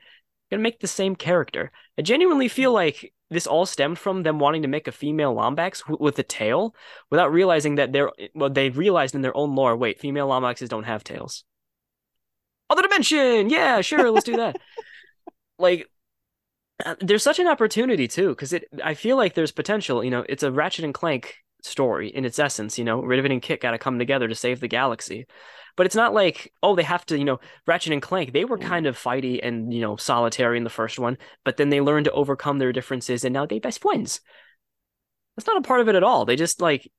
gonna 0.52 0.64
make 0.64 0.80
the 0.80 0.88
same 0.88 1.16
character? 1.16 1.72
I 1.98 2.02
genuinely 2.02 2.48
feel 2.48 2.74
like 2.74 3.14
this 3.30 3.46
all 3.46 3.68
stemmed 3.68 4.00
from 4.00 4.24
them 4.24 4.40
wanting 4.40 4.64
to 4.64 4.68
make 4.68 4.88
a 4.88 4.92
female 4.92 5.36
Lombax 5.36 5.82
w- 5.82 6.04
with 6.04 6.18
a 6.18 6.24
tail 6.24 6.74
without 7.12 7.32
realizing 7.32 7.76
that 7.76 7.94
they're 7.94 8.12
well 8.34 8.50
they 8.50 8.70
realized 8.70 9.14
in 9.14 9.22
their 9.22 9.38
own 9.38 9.56
lore 9.56 9.78
wait 9.78 10.00
female 10.00 10.28
Lombaxes 10.28 10.70
don't 10.70 10.86
have 10.86 11.04
tails. 11.04 11.44
Other 12.72 12.82
dimension, 12.84 13.50
yeah, 13.50 13.82
sure, 13.82 14.12
let's 14.12 14.26
do 14.26 14.38
that. 14.38 14.58
like 15.60 15.88
uh, 16.86 16.96
there's 17.00 17.24
such 17.24 17.40
an 17.40 17.48
opportunity 17.48 18.08
too 18.08 18.30
because 18.30 18.54
it 18.54 18.66
I 18.84 18.94
feel 18.94 19.18
like 19.18 19.34
there's 19.34 19.52
potential. 19.52 20.04
You 20.04 20.12
know, 20.12 20.26
it's 20.28 20.44
a 20.44 20.52
Ratchet 20.52 20.86
and 20.86 20.94
Clank 20.94 21.36
story 21.62 22.10
in 22.10 22.26
its 22.26 22.40
essence. 22.40 22.78
You 22.78 22.86
know, 22.86 23.02
Rivet 23.02 23.32
and 23.32 23.42
Kit 23.42 23.62
got 23.62 23.72
to 23.72 23.78
come 23.78 24.00
together 24.00 24.28
to 24.28 24.36
save 24.36 24.60
the 24.60 24.68
galaxy. 24.68 25.26
But 25.76 25.86
it's 25.86 25.96
not 25.96 26.14
like, 26.14 26.52
oh, 26.62 26.76
they 26.76 26.84
have 26.84 27.06
to, 27.06 27.18
you 27.18 27.24
know, 27.24 27.40
Ratchet 27.66 27.94
and 27.94 28.02
Clank, 28.02 28.34
they 28.34 28.44
were 28.44 28.58
kind 28.58 28.86
of 28.86 28.98
fighty 28.98 29.40
and, 29.42 29.74
you 29.74 29.80
know, 29.80 29.96
solitary 29.96 30.58
in 30.58 30.66
the 30.66 30.70
first 30.70 31.00
one, 31.00 31.18
but 31.46 31.56
then 31.56 31.70
they 31.70 31.80
learned 31.80 32.06
to 32.06 32.12
overcome 32.12 32.60
their 32.60 32.74
differences 32.74 33.24
and 33.24 33.34
now 33.34 33.46
they 33.46 33.60
best 33.60 33.82
friends. 33.82 34.20
That's 35.38 35.48
not 35.48 35.58
a 35.58 35.62
part 35.62 35.80
of 35.80 35.88
it 35.88 35.96
at 35.96 36.04
all. 36.04 36.26
They 36.26 36.36
just 36.36 36.60
like 36.60 36.92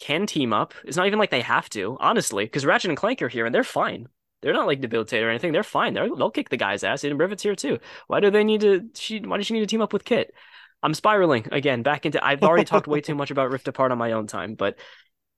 can 0.00 0.26
team 0.26 0.52
up. 0.52 0.74
It's 0.84 0.96
not 0.96 1.06
even 1.06 1.20
like 1.20 1.30
they 1.30 1.42
have 1.42 1.68
to, 1.70 1.96
honestly, 2.00 2.44
because 2.44 2.66
Ratchet 2.66 2.90
and 2.90 2.98
Clank 2.98 3.22
are 3.22 3.28
here 3.28 3.46
and 3.46 3.54
they're 3.54 3.62
fine. 3.62 4.08
They're 4.42 4.52
not 4.52 4.66
like 4.66 4.80
debilitated 4.80 5.26
or 5.26 5.30
anything. 5.30 5.52
They're 5.52 5.62
fine. 5.62 5.94
They're, 5.94 6.08
they'll 6.08 6.30
kick 6.30 6.48
the 6.48 6.56
guy's 6.56 6.84
ass. 6.84 7.04
And 7.04 7.18
Rivet's 7.18 7.42
here 7.42 7.54
too. 7.54 7.78
Why 8.08 8.20
do 8.20 8.30
they 8.30 8.44
need 8.44 8.60
to? 8.62 8.88
She 8.94 9.20
why 9.20 9.36
does 9.36 9.46
she 9.46 9.54
need 9.54 9.60
to 9.60 9.66
team 9.66 9.82
up 9.82 9.92
with 9.92 10.04
Kit? 10.04 10.34
I'm 10.82 10.94
spiraling 10.94 11.46
again 11.52 11.82
back 11.82 12.04
into. 12.04 12.24
I've 12.24 12.42
already 12.42 12.64
talked 12.64 12.88
way 12.88 13.00
too 13.00 13.14
much 13.14 13.30
about 13.30 13.50
Rift 13.50 13.68
Apart 13.68 13.92
on 13.92 13.98
my 13.98 14.12
own 14.12 14.26
time, 14.26 14.54
but 14.54 14.78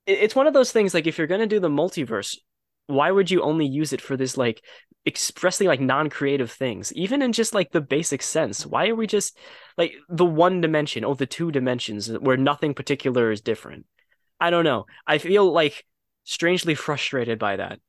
it, 0.05 0.19
it's 0.19 0.35
one 0.35 0.47
of 0.47 0.53
those 0.53 0.71
things. 0.71 0.93
Like 0.93 1.07
if 1.07 1.17
you're 1.17 1.27
gonna 1.27 1.47
do 1.47 1.59
the 1.59 1.69
multiverse, 1.69 2.35
why 2.87 3.11
would 3.11 3.31
you 3.31 3.41
only 3.41 3.65
use 3.65 3.93
it 3.93 4.01
for 4.01 4.17
this 4.17 4.37
like 4.37 4.63
expressly 5.07 5.67
like 5.67 5.79
non-creative 5.79 6.51
things 6.51 6.91
even 6.93 7.21
in 7.21 7.31
just 7.31 7.53
like 7.53 7.71
the 7.71 7.81
basic 7.81 8.23
sense 8.23 8.65
why 8.65 8.87
are 8.87 8.95
we 8.95 9.05
just 9.05 9.37
like 9.77 9.93
the 10.09 10.25
one 10.25 10.61
dimension 10.61 11.03
or 11.03 11.15
the 11.15 11.27
two 11.27 11.51
dimensions 11.51 12.11
where 12.19 12.37
nothing 12.37 12.73
particular 12.73 13.31
is 13.31 13.41
different 13.41 13.85
i 14.39 14.49
don't 14.49 14.63
know 14.63 14.85
i 15.05 15.17
feel 15.17 15.51
like 15.51 15.85
strangely 16.23 16.73
frustrated 16.73 17.37
by 17.37 17.55
that 17.55 17.79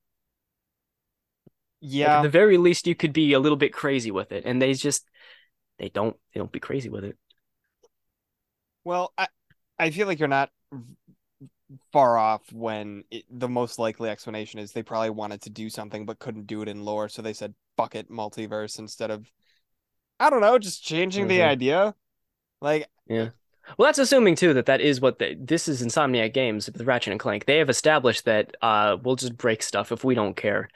yeah 1.87 2.07
like, 2.07 2.17
at 2.19 2.23
the 2.23 2.29
very 2.29 2.59
least 2.59 2.87
you 2.87 2.95
could 2.95 3.13
be 3.13 3.33
a 3.33 3.41
little 3.41 3.57
bit 3.57 3.73
crazy 3.73 4.11
with 4.11 4.33
it 4.33 4.45
and 4.45 4.61
they 4.61 4.75
just 4.75 5.09
they 5.79 5.89
don't 5.89 6.17
they 6.33 6.39
don't 6.39 6.53
be 6.53 6.61
crazy 6.61 6.89
with 6.89 7.05
it. 7.05 7.17
Well 8.85 9.13
i 9.17 9.27
i 9.79 9.91
feel 9.91 10.07
like 10.07 10.19
you're 10.19 10.29
not 10.29 10.51
far 11.93 12.17
off 12.17 12.43
when 12.53 13.05
it, 13.11 13.25
the 13.31 13.49
most 13.49 13.79
likely 13.79 14.09
explanation 14.09 14.61
is 14.61 14.73
they 14.73 14.83
probably 14.83 15.11
wanted 15.11 15.43
to 15.43 15.51
do 15.51 15.69
something 15.69 16.07
but 16.07 16.19
couldn't 16.19 16.47
do 16.47 16.63
it 16.63 16.69
in 16.69 16.85
lore 16.85 17.09
so 17.09 17.23
they 17.23 17.33
said 17.33 17.55
fuck 17.77 17.95
it 17.95 18.11
multiverse 18.11 18.79
instead 18.79 19.11
of 19.11 19.31
i 20.21 20.31
don't 20.31 20.41
know 20.41 20.59
just 20.59 20.83
changing 20.83 21.25
mm-hmm. 21.25 21.31
the 21.31 21.43
idea. 21.43 21.95
Like 22.61 22.89
yeah. 23.07 23.31
Well 23.77 23.89
that's 23.89 23.99
assuming 23.99 24.37
too 24.37 24.55
that 24.55 24.67
that 24.67 24.81
is 24.81 25.01
what 25.01 25.19
they, 25.19 25.35
this 25.35 25.69
is 25.69 25.83
insomniac 25.83 26.33
games 26.33 26.67
with 26.67 26.81
ratchet 26.83 27.11
and 27.11 27.21
clank. 27.21 27.47
They 27.47 27.59
have 27.59 27.71
established 27.71 28.25
that 28.25 28.57
uh 28.63 28.97
we'll 29.03 29.17
just 29.17 29.37
break 29.37 29.63
stuff 29.63 29.93
if 29.93 30.05
we 30.05 30.15
don't 30.15 30.37
care 30.37 30.69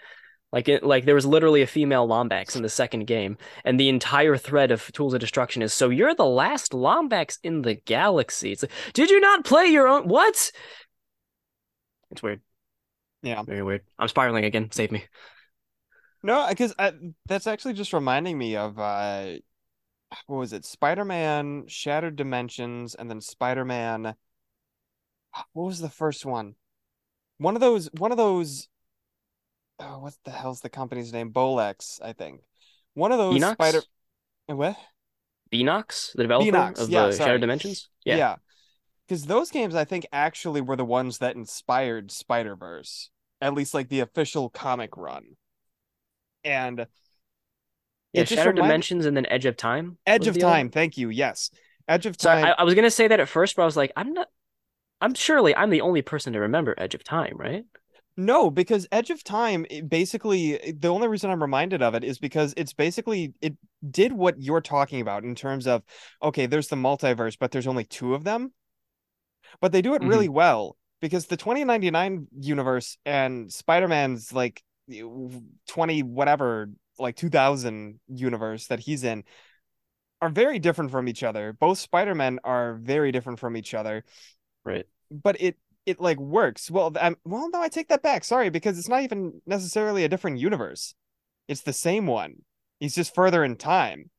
like 0.53 0.69
it, 0.69 0.83
like 0.83 1.05
there 1.05 1.15
was 1.15 1.27
literally 1.27 1.63
a 1.63 1.67
female 1.67 2.09
Lombax 2.09 2.57
in 2.57 2.63
the 2.63 2.69
second 2.69 3.07
game, 3.07 3.39
and 3.65 3.79
the 3.79 3.89
entire 3.89 4.37
thread 4.37 4.71
of 4.71 4.91
Tools 4.93 5.15
of 5.15 5.21
Destruction 5.21 5.63
is 5.63 5.73
so 5.73 5.91
you're 5.91 6.15
the 6.15 6.25
last 6.25 6.73
Lombax 6.73 7.39
in 7.43 7.63
the 7.63 7.75
galaxy. 7.75 8.53
It's 8.53 8.63
like, 8.63 8.73
did 8.93 9.11
you 9.11 9.21
not 9.21 9.45
play 9.45 9.67
your 9.67 9.87
own 9.87 10.09
what? 10.09 10.51
It's 12.11 12.23
weird. 12.23 12.41
Yeah. 13.23 13.43
Very 13.43 13.63
weird. 13.63 13.83
I'm 13.99 14.09
spiraling 14.09 14.45
again. 14.45 14.71
Save 14.73 14.91
me. 14.91 15.05
No, 16.23 16.47
because 16.49 16.75
that's 17.27 17.47
actually 17.47 17.75
just 17.75 17.93
reminding 17.93 18.37
me 18.37 18.57
of 18.57 18.79
uh, 18.79 19.35
what 20.27 20.39
was 20.39 20.53
it? 20.53 20.65
Spider 20.65 21.05
Man 21.05 21.65
Shattered 21.69 22.17
Dimensions, 22.17 22.95
and 22.95 23.09
then 23.09 23.21
Spider 23.21 23.65
Man. 23.65 24.15
What 25.53 25.67
was 25.67 25.81
the 25.81 25.89
first 25.89 26.27
one? 26.27 26.57
One 27.39 27.55
of 27.55 27.61
those. 27.61 27.89
One 27.97 28.11
of 28.11 28.19
those. 28.19 28.69
Oh, 29.81 29.99
what 30.01 30.15
the 30.25 30.31
hell's 30.31 30.61
the 30.61 30.69
company's 30.69 31.13
name? 31.13 31.33
Bolex, 31.33 32.01
I 32.03 32.13
think. 32.13 32.41
One 32.95 33.13
of 33.13 33.19
those 33.19 33.41
Beenox? 33.41 33.53
Spider. 33.53 33.83
What? 34.47 34.77
Beenox, 35.53 36.13
the 36.15 36.23
developer 36.23 36.51
Beenox, 36.51 36.79
of 36.79 36.91
yeah, 36.91 37.05
uh, 37.05 37.13
Shattered 37.13 37.41
Dimensions. 37.41 37.89
Yeah. 38.05 38.17
Yeah 38.17 38.37
because 39.11 39.27
those 39.27 39.51
games 39.51 39.75
I 39.75 39.85
think 39.85 40.07
actually 40.13 40.61
were 40.61 40.77
the 40.77 40.85
ones 40.85 41.19
that 41.19 41.35
inspired 41.35 42.13
Spider 42.13 42.55
Verse, 42.55 43.11
at 43.41 43.55
least 43.55 43.75
like 43.75 43.89
the 43.89 43.99
official 44.01 44.49
comic 44.49 44.97
run. 44.97 45.37
And 46.45 46.87
yeah, 48.13 48.23
Shattered 48.23 48.55
reminded... 48.55 48.63
Dimensions 48.63 49.07
and 49.07 49.17
then 49.17 49.27
Edge 49.27 49.47
of 49.47 49.57
Time. 49.57 49.99
Edge 50.07 50.29
of 50.29 50.39
Time, 50.39 50.67
other? 50.67 50.73
thank 50.73 50.97
you. 50.97 51.09
Yes, 51.09 51.51
Edge 51.89 52.07
of 52.07 52.17
Time. 52.17 52.45
So 52.45 52.49
I, 52.51 52.55
I 52.59 52.63
was 52.63 52.75
gonna 52.75 52.89
say 52.89 53.09
that 53.09 53.19
at 53.19 53.29
first, 53.29 53.57
but 53.57 53.63
I 53.63 53.65
was 53.65 53.77
like, 53.77 53.93
I'm 53.97 54.13
not. 54.13 54.29
I'm 55.01 55.15
surely 55.15 55.57
I'm 55.57 55.71
the 55.71 55.81
only 55.81 56.03
person 56.03 56.35
to 56.35 56.41
remember 56.41 56.77
Edge 56.79 56.95
of 56.95 57.03
Time, 57.03 57.37
right? 57.37 57.65
No, 58.21 58.51
because 58.51 58.87
Edge 58.93 59.11
of 59.11 59.25
Time 59.25 59.67
eh, 59.71 59.81
basically 59.81 60.61
eh, 60.61 60.73
the 60.79 60.89
only 60.89 61.09
reason 61.09 61.31
I'm 61.31 61.43
reminded 61.43 61.83
of 61.83 61.95
it 61.95 62.05
is 62.05 62.19
because 62.19 62.55
it's 62.57 62.73
basically 62.73 63.35
it 63.41 63.57
did 63.91 64.13
what 64.13 64.41
you're 64.41 64.61
talking 64.61 65.01
about 65.01 65.25
in 65.25 65.35
terms 65.35 65.67
of 65.67 65.83
okay, 66.23 66.47
there's 66.47 66.69
the 66.69 66.77
multiverse, 66.77 67.37
but 67.39 67.51
there's 67.51 67.67
only 67.67 67.85
two 67.85 68.15
of 68.15 68.25
them 68.25 68.53
but 69.61 69.73
they 69.73 69.83
do 69.83 69.95
it 69.95 70.03
really 70.03 70.27
mm-hmm. 70.27 70.35
well 70.35 70.77
because 71.01 71.27
the 71.27 71.37
2099 71.37 72.29
universe 72.39 72.99
and 73.05 73.53
Spider-Man's 73.53 74.33
like 74.33 74.63
eh, 74.93 75.03
20 75.69 76.03
whatever 76.03 76.71
like 76.99 77.17
2000 77.17 77.99
universe 78.09 78.67
that 78.67 78.81
he's 78.81 79.05
in 79.05 79.25
are 80.21 80.29
very 80.29 80.59
different 80.59 80.91
from 80.91 81.09
each 81.09 81.23
other. 81.23 81.55
Both 81.55 81.79
Spider-Men 81.79 82.41
are 82.45 82.75
very 82.75 83.11
different 83.11 83.41
from 83.41 83.57
each 83.57 83.73
other. 83.73 84.05
Right. 84.65 84.85
But 85.11 85.41
it 85.41 85.57
it 85.87 86.01
like 86.01 86.19
works. 86.19 86.71
Well, 86.71 86.93
I'm, 87.01 87.17
well 87.25 87.49
no, 87.51 87.61
I 87.61 87.69
take 87.69 87.89
that 87.89 88.03
back. 88.03 88.25
Sorry 88.25 88.51
because 88.51 88.79
it's 88.79 88.89
not 88.89 89.03
even 89.03 89.41
necessarily 89.47 90.05
a 90.05 90.09
different 90.09 90.39
universe. 90.39 90.95
It's 91.49 91.63
the 91.63 91.73
same 91.73 92.07
one. 92.07 92.43
He's 92.79 92.95
just 92.95 93.15
further 93.15 93.45
in 93.45 93.57
time. 93.57 94.11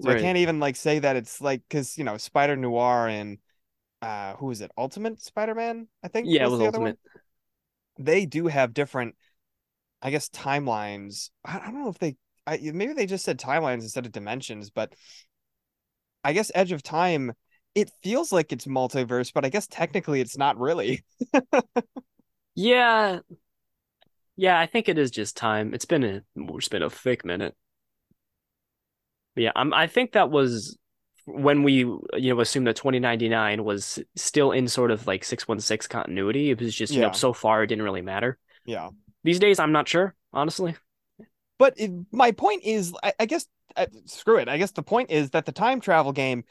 So 0.00 0.08
right. 0.08 0.18
I 0.18 0.20
can't 0.20 0.38
even 0.38 0.58
like 0.60 0.76
say 0.76 0.98
that 0.98 1.16
it's 1.16 1.40
like 1.40 1.62
cuz 1.70 1.96
you 1.96 2.04
know 2.04 2.16
Spider 2.16 2.56
Noir 2.56 3.06
and 3.06 3.38
uh 4.04 4.36
who 4.36 4.50
is 4.50 4.60
it 4.60 4.70
ultimate 4.76 5.20
spider-man 5.22 5.88
i 6.02 6.08
think 6.08 6.26
yeah 6.28 6.44
was 6.44 6.52
it 6.52 6.56
was 6.56 6.66
ultimate 6.66 6.98
they 7.98 8.26
do 8.26 8.46
have 8.46 8.74
different 8.74 9.14
i 10.02 10.10
guess 10.10 10.28
timelines 10.28 11.30
i, 11.44 11.58
I 11.58 11.70
don't 11.70 11.82
know 11.82 11.88
if 11.88 11.98
they 11.98 12.16
I, 12.46 12.60
maybe 12.74 12.92
they 12.92 13.06
just 13.06 13.24
said 13.24 13.40
timelines 13.40 13.80
instead 13.80 14.04
of 14.04 14.12
dimensions 14.12 14.68
but 14.68 14.92
i 16.22 16.34
guess 16.34 16.52
edge 16.54 16.72
of 16.72 16.82
time 16.82 17.32
it 17.74 17.90
feels 18.02 18.32
like 18.32 18.52
it's 18.52 18.66
multiverse 18.66 19.32
but 19.32 19.44
i 19.44 19.48
guess 19.48 19.66
technically 19.66 20.20
it's 20.20 20.38
not 20.38 20.58
really. 20.58 21.04
Yeah. 22.54 23.20
Yeah 24.36 24.58
i 24.58 24.66
think 24.66 24.88
it 24.88 24.98
is 24.98 25.10
just 25.10 25.36
time. 25.36 25.74
It's 25.74 25.84
been 25.84 26.04
a 26.04 26.22
it's 26.36 26.68
been 26.68 26.82
a 26.82 26.90
thick 26.90 27.24
minute. 27.24 27.54
Yeah 29.36 29.52
I'm, 29.56 29.74
i 29.74 29.86
think 29.86 30.12
that 30.12 30.30
was 30.30 30.78
when 31.26 31.62
we 31.62 31.78
you 31.78 32.34
know 32.34 32.40
assume 32.40 32.64
that 32.64 32.76
2099 32.76 33.64
was 33.64 33.98
still 34.14 34.52
in 34.52 34.68
sort 34.68 34.90
of 34.90 35.06
like 35.06 35.24
616 35.24 35.88
continuity. 35.88 36.50
It 36.50 36.60
was 36.60 36.74
just 36.74 36.92
you 36.92 37.00
yeah. 37.00 37.08
know 37.08 37.12
so 37.12 37.32
far 37.32 37.62
it 37.62 37.68
didn't 37.68 37.84
really 37.84 38.02
matter. 38.02 38.38
Yeah. 38.64 38.90
These 39.24 39.38
days 39.38 39.58
i'm 39.58 39.72
not 39.72 39.88
sure 39.88 40.14
honestly. 40.32 40.76
But 41.58 41.74
it, 41.76 41.90
my 42.12 42.32
point 42.32 42.62
is 42.64 42.94
i, 43.02 43.12
I 43.18 43.26
guess 43.26 43.46
uh, 43.76 43.86
screw 44.06 44.38
it. 44.38 44.48
I 44.48 44.58
guess 44.58 44.70
the 44.70 44.82
point 44.82 45.10
is 45.10 45.30
that 45.30 45.46
the 45.46 45.52
time 45.52 45.80
travel 45.80 46.12
game 46.12 46.44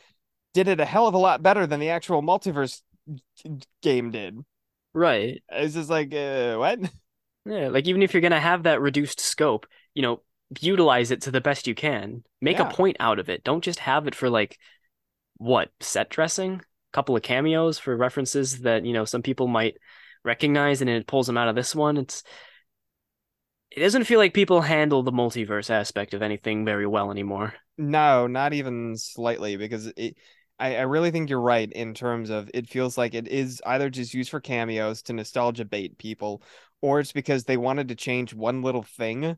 did 0.54 0.68
it 0.68 0.80
a 0.80 0.86
hell 0.86 1.08
of 1.08 1.14
a 1.14 1.18
lot 1.18 1.43
better 1.43 1.66
than 1.68 1.80
the 1.80 1.89
actual 1.89 2.22
multiverse 2.22 2.82
game 3.82 4.12
did 4.12 4.38
right 4.93 5.43
it's 5.49 5.74
just 5.74 5.89
like 5.89 6.14
uh, 6.14 6.56
what 6.56 6.80
yeah 7.45 7.68
like 7.68 7.88
even 7.88 8.01
if 8.01 8.14
you're 8.14 8.22
gonna 8.22 8.39
have 8.39 8.64
that 8.64 8.82
reduced 8.82 9.20
scope 9.20 9.68
you 9.93 10.01
know 10.01 10.22
utilize 10.62 11.12
it 11.12 11.22
to 11.22 11.32
the 11.32 11.41
best 11.41 11.68
you 11.68 11.76
can. 11.76 12.24
Make 12.41 12.58
yeah. 12.58 12.70
a 12.70 12.74
point 12.74 12.97
out 12.99 13.20
of 13.20 13.30
it. 13.30 13.43
Don't 13.43 13.64
just 13.64 13.80
have 13.80 14.08
it 14.08 14.16
for 14.16 14.30
like 14.30 14.60
what 15.38 15.70
set 15.80 16.10
dressing. 16.10 16.56
A 16.56 16.93
couple 16.93 17.16
of 17.16 17.24
cameos 17.24 17.80
for 17.80 17.95
references 17.95 18.60
that 18.60 18.86
you 18.86 18.93
know 18.93 19.06
some 19.06 19.22
people 19.22 19.47
might 19.47 19.78
recognize, 20.24 20.82
and 20.82 20.89
it 20.89 21.08
pulls 21.08 21.28
them 21.28 21.38
out 21.38 21.47
of 21.47 21.56
this 21.56 21.76
one. 21.76 21.97
It's 21.97 22.24
it 23.72 23.80
doesn't 23.80 24.04
feel 24.04 24.20
like 24.20 24.34
people 24.34 24.62
handle 24.62 25.01
the 25.01 25.12
multiverse 25.12 25.70
aspect 25.70 26.14
of 26.14 26.22
anything 26.22 26.66
very 26.66 26.86
well 26.86 27.10
anymore. 27.10 27.56
No, 27.78 28.28
not 28.28 28.54
even 28.54 28.95
slightly, 28.97 29.58
because 29.58 29.88
it. 29.97 30.18
I, 30.64 30.78
I 30.78 30.82
really 30.84 31.11
think 31.11 31.30
you're 31.30 31.41
right 31.41 31.70
in 31.70 31.93
terms 31.93 32.30
of 32.30 32.49
it 32.53 32.70
feels 32.70 32.97
like 32.97 33.14
it 33.14 33.28
is 33.28 33.61
either 33.66 33.89
just 33.89 34.14
used 34.14 34.30
for 34.30 34.39
cameos 34.39 35.01
to 35.03 35.14
nostalgia 35.14 35.66
bait 35.66 35.97
people, 35.97 36.41
or 36.82 37.01
it's 37.01 37.11
because 37.11 37.43
they 37.43 37.57
wanted 37.57 37.89
to 37.89 37.95
change 37.95 38.34
one 38.34 38.61
little 38.61 38.84
thing. 38.84 39.36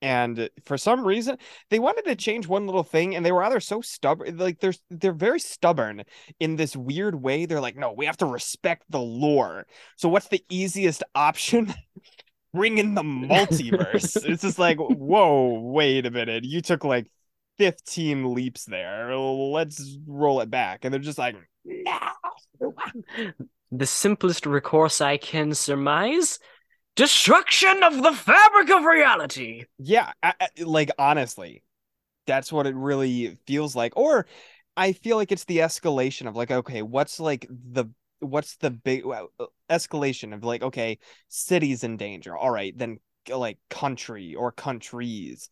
And 0.00 0.48
for 0.64 0.78
some 0.78 1.06
reason 1.06 1.36
they 1.68 1.78
wanted 1.78 2.06
to 2.06 2.16
change 2.16 2.48
one 2.48 2.66
little 2.66 2.82
thing 2.82 3.14
and 3.14 3.24
they 3.24 3.30
were 3.30 3.44
either 3.44 3.60
so 3.60 3.82
stubborn 3.82 4.36
like 4.38 4.58
they're 4.58 4.74
they're 4.90 5.12
very 5.12 5.38
stubborn 5.38 6.02
in 6.40 6.56
this 6.56 6.74
weird 6.74 7.22
way. 7.22 7.44
They're 7.44 7.60
like 7.60 7.76
no 7.76 7.92
we 7.92 8.06
have 8.06 8.16
to 8.16 8.26
respect 8.26 8.84
the 8.88 9.00
lore. 9.00 9.66
So 9.96 10.08
what's 10.08 10.28
the 10.28 10.42
easiest 10.48 11.04
option? 11.14 11.74
Bring 12.54 12.78
in 12.78 12.94
the 12.94 13.02
multiverse. 13.02 14.24
It's 14.24 14.42
just 14.42 14.58
like 14.58 14.78
whoa 14.78 15.60
wait 15.60 16.06
a 16.06 16.10
minute. 16.10 16.44
You 16.44 16.62
took 16.62 16.84
like 16.84 17.06
15 17.58 18.34
leaps 18.34 18.64
there. 18.64 19.16
Let's 19.16 19.98
roll 20.06 20.40
it 20.40 20.50
back. 20.50 20.84
And 20.84 20.92
they're 20.92 21.00
just 21.00 21.18
like 21.18 21.36
no. 21.64 22.74
The 23.70 23.86
simplest 23.86 24.44
recourse 24.44 25.00
i 25.00 25.16
can 25.16 25.54
surmise 25.54 26.38
destruction 26.94 27.82
of 27.82 28.02
the 28.02 28.12
fabric 28.12 28.70
of 28.70 28.84
reality. 28.84 29.64
Yeah, 29.78 30.12
I, 30.22 30.34
I, 30.40 30.48
like 30.62 30.90
honestly, 30.98 31.62
that's 32.26 32.52
what 32.52 32.66
it 32.66 32.74
really 32.74 33.38
feels 33.46 33.74
like. 33.74 33.96
Or 33.96 34.26
I 34.76 34.92
feel 34.92 35.16
like 35.16 35.32
it's 35.32 35.44
the 35.44 35.58
escalation 35.58 36.28
of 36.28 36.36
like, 36.36 36.50
okay, 36.50 36.82
what's 36.82 37.20
like 37.20 37.46
the 37.48 37.86
what's 38.20 38.56
the 38.56 38.70
big 38.70 39.04
uh, 39.06 39.26
escalation 39.70 40.34
of 40.34 40.44
like 40.44 40.62
okay 40.62 40.98
cities 41.28 41.84
in 41.84 41.96
danger. 41.96 42.36
All 42.36 42.50
right 42.50 42.76
then 42.76 42.98
like 43.32 43.58
country 43.70 44.34
or 44.34 44.52
countries 44.52 45.48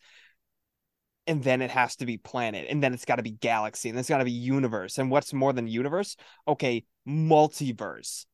and 1.31 1.45
then 1.45 1.63
it 1.63 1.71
has 1.71 1.97
to 1.97 2.07
be 2.07 2.19
planet 2.19 2.67
and 2.69 2.83
then 2.83 2.93
it's 2.93 3.05
got 3.05 3.17
to 3.17 3.23
be 3.23 3.31
galaxy 3.31 3.89
and 3.89 3.99
it's 3.99 4.09
got 4.09 4.19
to 4.19 4.25
be 4.25 4.33
universe 4.33 4.99
and 4.99 5.11
what's 5.11 5.33
more 5.33 5.53
than 5.53 5.67
universe? 5.67 6.17
Okay 6.49 6.85
multiverse. 7.09 8.27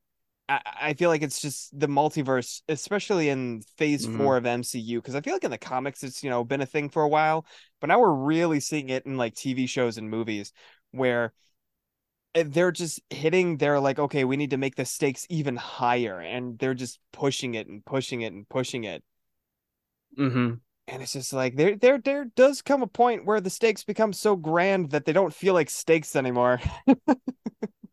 I, 0.49 0.61
I 0.80 0.94
feel 0.94 1.11
like 1.11 1.22
it's 1.22 1.40
just 1.40 1.78
the 1.78 1.88
multiverse 1.88 2.62
especially 2.68 3.28
in 3.28 3.62
phase 3.76 4.07
Mhm. 4.07 4.16
four 4.16 4.36
of 4.36 4.44
mcu 4.44 4.97
because 4.99 5.14
i 5.14 5.20
feel 5.20 5.34
like 5.34 5.44
in 5.44 5.51
the 5.51 5.59
comics 5.59 6.03
it's 6.05 6.22
you 6.24 6.30
know 6.30 6.44
been 6.44 6.61
a 6.62 6.66
thing 6.66 6.88
for 6.88 7.03
a 7.03 7.09
while 7.09 7.47
but 7.80 7.88
now 7.88 8.01
we're 8.01 8.12
really 8.12 8.61
seeing 8.61 8.88
it 8.88 9.07
in 9.07 9.16
like 9.16 9.34
tv 9.34 9.68
shows 9.68 9.99
and 9.99 10.09
movies 10.11 10.53
where 10.92 11.32
they're 12.34 12.72
just 12.72 13.01
hitting 13.11 13.57
they're 13.57 13.80
like 13.80 13.99
okay 13.99 14.24
we 14.24 14.36
need 14.36 14.51
to 14.51 14.59
make 14.59 14.76
the 14.76 14.84
stakes 14.84 15.26
even 15.30 15.57
higher 15.57 16.20
and 16.20 16.59
they're 16.59 16.74
just 16.74 16.99
pushing 17.12 17.55
it 17.55 17.66
and 17.66 17.84
pushing 17.84 18.22
it 18.22 18.32
and 18.32 18.49
pushing 18.49 18.84
it. 18.84 19.03
Hmm 20.16 20.61
and 20.89 21.03
it's 21.03 21.12
just 21.12 21.32
like 21.32 21.57
there 21.57 21.76
there 21.76 21.99
there 21.99 22.24
does 22.37 22.62
come 22.62 22.82
a 22.82 22.87
point 22.87 23.24
where 23.24 23.41
the 23.41 23.51
stakes 23.51 23.84
become 23.84 24.12
so 24.12 24.37
grand 24.37 24.91
that 24.91 25.05
they 25.05 25.12
don't 25.12 25.34
feel 25.34 25.55
like 25.55 25.70
stakes 25.70 26.14
anymore 26.16 26.61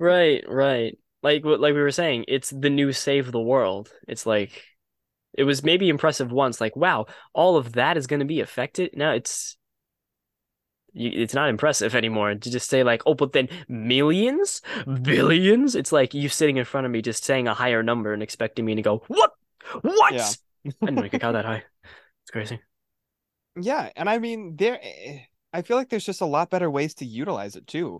Right, 0.03 0.43
right. 0.49 0.97
Like 1.21 1.45
what 1.45 1.61
like 1.61 1.73
we 1.73 1.81
were 1.81 1.91
saying, 1.91 2.25
it's 2.27 2.49
the 2.49 2.69
new 2.69 2.91
save 2.91 3.31
the 3.31 3.39
world. 3.39 3.89
It's 4.05 4.25
like 4.25 4.61
it 5.33 5.45
was 5.45 5.63
maybe 5.63 5.87
impressive 5.87 6.29
once, 6.29 6.59
like 6.59 6.75
wow, 6.75 7.05
all 7.33 7.55
of 7.55 7.73
that 7.73 7.95
is 7.95 8.05
going 8.05 8.19
to 8.19 8.25
be 8.25 8.41
affected. 8.41 8.91
Now 8.95 9.13
it's 9.13 9.55
it's 10.93 11.33
not 11.33 11.49
impressive 11.49 11.95
anymore 11.95 12.35
to 12.35 12.51
just 12.51 12.69
say 12.69 12.83
like, 12.83 13.01
oh, 13.05 13.13
but 13.13 13.31
then 13.31 13.47
millions, 13.69 14.61
billions. 15.01 15.75
It's 15.75 15.93
like 15.93 16.13
you 16.13 16.27
sitting 16.27 16.57
in 16.57 16.65
front 16.65 16.85
of 16.85 16.91
me 16.91 17.01
just 17.01 17.23
saying 17.23 17.47
a 17.47 17.53
higher 17.53 17.81
number 17.81 18.11
and 18.13 18.21
expecting 18.21 18.65
me 18.65 18.75
to 18.75 18.81
go, 18.81 19.03
what, 19.07 19.31
what? 19.81 20.13
Yeah. 20.13 20.29
I 20.65 20.71
didn't 20.81 20.95
know 20.95 21.03
you 21.03 21.09
could 21.09 21.21
count 21.21 21.33
that 21.33 21.45
high. 21.51 21.63
It's 22.23 22.31
crazy. 22.31 22.59
Yeah 23.59 23.89
and 23.95 24.09
i 24.09 24.17
mean 24.17 24.55
there 24.55 24.79
eh, 24.81 25.19
i 25.53 25.61
feel 25.61 25.77
like 25.77 25.89
there's 25.89 26.05
just 26.05 26.21
a 26.21 26.25
lot 26.25 26.49
better 26.49 26.69
ways 26.69 26.93
to 26.95 27.05
utilize 27.05 27.55
it 27.55 27.67
too. 27.67 27.99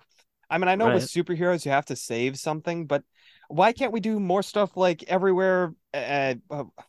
I 0.50 0.58
mean 0.58 0.68
i 0.68 0.76
know 0.76 0.90
with 0.90 1.04
superheroes 1.04 1.66
you 1.66 1.72
have 1.72 1.86
to 1.86 1.96
save 1.96 2.38
something 2.38 2.86
but 2.86 3.04
why 3.50 3.72
can't 3.74 3.92
we 3.92 4.00
do 4.00 4.20
more 4.20 4.44
stuff 4.44 4.76
like 4.78 5.04
everywhere 5.04 5.74
uh, 5.94 6.36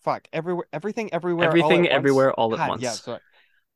fuck 0.03 0.29
everywhere 0.33 0.67
everything 0.73 1.13
everywhere 1.13 1.47
all 1.49 1.55
at 1.55 1.59
Everything, 1.59 1.81
once? 1.81 1.91
everywhere, 1.93 2.33
all 2.33 2.53
at 2.55 2.59
God, 2.59 2.69
once. 2.69 2.83
yeah 2.83 2.93
sorry. 2.93 3.21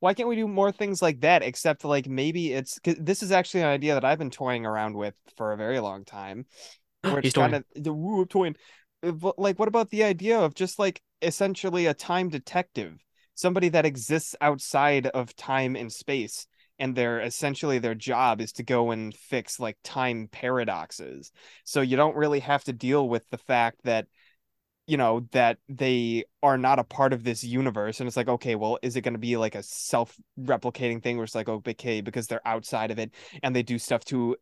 Why 0.00 0.14
can't 0.14 0.28
we 0.28 0.36
do 0.36 0.46
more 0.46 0.70
things 0.70 1.02
like 1.02 1.20
that 1.22 1.42
except 1.42 1.84
like 1.84 2.06
maybe 2.06 2.52
it's 2.52 2.78
'cause 2.78 2.96
this 3.00 3.22
is 3.22 3.32
actually 3.32 3.62
an 3.62 3.66
idea 3.68 3.94
that 3.94 4.04
i've 4.04 4.18
been 4.18 4.30
toying 4.30 4.64
around 4.64 4.94
with 4.96 5.14
for 5.36 5.52
a 5.52 5.56
very 5.56 5.80
long 5.80 6.04
time 6.04 6.46
where 7.02 7.18
it's 7.18 7.32
kind 7.32 7.54
of 7.54 7.64
the 7.74 7.92
woo 7.92 8.24
toying. 8.26 8.56
Like 9.02 9.58
what 9.58 9.68
about 9.68 9.90
the 9.90 10.04
idea 10.04 10.38
of 10.38 10.54
just 10.54 10.78
like 10.78 11.00
essentially 11.22 11.86
a 11.86 11.94
time 11.94 12.28
detective 12.28 12.98
somebody 13.38 13.68
that 13.68 13.86
exists 13.86 14.34
outside 14.40 15.06
of 15.06 15.36
time 15.36 15.76
and 15.76 15.92
space 15.92 16.48
and 16.80 16.96
their 16.96 17.20
essentially 17.20 17.78
their 17.78 17.94
job 17.94 18.40
is 18.40 18.50
to 18.50 18.64
go 18.64 18.90
and 18.90 19.14
fix 19.14 19.60
like 19.60 19.76
time 19.84 20.28
paradoxes. 20.32 21.30
So 21.62 21.80
you 21.80 21.96
don't 21.96 22.16
really 22.16 22.40
have 22.40 22.64
to 22.64 22.72
deal 22.72 23.08
with 23.08 23.30
the 23.30 23.38
fact 23.38 23.78
that 23.84 24.08
you 24.88 24.96
know 24.96 25.20
that 25.30 25.58
they 25.68 26.24
are 26.42 26.58
not 26.58 26.80
a 26.80 26.84
part 26.84 27.12
of 27.12 27.22
this 27.22 27.44
universe. 27.44 28.00
And 28.00 28.08
it's 28.08 28.16
like 28.16 28.28
okay 28.28 28.56
well 28.56 28.76
is 28.82 28.96
it 28.96 29.02
going 29.02 29.14
to 29.14 29.20
be 29.20 29.36
like 29.36 29.54
a 29.54 29.62
self-replicating 29.62 31.00
thing 31.00 31.16
where 31.16 31.24
it's 31.24 31.36
like 31.36 31.48
okay 31.48 32.00
because 32.00 32.26
they're 32.26 32.46
outside 32.46 32.90
of 32.90 32.98
it 32.98 33.12
and 33.44 33.54
they 33.54 33.62
do 33.62 33.78
stuff 33.78 34.04
to 34.06 34.36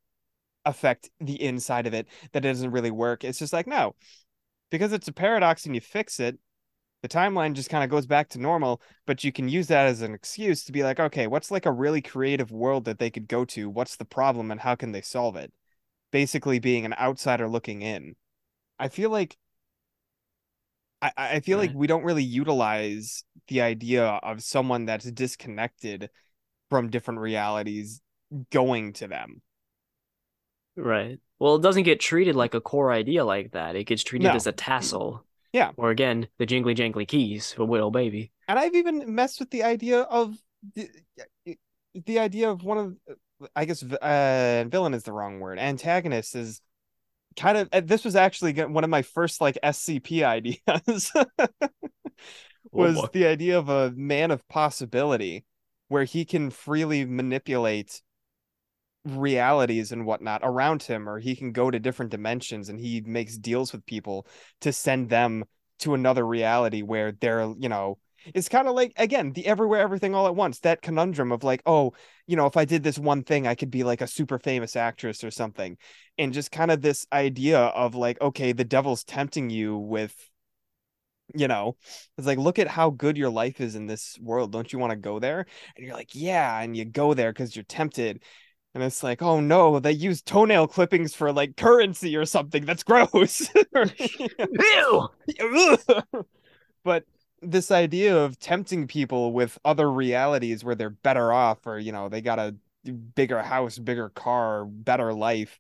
affect 0.64 1.10
the 1.20 1.40
inside 1.42 1.86
of 1.86 1.92
it 1.92 2.06
that 2.32 2.40
doesn't 2.40 2.70
really 2.70 2.90
work. 2.90 3.24
It's 3.24 3.38
just 3.38 3.52
like 3.52 3.66
no 3.66 3.94
because 4.70 4.94
it's 4.94 5.08
a 5.08 5.12
paradox 5.12 5.66
and 5.66 5.74
you 5.74 5.82
fix 5.82 6.18
it 6.18 6.38
the 7.02 7.08
timeline 7.08 7.52
just 7.52 7.70
kind 7.70 7.84
of 7.84 7.90
goes 7.90 8.06
back 8.06 8.28
to 8.28 8.40
normal 8.40 8.80
but 9.06 9.22
you 9.22 9.32
can 9.32 9.48
use 9.48 9.66
that 9.68 9.86
as 9.86 10.02
an 10.02 10.14
excuse 10.14 10.64
to 10.64 10.72
be 10.72 10.82
like 10.82 10.98
okay 10.98 11.26
what's 11.26 11.50
like 11.50 11.66
a 11.66 11.72
really 11.72 12.02
creative 12.02 12.50
world 12.50 12.84
that 12.84 12.98
they 12.98 13.10
could 13.10 13.28
go 13.28 13.44
to 13.44 13.68
what's 13.68 13.96
the 13.96 14.04
problem 14.04 14.50
and 14.50 14.60
how 14.60 14.74
can 14.74 14.92
they 14.92 15.02
solve 15.02 15.36
it 15.36 15.52
basically 16.10 16.58
being 16.58 16.84
an 16.84 16.94
outsider 16.94 17.48
looking 17.48 17.82
in 17.82 18.14
i 18.78 18.88
feel 18.88 19.10
like 19.10 19.36
I, 21.02 21.12
I 21.16 21.40
feel 21.40 21.58
like 21.58 21.70
mm-hmm. 21.70 21.78
we 21.78 21.86
don't 21.86 22.04
really 22.04 22.22
utilize 22.22 23.24
the 23.48 23.60
idea 23.60 24.04
of 24.04 24.42
someone 24.42 24.86
that's 24.86 25.10
disconnected 25.10 26.10
from 26.70 26.90
different 26.90 27.20
realities 27.20 28.00
going 28.50 28.92
to 28.94 29.08
them. 29.08 29.42
Right. 30.76 31.18
Well, 31.38 31.56
it 31.56 31.62
doesn't 31.62 31.84
get 31.84 32.00
treated 32.00 32.34
like 32.34 32.54
a 32.54 32.60
core 32.60 32.92
idea 32.92 33.24
like 33.24 33.52
that. 33.52 33.76
It 33.76 33.84
gets 33.84 34.04
treated 34.04 34.28
No. 34.28 34.34
as 34.34 34.46
a 34.46 34.52
tassel. 34.52 35.24
Yeah. 35.52 35.72
Or 35.76 35.90
again, 35.90 36.28
the 36.38 36.46
jingly 36.46 36.74
jangly 36.74 37.06
keys 37.06 37.52
for 37.52 37.64
Widow 37.64 37.90
Baby. 37.90 38.32
And 38.48 38.58
I've 38.58 38.74
even 38.74 39.14
messed 39.14 39.40
with 39.40 39.50
the 39.50 39.62
idea 39.62 40.02
of 40.02 40.36
the, 40.74 40.88
the 41.94 42.18
idea 42.18 42.50
of 42.50 42.64
one 42.64 42.78
of 42.78 42.96
I 43.54 43.64
guess 43.66 43.82
uh 43.82 44.64
villain 44.68 44.94
is 44.94 45.02
the 45.02 45.12
wrong 45.12 45.40
word. 45.40 45.58
Antagonist 45.58 46.34
is 46.34 46.60
kind 47.36 47.58
of 47.58 47.86
this 47.86 48.04
was 48.04 48.16
actually 48.16 48.52
one 48.52 48.84
of 48.84 48.90
my 48.90 49.02
first 49.02 49.40
like 49.40 49.58
SCP 49.62 50.24
ideas. 50.24 51.12
was 52.72 52.96
boy. 52.96 53.08
the 53.12 53.26
idea 53.26 53.58
of 53.58 53.68
a 53.68 53.92
man 53.92 54.30
of 54.30 54.46
possibility 54.48 55.44
where 55.88 56.04
he 56.04 56.24
can 56.24 56.50
freely 56.50 57.04
manipulate 57.04 58.02
realities 59.06 59.92
and 59.92 60.04
whatnot 60.04 60.40
around 60.42 60.82
him 60.82 61.08
or 61.08 61.18
he 61.18 61.36
can 61.36 61.52
go 61.52 61.70
to 61.70 61.78
different 61.78 62.10
dimensions 62.10 62.68
and 62.68 62.80
he 62.80 63.00
makes 63.02 63.36
deals 63.36 63.72
with 63.72 63.86
people 63.86 64.26
to 64.60 64.72
send 64.72 65.08
them 65.08 65.44
to 65.78 65.94
another 65.94 66.26
reality 66.26 66.82
where 66.82 67.12
they're 67.12 67.52
you 67.58 67.68
know 67.68 67.98
it's 68.34 68.48
kind 68.48 68.66
of 68.66 68.74
like 68.74 68.92
again 68.96 69.32
the 69.32 69.46
everywhere 69.46 69.80
everything 69.80 70.14
all 70.14 70.26
at 70.26 70.34
once 70.34 70.58
that 70.60 70.82
conundrum 70.82 71.30
of 71.30 71.44
like 71.44 71.62
oh 71.66 71.92
you 72.26 72.36
know 72.36 72.46
if 72.46 72.56
i 72.56 72.64
did 72.64 72.82
this 72.82 72.98
one 72.98 73.22
thing 73.22 73.46
i 73.46 73.54
could 73.54 73.70
be 73.70 73.84
like 73.84 74.00
a 74.00 74.06
super 74.06 74.38
famous 74.38 74.74
actress 74.74 75.22
or 75.22 75.30
something 75.30 75.76
and 76.18 76.32
just 76.32 76.50
kind 76.50 76.70
of 76.70 76.80
this 76.82 77.06
idea 77.12 77.58
of 77.58 77.94
like 77.94 78.20
okay 78.20 78.52
the 78.52 78.64
devil's 78.64 79.04
tempting 79.04 79.50
you 79.50 79.76
with 79.76 80.14
you 81.34 81.48
know 81.48 81.76
it's 82.16 82.26
like 82.26 82.38
look 82.38 82.58
at 82.58 82.68
how 82.68 82.90
good 82.90 83.16
your 83.16 83.30
life 83.30 83.60
is 83.60 83.76
in 83.76 83.86
this 83.86 84.18
world 84.20 84.52
don't 84.52 84.72
you 84.72 84.78
want 84.78 84.90
to 84.90 84.96
go 84.96 85.18
there? 85.18 85.46
And 85.76 85.84
you're 85.84 85.94
like 85.94 86.14
yeah 86.14 86.60
and 86.60 86.76
you 86.76 86.84
go 86.84 87.14
there 87.14 87.32
because 87.32 87.54
you're 87.54 87.64
tempted 87.64 88.22
and 88.76 88.84
it's 88.84 89.02
like 89.02 89.22
oh 89.22 89.40
no 89.40 89.80
they 89.80 89.90
use 89.90 90.20
toenail 90.20 90.68
clippings 90.68 91.14
for 91.14 91.32
like 91.32 91.56
currency 91.56 92.14
or 92.14 92.26
something 92.26 92.66
that's 92.66 92.82
gross 92.82 93.50
Ew! 93.98 95.08
but 96.84 97.04
this 97.40 97.70
idea 97.70 98.14
of 98.16 98.38
tempting 98.38 98.86
people 98.86 99.32
with 99.32 99.58
other 99.64 99.90
realities 99.90 100.62
where 100.62 100.74
they're 100.74 100.90
better 100.90 101.32
off 101.32 101.66
or 101.66 101.78
you 101.78 101.90
know 101.90 102.10
they 102.10 102.20
got 102.20 102.38
a 102.38 102.54
bigger 103.14 103.42
house 103.42 103.78
bigger 103.78 104.10
car 104.10 104.66
better 104.66 105.14
life 105.14 105.58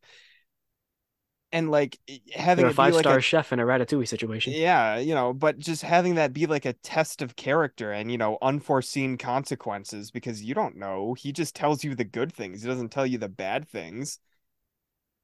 and 1.56 1.70
like 1.70 1.98
having 2.34 2.62
They're 2.62 2.68
a 2.68 2.72
it 2.72 2.76
be 2.76 2.92
like 2.92 3.08
chef 3.20 3.52
in 3.52 3.60
a 3.60 3.64
ratatouille 3.64 4.08
situation. 4.08 4.52
yeah, 4.52 4.98
you 4.98 5.14
know, 5.14 5.32
but 5.32 5.58
just 5.58 5.82
having 5.82 6.14
that 6.16 6.32
be 6.32 6.46
like 6.46 6.64
a 6.64 6.72
test 6.74 7.20
of 7.20 7.34
character 7.34 7.90
and, 7.90 8.12
you 8.12 8.18
know, 8.18 8.38
unforeseen 8.40 9.18
consequences 9.18 10.10
because 10.12 10.42
you 10.42 10.54
don't 10.54 10.76
know. 10.76 11.14
He 11.14 11.32
just 11.32 11.56
tells 11.56 11.82
you 11.82 11.94
the 11.96 12.04
good 12.04 12.32
things. 12.32 12.62
He 12.62 12.68
doesn't 12.68 12.90
tell 12.90 13.06
you 13.06 13.18
the 13.18 13.28
bad 13.28 13.68
things. 13.68 14.20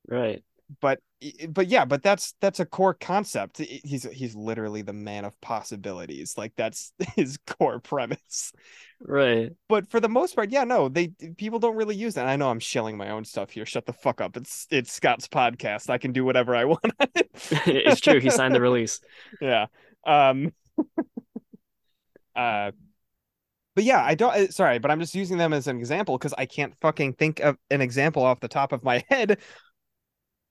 Right. 0.09 0.45
But 0.81 1.01
but 1.49 1.69
yeah, 1.69 1.85
but 1.85 2.03
that's 2.03 2.35
that's 2.41 2.61
a 2.61 2.67
core 2.67 2.95
concept. 2.95 3.59
He's 3.59 4.05
he's 4.05 4.35
literally 4.35 4.83
the 4.83 4.93
man 4.93 5.25
of 5.25 5.41
possibilities. 5.41 6.37
Like 6.37 6.53
that's 6.57 6.93
his 7.17 7.39
core 7.47 7.79
premise. 7.81 8.53
Right. 9.01 9.53
But 9.69 9.91
for 9.91 10.01
the 10.01 10.09
most 10.09 10.35
part, 10.35 10.51
yeah, 10.51 10.65
no, 10.65 10.89
they 10.89 11.09
people 11.37 11.59
don't 11.59 11.77
really 11.77 11.97
use 11.97 12.15
that. 12.15 12.27
I 12.27 12.37
know 12.37 12.51
I'm 12.51 12.61
shilling 12.61 12.97
my 12.97 13.11
own 13.11 13.25
stuff 13.25 13.51
here. 13.51 13.67
Shut 13.67 13.87
the 13.87 13.93
fuck 13.93 14.21
up. 14.21 14.37
It's 14.37 14.67
it's 14.71 14.93
Scott's 14.93 15.29
podcast. 15.29 15.91
I 15.91 15.99
can 15.99 16.13
do 16.13 16.25
whatever 16.25 16.55
I 16.57 16.65
want. 16.67 16.93
It's 17.67 18.01
true. 18.01 18.21
He 18.21 18.31
signed 18.31 18.55
the 18.55 18.61
release. 18.61 19.01
yeah 19.41 19.67
um 20.05 20.53
uh 22.35 22.73
but 23.75 23.85
yeah 23.85 24.03
i 24.05 24.15
don't 24.15 24.53
sorry 24.53 24.79
but 24.79 24.91
i'm 24.91 25.01
just 25.01 25.15
using 25.15 25.39
them 25.39 25.53
as 25.53 25.67
an 25.67 25.79
example 25.79 26.17
because 26.19 26.35
i 26.39 26.47
can't 26.47 26.75
fucking 26.81 27.13
think 27.13 27.41
of 27.41 27.57
an 27.71 27.81
example 27.81 28.23
off 28.23 28.41
the 28.41 28.49
top 28.49 28.73
of 28.73 28.83
my 28.83 29.05
head 29.09 29.39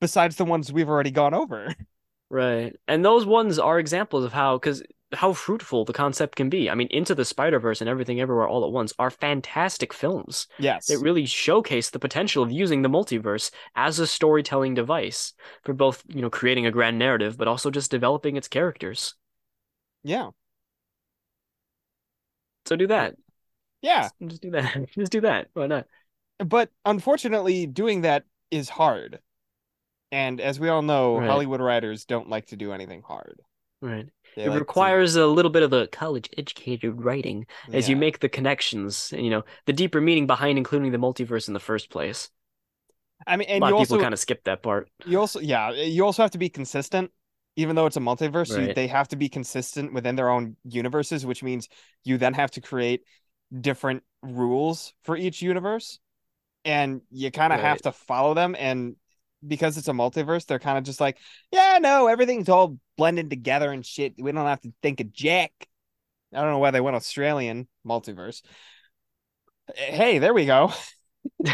besides 0.02 0.36
the 0.38 0.45
ones 0.45 0.74
we've 0.74 0.89
already 0.89 1.12
gone 1.12 1.34
over 1.36 1.74
Right. 2.30 2.76
And 2.88 3.04
those 3.04 3.26
ones 3.26 3.60
are 3.60 3.78
examples 3.78 4.24
of 4.24 4.34
how, 4.34 4.58
because 4.58 4.82
how 5.14 5.34
fruitful 5.34 5.84
the 5.86 5.93
concept 5.93 6.38
can 6.38 6.49
be. 6.49 6.70
I 6.70 6.76
mean, 6.76 6.88
Into 6.89 7.14
the 7.14 7.26
Spider-Verse 7.26 7.82
and 7.82 7.89
Everything 7.89 8.22
Everywhere 8.22 8.47
All 8.47 8.64
at 8.66 8.72
Once 8.72 8.93
are 8.97 9.10
fantastic 9.12 9.93
films. 9.93 10.47
yes 10.58 10.88
It 10.88 11.02
really 11.02 11.26
showcase 11.26 11.89
the 11.89 11.99
potential 11.99 12.41
of 12.41 12.52
using 12.52 12.82
the 12.82 12.89
multiverse 12.89 13.52
as 13.76 13.99
a 13.99 14.08
storytelling 14.08 14.74
device 14.74 15.34
for 15.64 15.74
both, 15.74 16.04
you 16.08 16.22
know, 16.22 16.30
creating 16.30 16.66
a 16.66 16.72
grand 16.72 16.97
narrative, 16.97 17.38
but 17.38 17.47
also 17.49 17.70
just 17.70 17.91
developing 17.91 18.38
its 18.38 18.47
characters. 18.47 19.14
yeah 20.04 20.32
So 22.66 22.76
do 22.76 22.88
that. 22.88 23.16
yeah 23.82 24.10
Just, 24.10 24.16
just 24.28 24.41
do 24.41 24.52
that. 24.52 24.89
Just 24.95 25.12
do 25.12 25.22
that. 25.22 25.49
Why 25.54 25.68
not? 25.68 25.88
but 26.39 26.70
unfortunately 26.86 27.66
doing 27.68 28.02
that 28.02 28.26
is 28.49 28.70
hard 28.70 29.20
And 30.12 30.41
as 30.41 30.59
we 30.59 30.70
all 30.70 30.82
know, 30.82 31.18
Right. 31.18 31.28
Hollywood 31.30 31.62
writers 31.62 32.05
don't 32.05 32.30
like 32.30 32.47
to 32.47 32.55
do 32.55 32.74
anything 32.74 33.01
hard. 33.01 33.39
Right. 33.82 34.07
They 34.36 34.43
It 34.43 34.49
like 34.49 34.55
to- 34.55 34.59
requires 34.59 35.16
a 35.16 35.26
little 35.26 35.51
bit 35.51 35.64
of 35.64 35.72
the 35.72 35.88
college 35.88 36.30
educated 36.38 37.03
writing 37.03 37.45
as 37.74 37.89
you 37.89 37.95
make 37.95 38.20
the 38.20 38.30
connections, 38.30 39.12
you 39.16 39.30
know, 39.30 39.43
the 39.66 39.74
deeper 39.74 39.99
meaning 40.01 40.28
behind 40.28 40.57
including 40.57 40.91
the 40.91 40.97
multiverse 40.97 41.47
in 41.47 41.53
the 41.53 41.59
first 41.59 41.89
place. 41.89 42.30
I 43.28 43.38
mean, 43.38 43.47
A 43.49 43.53
and 43.53 43.62
lot 43.62 43.70
you 43.70 43.76
of 43.76 43.82
people 43.82 43.95
also 43.97 44.03
kind 44.03 44.14
of 44.14 44.20
skip 44.20 44.43
that 44.45 44.64
part. 44.64 44.89
you 45.05 45.20
also 45.20 45.39
yeah 45.39 45.72
you 45.72 46.03
also 46.05 46.24
have 46.24 46.32
to 46.32 46.38
be 46.39 46.49
consistent 46.49 47.12
even 47.55 47.76
though 47.76 47.86
it's 47.86 47.97
a 47.97 47.99
multiverse 48.01 48.49
you, 48.59 48.74
they 48.74 48.88
have 48.88 49.07
to 49.09 49.16
be 49.16 49.30
consistent 49.30 49.93
within 49.93 50.16
their 50.16 50.30
own 50.30 50.55
universes 50.64 51.24
which 51.26 51.43
means 51.43 51.68
you 52.03 52.18
then 52.18 52.34
have 52.34 52.49
to 52.51 52.62
create 52.62 53.01
different 53.59 54.01
rules 54.24 54.93
for 55.03 55.16
each 55.16 55.41
universe 55.41 55.99
and 56.66 57.01
you 57.12 57.30
kind 57.30 57.53
of 57.53 57.59
have 57.59 57.82
to 57.82 57.91
follow 57.91 58.34
them 58.34 58.55
and 58.57 58.95
because 59.46 59.78
it's 59.78 59.88
a 59.88 59.94
multiverse 59.94 60.46
they're 60.46 60.60
kind 60.60 60.78
of 60.78 60.84
just 60.84 61.02
like 61.02 61.18
yeah 61.52 61.80
no 61.82 62.08
everything's 62.08 62.50
all 62.50 62.78
blended 62.98 63.30
together 63.30 63.72
and 63.72 63.86
shit 63.86 64.14
we 64.18 64.32
don't 64.32 64.46
have 64.46 64.62
to 64.62 64.72
think 64.82 65.00
of 65.00 65.12
jack 65.12 65.52
i 66.34 66.42
don't 66.42 66.52
know 66.52 66.60
why 66.60 66.72
they 66.72 66.82
went 66.82 66.96
australian 66.96 67.68
multiverse 67.86 68.42
hey 69.76 70.20
there 70.20 70.34
we 70.34 70.46
go 70.46 70.72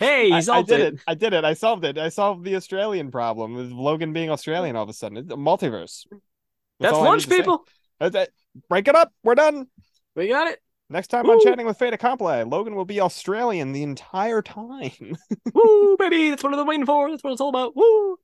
hey, 0.00 0.32
I, 0.32 0.42
I 0.50 0.62
did 0.62 0.80
it. 0.80 0.94
it. 0.94 1.00
I 1.06 1.14
did 1.14 1.32
it. 1.32 1.44
I 1.44 1.54
solved 1.54 1.84
it. 1.84 1.98
I 1.98 2.08
solved 2.08 2.44
the 2.44 2.56
Australian 2.56 3.10
problem 3.10 3.54
with 3.54 3.70
Logan 3.70 4.12
being 4.12 4.30
Australian 4.30 4.76
all 4.76 4.82
of 4.82 4.88
a 4.88 4.92
sudden. 4.92 5.18
It's 5.18 5.30
a 5.30 5.36
multiverse. 5.36 6.06
That's 6.80 6.96
need 6.96 7.02
lunch, 7.02 7.28
people. 7.28 7.66
That's 8.00 8.16
it. 8.16 8.32
Break 8.68 8.88
it 8.88 8.96
up. 8.96 9.12
We're 9.22 9.36
done. 9.36 9.66
We 10.16 10.28
got 10.28 10.48
it. 10.48 10.60
Next 10.90 11.08
time 11.08 11.28
on 11.30 11.38
Woo. 11.38 11.40
Chatting 11.40 11.66
with 11.66 11.78
Fait 11.78 11.94
Accompli, 11.94 12.44
Logan 12.44 12.74
will 12.74 12.84
be 12.84 13.00
Australian 13.00 13.72
the 13.72 13.82
entire 13.82 14.42
time. 14.42 15.16
Woo, 15.54 15.96
baby. 15.98 16.30
That's 16.30 16.42
what 16.44 16.52
I've 16.52 16.58
been 16.60 16.66
waiting 16.66 16.86
for. 16.86 17.10
That's 17.10 17.24
what 17.24 17.32
it's 17.32 17.40
all 17.40 17.48
about. 17.48 17.74
Woo. 17.76 18.18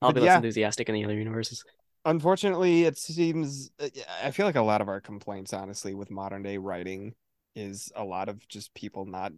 I'll 0.00 0.10
But 0.10 0.16
be 0.16 0.20
less 0.20 0.28
yeah. 0.28 0.36
enthusiastic 0.36 0.88
in 0.88 0.94
the 0.94 1.04
other 1.04 1.14
universes. 1.14 1.64
Unfortunately, 2.04 2.84
it 2.84 2.98
seems 2.98 3.70
uh, 3.80 3.88
I 4.22 4.30
feel 4.30 4.46
like 4.46 4.56
a 4.56 4.62
lot 4.62 4.80
of 4.80 4.88
our 4.88 5.00
complaints, 5.00 5.52
honestly, 5.52 5.94
with 5.94 6.10
modern 6.10 6.42
day 6.42 6.58
writing 6.58 7.14
is 7.56 7.90
a 7.96 8.04
lot 8.04 8.28
of 8.28 8.46
just 8.48 8.74
people 8.74 9.06
not 9.06 9.32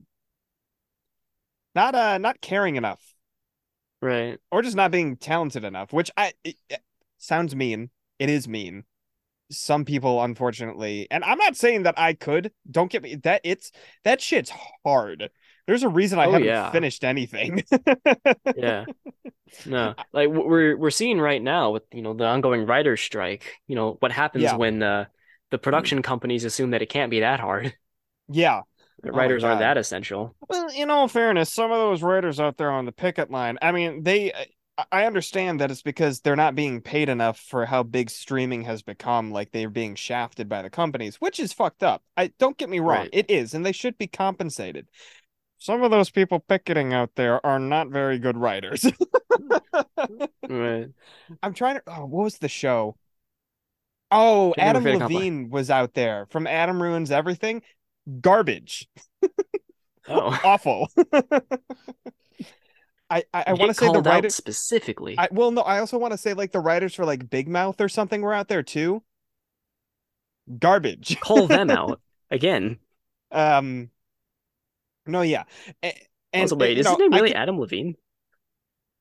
not 1.74 1.94
uh 1.94 2.18
not 2.18 2.40
caring 2.40 2.76
enough 2.76 3.14
Right. 4.02 4.38
or 4.50 4.62
just 4.62 4.76
not 4.76 4.90
being 4.90 5.16
talented 5.16 5.64
enough, 5.64 5.92
which 5.92 6.10
I 6.16 6.32
it, 6.44 6.56
it 6.68 6.82
sounds 7.18 7.54
mean. 7.54 7.90
It 8.18 8.30
is 8.30 8.48
mean. 8.48 8.84
Some 9.50 9.84
people, 9.84 10.22
unfortunately, 10.22 11.06
and 11.10 11.22
I'm 11.22 11.38
not 11.38 11.56
saying 11.56 11.84
that 11.84 11.98
I 11.98 12.14
could. 12.14 12.52
Don't 12.70 12.90
get 12.90 13.02
me 13.02 13.14
that 13.22 13.42
it's 13.44 13.70
that 14.04 14.20
shit's 14.20 14.52
hard. 14.84 15.30
There's 15.66 15.82
a 15.84 15.88
reason 15.88 16.18
I 16.18 16.26
Oh, 16.26 16.32
haven't 16.32 16.46
yeah. 16.48 16.70
finished 16.70 17.04
anything. 17.04 17.62
Yeah. 18.56 18.84
No. 19.64 19.94
Like 20.12 20.28
we're 20.28 20.76
we're 20.76 20.90
seeing 20.90 21.20
right 21.20 21.40
now 21.40 21.70
with, 21.70 21.84
you 21.92 22.02
know, 22.02 22.14
the 22.14 22.26
ongoing 22.26 22.66
writer's 22.66 23.00
strike, 23.00 23.54
you 23.68 23.76
know, 23.76 23.96
what 24.00 24.10
happens 24.10 24.42
Yeah. 24.44 24.56
when 24.56 24.82
uh 24.82 25.04
the 25.50 25.58
production 25.58 26.02
companies 26.02 26.44
assume 26.44 26.70
that 26.72 26.82
it 26.82 26.88
can't 26.88 27.10
be 27.12 27.20
that 27.20 27.38
hard. 27.38 27.72
yeah. 28.28 28.62
The 29.02 29.12
my 29.12 29.18
writers 29.18 29.44
aren't 29.44 29.60
that 29.60 29.78
essential. 29.78 30.34
Well, 30.48 30.68
in 30.74 30.90
all 30.90 31.06
fairness, 31.06 31.52
some 31.52 31.70
of 31.70 31.78
those 31.78 32.02
writers 32.02 32.40
out 32.40 32.56
there 32.56 32.72
on 32.72 32.86
the 32.86 32.92
picket 32.92 33.30
line, 33.30 33.56
I 33.62 33.70
mean, 33.72 34.02
they. 34.02 34.32
I- 34.92 35.04
understand 35.06 35.60
that 35.60 35.70
it's 35.70 35.82
because 35.82 36.20
they're 36.20 36.36
not 36.36 36.54
being 36.54 36.80
paid 36.80 37.08
enough 37.08 37.38
for 37.40 37.66
how 37.66 37.82
big 37.82 38.10
streaming 38.10 38.62
has 38.62 38.82
become. 38.82 39.30
Like 39.30 39.52
they're 39.52 39.70
being 39.70 39.94
shafted 39.94 40.48
by 40.48 40.62
the 40.62 40.70
companies, 40.70 41.16
which 41.16 41.40
is 41.40 41.52
fucked 41.52 41.82
up. 41.82 42.02
I 42.16 42.28
don't 42.38 42.56
get 42.58 42.68
me 42.68 42.78
wrong, 42.80 42.98
Right. 43.02 43.10
it 43.12 43.30
is, 43.30 43.54
and 43.54 43.64
they 43.64 43.72
should 43.72 43.96
be 43.98 44.06
compensated. 44.06 44.88
Some 45.58 45.82
of 45.82 45.90
those 45.90 46.10
people 46.10 46.40
picketing 46.40 46.92
out 46.92 47.10
there 47.16 47.44
are 47.44 47.58
not 47.58 47.88
very 47.88 48.18
good 48.18 48.36
writers. 48.36 48.84
Right. 50.48 50.88
I'm 51.42 51.54
trying 51.54 51.76
to. 51.76 51.82
Oh, 51.86 52.06
what 52.06 52.24
was 52.24 52.38
the 52.38 52.48
show? 52.48 52.96
Oh, 54.10 54.54
Can't 54.56 54.76
Adam 54.76 54.98
Levine 55.00 55.50
was 55.50 55.70
out 55.70 55.94
there 55.94 56.26
from 56.30 56.46
Adam 56.46 56.80
Ruins 56.80 57.10
Everything. 57.10 57.62
Garbage. 58.20 58.88
Oh. 60.08 60.38
Awful. 60.44 60.88
I 63.08 63.24
I, 63.32 63.44
I 63.48 63.52
want 63.54 63.68
to 63.70 63.74
say 63.74 63.92
the 63.92 64.00
writers 64.00 64.34
specifically. 64.34 65.14
I 65.18 65.28
well 65.30 65.50
no, 65.50 65.62
I 65.62 65.78
also 65.78 65.98
want 65.98 66.12
to 66.12 66.18
say 66.18 66.34
like 66.34 66.52
the 66.52 66.60
writers 66.60 66.94
for 66.94 67.04
like 67.04 67.30
Big 67.30 67.48
Mouth 67.48 67.80
or 67.80 67.88
something 67.88 68.20
were 68.22 68.34
out 68.34 68.48
there 68.48 68.62
too. 68.62 69.02
Garbage. 70.58 71.18
Call 71.20 71.46
them 71.46 71.70
out 71.78 72.00
again. 72.30 72.78
Um. 73.32 73.90
No, 75.06 75.22
yeah. 75.22 75.44
And, 75.82 75.94
also, 76.34 76.56
wait, 76.56 76.78
is 76.78 76.84
know, 76.84 76.90
his 76.92 76.98
name 76.98 77.14
I 77.14 77.16
really 77.18 77.30
could- 77.30 77.36
Adam 77.36 77.60
Levine? 77.60 77.96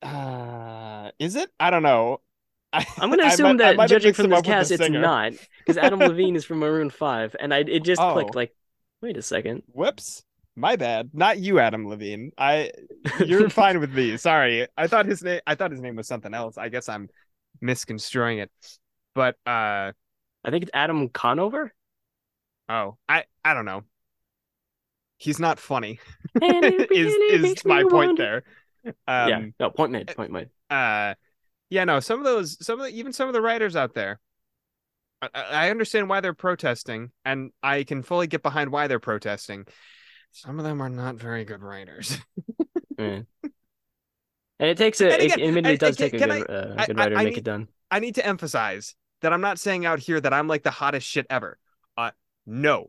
uh, 0.02 1.10
is 1.18 1.36
it? 1.36 1.50
I 1.58 1.70
don't 1.70 1.82
know. 1.82 2.20
I, 2.72 2.84
I'm 2.98 3.10
gonna 3.10 3.24
assume 3.26 3.56
might- 3.56 3.76
that 3.76 3.88
judging 3.88 4.12
from 4.12 4.30
this 4.30 4.40
the 4.40 4.42
cast, 4.44 4.70
it's 4.70 4.88
not 4.90 5.32
because 5.58 5.78
Adam 5.78 5.98
Levine 6.08 6.36
is 6.36 6.44
from 6.44 6.58
Maroon 6.58 6.90
Five, 6.90 7.34
and 7.38 7.52
I 7.54 7.58
it 7.60 7.80
just 7.84 8.00
Oh. 8.00 8.12
clicked 8.12 8.34
like, 8.34 8.54
wait 9.00 9.16
a 9.16 9.22
second. 9.22 9.62
Whoops. 9.72 10.22
My 10.56 10.76
bad. 10.76 11.10
Not 11.12 11.38
you, 11.38 11.58
Adam 11.58 11.86
Levine. 11.86 12.32
I 12.38 12.72
you're 13.24 13.50
fine 13.50 13.78
with 13.78 13.92
me. 13.92 14.16
Sorry. 14.16 14.66
I 14.76 14.86
thought 14.86 15.06
his 15.06 15.22
name 15.22 15.40
I 15.46 15.54
thought 15.54 15.70
his 15.70 15.80
name 15.80 15.96
was 15.96 16.08
something 16.08 16.32
else. 16.32 16.56
I 16.56 16.70
guess 16.70 16.88
I'm 16.88 17.08
misconstruing 17.60 18.38
it. 18.38 18.50
But 19.14 19.36
uh 19.46 19.92
I 20.44 20.50
think 20.50 20.62
it's 20.62 20.70
Adam 20.72 21.08
Conover. 21.10 21.74
oh, 22.68 22.96
I 23.08 23.24
I 23.44 23.52
don't 23.54 23.66
know. 23.66 23.82
He's 25.18 25.38
not 25.38 25.58
funny. 25.58 25.98
Is 26.42 26.90
really 26.92 27.34
is 27.34 27.42
me 27.42 27.54
my 27.64 27.82
point 27.82 27.92
wonder. 27.92 28.44
there. 28.84 28.94
Um 29.06 29.28
yeah, 29.28 29.42
no 29.60 29.70
point 29.70 29.92
made. 29.92 30.14
Point 30.16 30.32
made. 30.32 30.48
uh 30.70 31.14
yeah 31.68 31.84
no 31.84 32.00
some 32.00 32.18
of 32.20 32.24
those 32.24 32.64
some 32.64 32.80
of 32.80 32.86
the, 32.86 32.92
even 32.96 33.12
some 33.12 33.26
of 33.28 33.34
the 33.34 33.40
writers 33.42 33.74
out 33.76 33.92
there 33.94 34.20
I, 35.20 35.28
I 35.34 35.70
understand 35.70 36.08
why 36.08 36.20
they're 36.20 36.32
protesting 36.34 37.10
and 37.24 37.50
i 37.62 37.82
can 37.82 38.02
fully 38.04 38.28
get 38.28 38.42
behind 38.42 38.70
why 38.70 38.86
they're 38.86 39.00
protesting 39.00 39.66
some 40.36 40.58
of 40.58 40.64
them 40.64 40.80
are 40.82 40.88
not 40.90 41.16
very 41.16 41.44
good 41.44 41.62
writers 41.62 42.18
Yeah. 42.98 43.20
And 44.58 44.70
it 44.70 44.78
takes 44.78 45.00
a. 45.02 45.12
And 45.12 45.22
It, 45.22 45.32
again, 45.34 45.48
admittedly, 45.48 45.70
and- 45.72 45.78
does 45.80 45.96
take 45.98 46.14
a 46.14 46.18
good, 46.18 46.30
uh, 46.50 46.74
I- 46.78 46.86
good 46.86 46.98
I- 46.98 47.02
writer 47.02 47.10
to 47.10 47.16
make 47.16 47.26
need- 47.34 47.38
it 47.38 47.44
done. 47.44 47.68
i 47.90 47.98
need 47.98 48.14
to 48.16 48.26
emphasize 48.26 48.94
that 49.22 49.32
i'm 49.32 49.40
not 49.42 49.58
saying 49.58 49.84
out 49.86 49.98
here 49.98 50.20
that 50.20 50.32
i'm 50.32 50.48
like 50.48 50.62
the 50.62 50.70
hottest 50.70 51.06
shit 51.06 51.26
ever 51.30 51.58
uh 51.98 52.10
no 52.46 52.88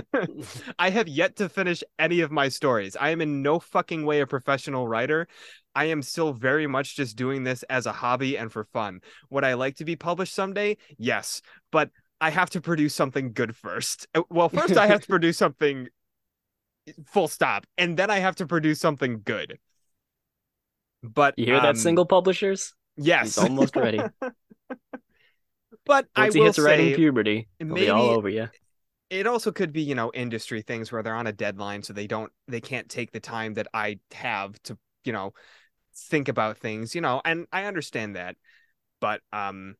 i 0.78 0.90
have 0.90 1.08
yet 1.08 1.36
to 1.36 1.48
finish 1.48 1.82
any 1.98 2.20
of 2.20 2.30
my 2.30 2.48
stories 2.48 2.96
i 3.00 3.10
am 3.10 3.20
in 3.20 3.42
no 3.42 3.58
fucking 3.58 4.04
way 4.06 4.20
a 4.20 4.26
professional 4.26 4.86
writer 4.88 5.26
I 5.74 5.86
am 5.86 6.02
still 6.02 6.34
very 6.34 6.66
much 6.66 6.96
just 6.96 7.16
doing 7.16 7.44
this 7.44 7.62
as 7.62 7.86
a 7.86 7.92
hobby 7.92 8.36
and 8.36 8.52
for 8.52 8.64
fun. 8.74 9.00
Would 9.30 9.42
I 9.42 9.54
like 9.54 9.76
to 9.76 9.86
be 9.86 9.96
published 9.96 10.34
someday? 10.34 10.76
Yes, 10.98 11.40
but 11.70 11.88
I 12.20 12.28
have 12.28 12.50
to 12.50 12.60
produce 12.60 12.94
something 12.94 13.32
good 13.32 13.56
first. 13.56 14.06
Uh, 14.14 14.20
Well, 14.28 14.50
first 14.50 14.76
I 14.76 14.86
have 14.86 15.00
to 15.00 15.06
produce 15.16 15.38
something 15.38 15.88
full 17.06 17.28
stop, 17.28 17.66
and 17.78 17.96
then 17.96 18.10
I 18.10 18.18
have 18.18 18.36
to 18.36 18.46
produce 18.46 18.80
something 18.80 19.22
good. 19.24 19.58
But 21.02 21.34
You 21.36 21.46
hear 21.46 21.56
um, 21.56 21.62
that, 21.62 21.76
single 21.78 22.06
publishers? 22.06 22.74
Yes, 22.96 23.36
He's 23.36 23.38
almost 23.38 23.76
ready. 23.76 24.00
but 25.84 26.06
I 26.14 26.22
Once 26.22 26.34
he 26.34 26.40
will 26.40 26.46
hits 26.46 26.58
writing 26.58 26.92
say 26.92 26.96
puberty, 26.96 27.48
he'll 27.58 27.74
be 27.74 27.88
all 27.88 28.10
over 28.10 28.28
you. 28.28 28.48
it 29.10 29.26
also 29.26 29.52
could 29.52 29.72
be 29.72 29.82
you 29.82 29.94
know 29.94 30.10
industry 30.14 30.62
things 30.62 30.92
where 30.92 31.02
they're 31.02 31.14
on 31.14 31.26
a 31.26 31.32
deadline, 31.32 31.82
so 31.82 31.92
they 31.92 32.06
don't 32.06 32.30
they 32.48 32.60
can't 32.60 32.88
take 32.88 33.12
the 33.12 33.20
time 33.20 33.54
that 33.54 33.66
I 33.74 33.98
have 34.12 34.60
to 34.64 34.78
you 35.04 35.12
know 35.12 35.32
think 35.94 36.28
about 36.28 36.58
things. 36.58 36.94
You 36.94 37.00
know, 37.00 37.20
and 37.24 37.46
I 37.52 37.64
understand 37.64 38.16
that, 38.16 38.36
but 39.00 39.20
um. 39.32 39.76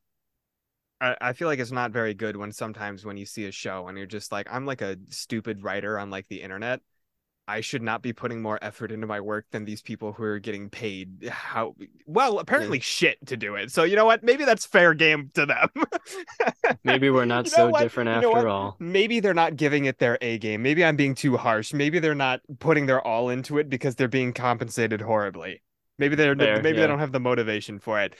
I 1.01 1.15
I 1.19 1.33
feel 1.33 1.47
like 1.47 1.59
it's 1.59 1.71
not 1.71 1.91
very 1.91 2.13
good 2.13 2.37
when 2.37 2.51
sometimes 2.51 3.03
when 3.05 3.17
you 3.17 3.25
see 3.25 3.45
a 3.45 3.51
show 3.51 3.87
and 3.87 3.97
you're 3.97 4.07
just 4.07 4.31
like, 4.31 4.47
I'm 4.49 4.65
like 4.65 4.81
a 4.81 4.97
stupid 5.09 5.61
writer 5.63 5.99
on 5.99 6.09
like 6.09 6.27
the 6.29 6.41
internet. 6.41 6.79
I 7.47 7.61
should 7.61 7.81
not 7.81 8.01
be 8.01 8.13
putting 8.13 8.41
more 8.41 8.57
effort 8.61 8.91
into 8.91 9.05
my 9.05 9.19
work 9.19 9.47
than 9.51 9.65
these 9.65 9.81
people 9.81 10.13
who 10.13 10.23
are 10.23 10.39
getting 10.39 10.69
paid 10.69 11.27
how 11.29 11.75
well 12.05 12.39
apparently 12.39 12.79
shit 12.79 13.17
to 13.27 13.37
do 13.37 13.55
it. 13.55 13.71
So 13.71 13.83
you 13.83 13.95
know 13.95 14.05
what? 14.05 14.23
Maybe 14.23 14.45
that's 14.45 14.65
fair 14.65 14.93
game 14.93 15.29
to 15.33 15.45
them. 15.45 15.69
Maybe 16.83 17.09
we're 17.09 17.25
not 17.25 17.45
You 17.45 17.51
know 17.51 17.55
so 17.55 17.69
what? 17.69 17.81
different 17.81 18.21
You 18.21 18.33
after 18.33 18.47
all. 18.47 18.77
Maybe 18.79 19.19
they're 19.19 19.33
not 19.33 19.57
giving 19.57 19.85
it 19.85 19.99
their 19.99 20.17
A 20.21 20.37
game. 20.37 20.63
Maybe 20.63 20.85
I'm 20.85 20.95
being 20.95 21.15
too 21.15 21.35
harsh. 21.35 21.73
Maybe 21.73 21.99
they're 21.99 22.15
not 22.15 22.39
putting 22.59 22.85
their 22.85 23.05
all 23.05 23.29
into 23.29 23.57
it 23.57 23.69
because 23.69 23.95
they're 23.95 24.07
being 24.07 24.31
compensated 24.33 25.01
horribly. 25.01 25.61
Maybe 25.99 26.15
they're 26.15 26.35
Fair, 26.35 26.61
maybe 26.61 26.77
yeah. 26.77 26.81
they 26.83 26.87
don't 26.87 26.99
have 26.99 27.11
the 27.11 27.19
motivation 27.19 27.79
for 27.79 28.01
it. 28.01 28.15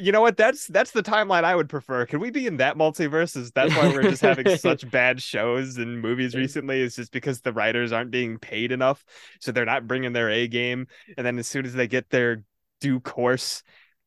You 0.00 0.12
know 0.12 0.20
what? 0.20 0.36
That's 0.36 0.68
that's 0.68 0.92
the 0.92 1.02
timeline 1.02 1.42
I 1.42 1.56
would 1.56 1.68
prefer. 1.68 2.06
Can 2.06 2.20
we 2.20 2.30
be 2.30 2.46
in 2.46 2.58
that 2.58 2.76
multiverse? 2.76 3.36
Is 3.36 3.50
that's 3.50 3.74
why 3.74 3.88
we're 3.88 4.02
just 4.02 4.22
having 4.22 4.56
such 4.56 4.88
bad 4.90 5.20
shows 5.20 5.76
and 5.76 6.00
movies 6.00 6.36
recently? 6.36 6.80
Is 6.80 6.94
just 6.94 7.10
because 7.10 7.40
the 7.40 7.52
writers 7.52 7.90
aren't 7.90 8.12
being 8.12 8.38
paid 8.38 8.70
enough, 8.70 9.04
so 9.40 9.50
they're 9.50 9.64
not 9.64 9.88
bringing 9.88 10.12
their 10.12 10.30
A 10.30 10.46
game. 10.46 10.86
And 11.16 11.26
then 11.26 11.36
as 11.38 11.48
soon 11.48 11.66
as 11.66 11.74
they 11.74 11.88
get 11.88 12.10
their 12.10 12.44
due 12.80 13.00
course, 13.00 13.64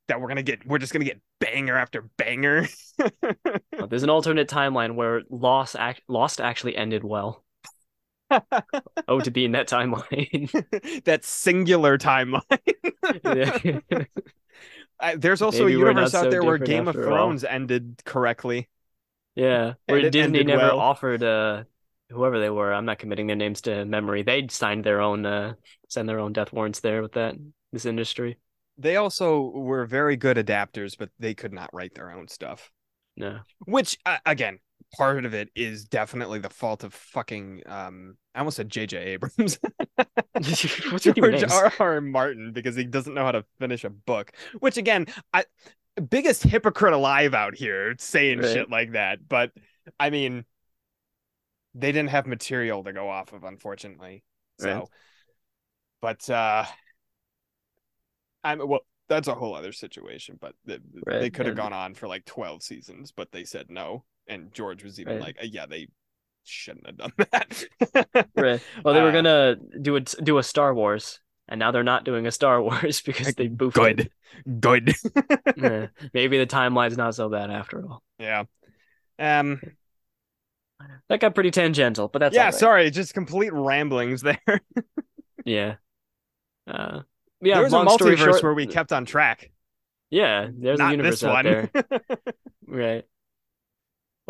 that 0.07 0.21
we're 0.21 0.29
gonna 0.29 0.43
get, 0.43 0.65
we're 0.65 0.77
just 0.77 0.93
gonna 0.93 1.05
get 1.05 1.19
banger 1.39 1.75
after 1.75 2.09
banger. 2.17 2.67
There's 3.89 4.03
an 4.03 4.09
alternate 4.09 4.47
timeline 4.47 4.95
where 4.95 5.23
Lost 5.29 5.75
act- 5.75 6.03
Lost 6.07 6.39
actually 6.39 6.75
ended 6.75 7.03
well. 7.03 7.43
Oh, 9.07 9.19
to 9.19 9.31
be 9.31 9.43
in 9.43 9.51
that 9.53 9.67
timeline. 9.67 11.03
that 11.03 11.25
singular 11.25 11.97
timeline. 11.97 12.41
I, 15.01 15.15
there's 15.15 15.41
also 15.41 15.65
Maybe 15.65 15.75
a 15.75 15.77
universe 15.79 16.13
out 16.13 16.23
so 16.25 16.29
there 16.29 16.43
where 16.43 16.57
Game 16.57 16.87
of 16.87 16.95
after 16.95 17.09
all. 17.09 17.17
Thrones 17.17 17.43
ended 17.43 18.01
correctly. 18.05 18.69
Yeah, 19.35 19.73
where 19.85 20.09
Disney 20.09 20.43
never 20.43 20.61
well. 20.61 20.79
offered 20.79 21.23
uh 21.23 21.63
whoever 22.09 22.39
they 22.39 22.49
were. 22.49 22.73
I'm 22.73 22.85
not 22.85 22.99
committing 22.99 23.27
their 23.27 23.35
names 23.35 23.61
to 23.61 23.85
memory. 23.85 24.23
They 24.23 24.47
signed 24.49 24.83
their 24.83 25.01
own 25.01 25.25
uh 25.25 25.53
send 25.87 26.07
their 26.07 26.19
own 26.19 26.33
death 26.33 26.53
warrants 26.53 26.81
there 26.81 27.01
with 27.01 27.13
that 27.13 27.35
this 27.71 27.85
industry. 27.85 28.37
They 28.77 28.95
also 28.97 29.41
were 29.41 29.85
very 29.85 30.15
good 30.17 30.37
adapters, 30.37 30.97
but 30.97 31.09
they 31.19 31.33
could 31.33 31.53
not 31.53 31.73
write 31.73 31.93
their 31.93 32.11
own 32.11 32.27
stuff. 32.27 32.71
No. 33.15 33.39
Which 33.65 33.97
uh, 34.05 34.17
again, 34.25 34.59
part 34.95 35.25
of 35.25 35.33
it 35.33 35.49
is 35.55 35.85
definitely 35.85 36.39
the 36.39 36.49
fault 36.49 36.83
of 36.83 36.93
fucking 36.93 37.63
um 37.65 38.15
I 38.35 38.39
almost 38.39 38.57
said 38.57 38.69
JJ 38.69 38.93
Abrams. 39.05 39.59
What's 40.91 41.05
your 41.05 41.13
George? 41.13 41.43
R. 41.43 41.73
R. 41.79 42.01
Martin 42.01 42.51
because 42.53 42.75
he 42.75 42.83
doesn't 42.85 43.13
know 43.13 43.25
how 43.25 43.31
to 43.31 43.45
finish 43.59 43.83
a 43.83 43.89
book. 43.89 44.31
Which 44.59 44.77
again, 44.77 45.07
I 45.33 45.45
biggest 46.09 46.43
hypocrite 46.43 46.93
alive 46.93 47.33
out 47.33 47.55
here 47.55 47.95
saying 47.99 48.39
Right. 48.39 48.53
shit 48.53 48.69
like 48.69 48.93
that. 48.93 49.27
But 49.27 49.51
I 49.99 50.09
mean, 50.09 50.45
they 51.73 51.91
didn't 51.91 52.09
have 52.09 52.27
material 52.27 52.83
to 52.83 52.93
go 52.93 53.09
off 53.09 53.33
of, 53.33 53.43
unfortunately. 53.43 54.23
So, 54.59 54.73
Right. 54.73 54.87
but 56.01 56.29
uh, 56.29 56.65
I'm 58.43 58.67
well. 58.67 58.81
That's 59.09 59.27
a 59.27 59.35
whole 59.35 59.53
other 59.55 59.73
situation. 59.73 60.37
But 60.39 60.55
they, 60.63 60.79
they 61.05 61.29
could 61.29 61.45
have 61.45 61.57
yeah. 61.57 61.63
gone 61.63 61.73
on 61.73 61.95
for 61.95 62.07
like 62.07 62.23
twelve 62.25 62.63
seasons, 62.63 63.11
but 63.11 63.31
they 63.31 63.43
said 63.43 63.65
no. 63.69 64.05
And 64.27 64.53
George 64.53 64.83
was 64.83 64.99
even 64.99 65.15
Right. 65.15 65.35
like, 65.37 65.37
"Yeah, 65.53 65.65
they 65.65 65.87
shouldn't 66.43 66.87
have 66.87 66.97
done 66.97 67.11
that." 67.31 67.65
Right. 68.35 68.61
Well, 68.83 68.93
they 68.93 69.01
were 69.01 69.09
Uh, 69.09 69.11
gonna 69.11 69.55
do 69.81 69.95
a 69.95 69.99
do 70.01 70.37
a 70.37 70.43
Star 70.43 70.73
Wars, 70.73 71.19
and 71.47 71.59
now 71.59 71.71
they're 71.71 71.83
not 71.83 72.05
doing 72.05 72.25
a 72.27 72.31
Star 72.31 72.61
Wars 72.67 73.01
because 73.01 73.33
they 73.35 73.47
boofed 73.49 73.99
it. 73.99 74.11
Good, 74.59 74.95
good. 74.95 74.95
Yeah. 75.57 75.87
Maybe 76.13 76.37
the 76.37 76.45
timeline's 76.47 76.97
not 76.97 77.15
so 77.15 77.29
bad 77.29 77.49
after 77.51 77.83
all. 77.85 78.03
Yeah. 78.19 78.43
Um. 79.19 79.61
That 81.09 81.19
got 81.19 81.35
pretty 81.35 81.51
tangential, 81.51 82.07
but 82.07 82.19
that's 82.19 82.35
yeah. 82.35 82.45
right. 82.45 82.53
Sorry, 82.53 82.89
just 82.89 83.13
complete 83.13 83.53
ramblings 83.53 84.21
there. 84.21 84.39
Yeah. 85.45 85.75
Uh, 86.67 87.01
yeah. 87.41 87.55
there 87.55 87.63
was 87.63 87.73
a 87.73 87.77
multiverse 87.77 88.17
short, 88.17 88.43
where 88.43 88.53
we 88.55 88.65
kept 88.65 88.91
on 88.91 89.05
track. 89.05 89.51
Yeah, 90.09 90.49
there's 90.51 90.79
a 90.79 90.83
Not 90.83 90.91
universe 90.91 91.19
this 91.21 91.23
out 91.23 91.43
there. 91.43 91.69
Right. 92.67 93.05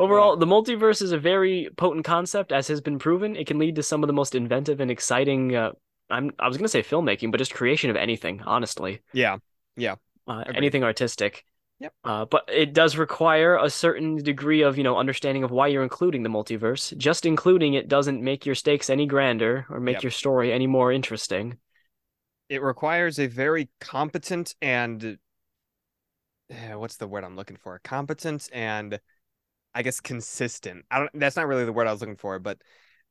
Overall, 0.01 0.35
the 0.35 0.47
multiverse 0.47 1.01
is 1.01 1.11
a 1.11 1.17
very 1.19 1.69
potent 1.77 2.05
concept, 2.05 2.51
as 2.51 2.67
has 2.69 2.81
been 2.81 2.97
proven. 2.97 3.35
It 3.35 3.45
can 3.45 3.59
lead 3.59 3.75
to 3.75 3.83
some 3.83 4.03
of 4.03 4.07
the 4.07 4.13
most 4.13 4.33
inventive 4.33 4.79
and 4.79 4.89
exciting. 4.89 5.55
Uh, 5.55 5.71
I'm 6.09 6.31
I 6.39 6.47
was 6.47 6.57
gonna 6.57 6.67
say 6.67 6.81
filmmaking, 6.81 7.31
but 7.31 7.37
just 7.37 7.53
creation 7.53 7.89
of 7.89 7.95
anything, 7.95 8.41
honestly. 8.45 9.01
yeah. 9.77 9.95
uh, 10.27 10.43
anything 10.55 10.83
artistic. 10.83 11.45
Yep. 11.79 11.93
Uh, 12.03 12.25
but 12.25 12.47
it 12.47 12.73
does 12.73 12.95
require 12.95 13.57
a 13.57 13.69
certain 13.69 14.17
degree 14.17 14.61
of, 14.61 14.77
you 14.77 14.83
know, 14.83 14.97
understanding 14.97 15.43
of 15.43 15.49
why 15.49 15.67
you're 15.67 15.81
including 15.81 16.21
the 16.21 16.29
multiverse. 16.29 16.95
Just 16.97 17.25
including 17.25 17.73
it 17.73 17.87
doesn't 17.87 18.23
make 18.23 18.45
your 18.45 18.55
stakes 18.55 18.89
any 18.89 19.07
grander 19.07 19.65
or 19.69 19.79
make 19.79 19.95
Yep. 19.95 20.03
your 20.03 20.11
story 20.11 20.53
any 20.53 20.67
more 20.67 20.91
interesting. 20.91 21.57
It 22.49 22.61
requires 22.61 23.17
a 23.17 23.27
very 23.27 23.69
competent 23.79 24.55
and 24.61 25.17
eh, 26.51 26.73
what's 26.75 26.97
the 26.97 27.07
word 27.07 27.23
I'm 27.23 27.35
looking 27.35 27.57
for? 27.57 27.79
Competent 27.83 28.47
and 28.51 28.99
I 29.73 29.83
guess 29.83 29.99
consistent. 30.01 30.85
I 30.91 30.99
don't. 30.99 31.09
That's 31.13 31.35
not 31.35 31.47
really 31.47 31.65
the 31.65 31.73
word 31.73 31.87
I 31.87 31.91
was 31.91 32.01
looking 32.01 32.17
for, 32.17 32.39
but 32.39 32.57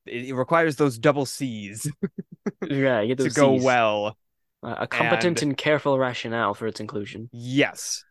it, 0.06 0.26
it 0.28 0.34
requires 0.34 0.76
those 0.76 0.98
double 0.98 1.26
C's 1.26 1.90
Yeah, 2.68 3.00
to 3.02 3.14
those 3.14 3.32
go 3.34 3.56
Cs. 3.56 3.64
well. 3.64 4.16
Uh, 4.62 4.74
a 4.80 4.86
competent 4.86 5.40
and- 5.40 5.50
and 5.50 5.56
careful 5.56 5.98
rationale 5.98 6.52
for 6.54 6.66
its 6.66 6.80
inclusion. 6.80 7.30
Yes. 7.32 8.04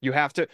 You 0.00 0.12
have 0.12 0.32
to 0.34 0.46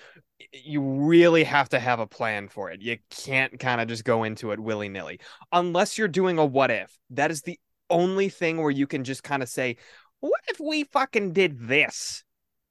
you 0.53 0.81
really 0.81 1.45
have 1.45 1.69
to 1.71 1.79
have 1.79 2.01
a 2.01 2.07
plan 2.07 2.49
for 2.49 2.71
it. 2.71 2.81
You 2.81 2.97
can't 3.11 3.61
kind 3.61 3.81
of 3.81 3.87
just 3.89 4.05
go 4.05 4.25
into 4.25 4.51
it 4.53 4.59
willy-nilly. 4.59 5.21
Unless 5.53 5.99
you're 5.99 6.09
doing 6.09 6.39
a 6.39 6.45
what 6.45 6.71
if. 6.71 6.97
That 7.11 7.31
is 7.31 7.43
the 7.43 7.59
only 7.91 8.29
thing 8.29 8.61
where 8.63 8.71
you 8.71 8.87
can 8.87 9.05
just 9.05 9.23
kind 9.23 9.43
of 9.43 9.49
say, 9.49 9.77
"What 10.21 10.41
if 10.49 10.59
we 10.59 10.85
fucking 10.85 11.33
did 11.33 11.59
this?" 11.61 12.25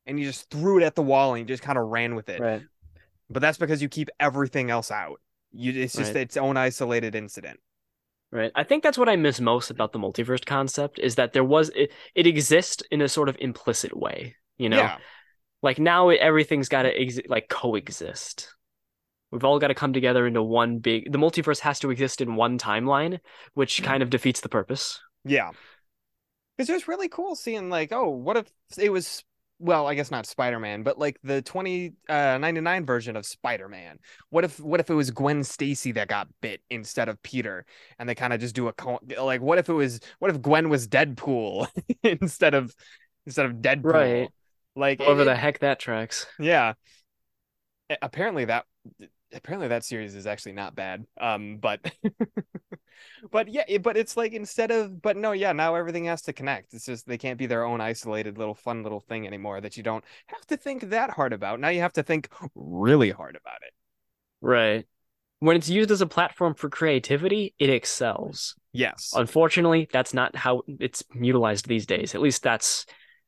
And 0.08 0.20
you 0.20 0.26
just 0.26 0.50
threw 0.50 0.80
it 0.80 0.84
at 0.84 0.96
the 0.96 1.04
wall 1.04 1.34
and 1.36 1.40
you 1.42 1.46
just 1.54 1.64
kind 1.64 1.78
of 1.78 1.88
ran 1.88 2.16
with 2.16 2.30
it. 2.30 2.40
Right. 2.42 2.64
But 3.32 3.42
that's 3.42 3.58
because 3.58 3.82
you 3.82 3.90
keep 3.90 4.10
everything 4.20 4.70
else 4.70 4.92
out. 4.92 5.22
You 5.52 5.72
it's 5.82 5.96
just 5.96 6.14
Right. 6.14 6.22
its 6.22 6.38
own 6.38 6.58
isolated 6.58 7.16
incident. 7.16 7.60
Right. 8.32 8.52
I 8.56 8.64
think 8.64 8.84
that's 8.84 8.98
what 8.98 9.10
I 9.10 9.18
miss 9.18 9.42
most 9.42 9.72
about 9.72 9.92
the 9.92 10.00
multiverse 10.00 10.46
concept 10.46 11.00
is 11.00 11.16
that 11.16 11.34
there 11.34 11.44
was 11.44 11.70
it, 11.76 11.92
it 12.16 12.28
exists 12.28 12.82
in 12.90 13.02
a 13.02 13.10
sort 13.10 13.28
of 13.28 13.36
implicit 13.40 13.96
way, 13.96 14.36
you 14.58 14.70
know? 14.70 14.78
Yeah. 14.78 14.98
Like 15.62 15.80
now 15.80 16.10
it, 16.10 16.20
everything's 16.20 16.70
got 16.70 16.84
to 16.84 16.98
exi- 16.98 17.28
like 17.28 17.50
coexist. 17.50 18.54
We've 19.32 19.44
all 19.44 19.60
got 19.60 19.68
to 19.68 19.76
come 19.76 19.94
together 19.94 20.26
into 20.28 20.42
one 20.44 20.80
big. 20.80 21.12
The 21.12 21.18
multiverse 21.18 21.60
has 21.60 21.80
to 21.80 21.92
exist 21.92 22.22
in 22.22 22.36
one 22.36 22.58
timeline, 22.58 23.20
which 23.54 23.82
mm. 23.82 23.86
kind 23.86 24.02
of 24.02 24.10
defeats 24.10 24.42
the 24.42 24.50
purpose. 24.50 25.00
Yeah. 25.26 25.52
Because 26.58 26.70
it 26.70 26.74
was 26.74 26.88
really 26.88 27.10
cool 27.10 27.36
seeing 27.36 27.70
like, 27.70 27.92
oh, 27.92 28.10
what 28.10 28.38
if 28.38 28.52
it 28.78 28.92
was 28.92 29.24
well, 29.62 29.88
I 29.88 29.96
guess 29.96 30.12
not 30.12 30.26
Spider-Man, 30.26 30.84
but 30.84 30.98
like 30.98 31.20
the 31.24 31.42
2099 31.42 32.84
uh 32.84 32.86
version 32.86 33.16
of 33.16 33.26
Spider-Man. 33.26 34.00
What 34.30 34.44
if 34.44 34.60
what 34.60 34.80
if 34.80 34.90
it 34.90 34.94
was 34.94 35.12
Gwen 35.12 35.44
Stacy 35.44 35.92
that 35.94 36.08
got 36.08 36.28
bit 36.42 36.62
instead 36.70 37.08
of 37.10 37.22
Peter 37.24 37.66
and 38.00 38.10
they 38.10 38.16
kind 38.16 38.34
of 38.34 38.40
just 38.40 38.56
do 38.56 38.68
a 38.68 38.74
co- 38.74 39.00
like 39.20 39.42
what 39.42 39.58
if 39.58 39.70
it 39.70 39.74
was 39.74 40.00
what 40.20 40.32
if 40.32 40.42
Gwen 40.42 40.70
was 40.70 40.88
Deadpool 40.88 41.68
instead 42.04 42.54
of 42.54 42.76
instead 43.26 43.46
of 43.46 43.54
Deadpool? 43.58 43.84
Right. 43.94 44.30
Like 44.76 45.00
it- 45.00 45.26
the 45.26 45.36
heck 45.36 45.60
that 45.60 45.80
tracks. 45.80 46.26
yeah. 46.40 46.74
Apparently 48.02 48.46
that 48.46 48.66
apparently 49.34 49.68
that 49.70 49.84
series 49.84 50.16
is 50.16 50.28
actually 50.28 50.54
not 50.54 50.76
bad. 50.76 51.06
Um 51.20 51.58
but 51.58 51.80
but 53.32 53.48
yeah, 53.48 53.64
it- 53.68 53.84
but 53.84 53.98
it's 53.98 54.18
like 54.18 54.34
instead 54.34 54.72
of 54.72 55.02
but 55.02 55.18
no, 55.18 55.32
yeah, 55.32 55.52
now 55.54 55.76
everything 55.76 56.06
has 56.06 56.22
to 56.24 56.34
connect. 56.34 56.74
It's 56.74 56.86
just 56.86 57.08
they 57.08 57.18
can't 57.18 57.38
be 57.38 57.46
their 57.48 57.66
own 57.66 57.82
isolated 57.82 58.38
little 58.38 58.56
fun 58.56 58.84
little 58.84 59.00
thing 59.00 59.28
anymore 59.28 59.62
that 59.62 59.78
you 59.78 59.84
don't 59.84 60.04
have 60.28 60.46
to 60.48 60.58
think 60.58 60.90
that 60.90 61.12
hard 61.12 61.34
about. 61.34 61.60
Now 61.60 61.70
you 61.70 61.82
have 61.82 61.94
to 61.94 62.04
think 62.04 62.30
really 62.56 63.12
hard 63.12 63.36
about 63.36 63.62
it. 63.62 63.74
Right. 64.42 64.86
When 65.40 65.56
it's 65.56 65.70
used 65.70 65.90
as 65.90 66.02
a 66.02 66.08
platform 66.08 66.54
for 66.54 66.70
creativity, 66.70 67.56
it 67.58 67.70
excels. 67.70 68.56
Yes. 68.74 69.12
Unfortunately, 69.16 69.88
that's 69.92 70.14
not 70.14 70.36
how 70.36 70.62
it's 70.68 71.04
utilized 71.16 71.68
these 71.68 71.88
days. 71.88 72.14
At 72.14 72.22
least 72.22 72.44
that's 72.44 72.86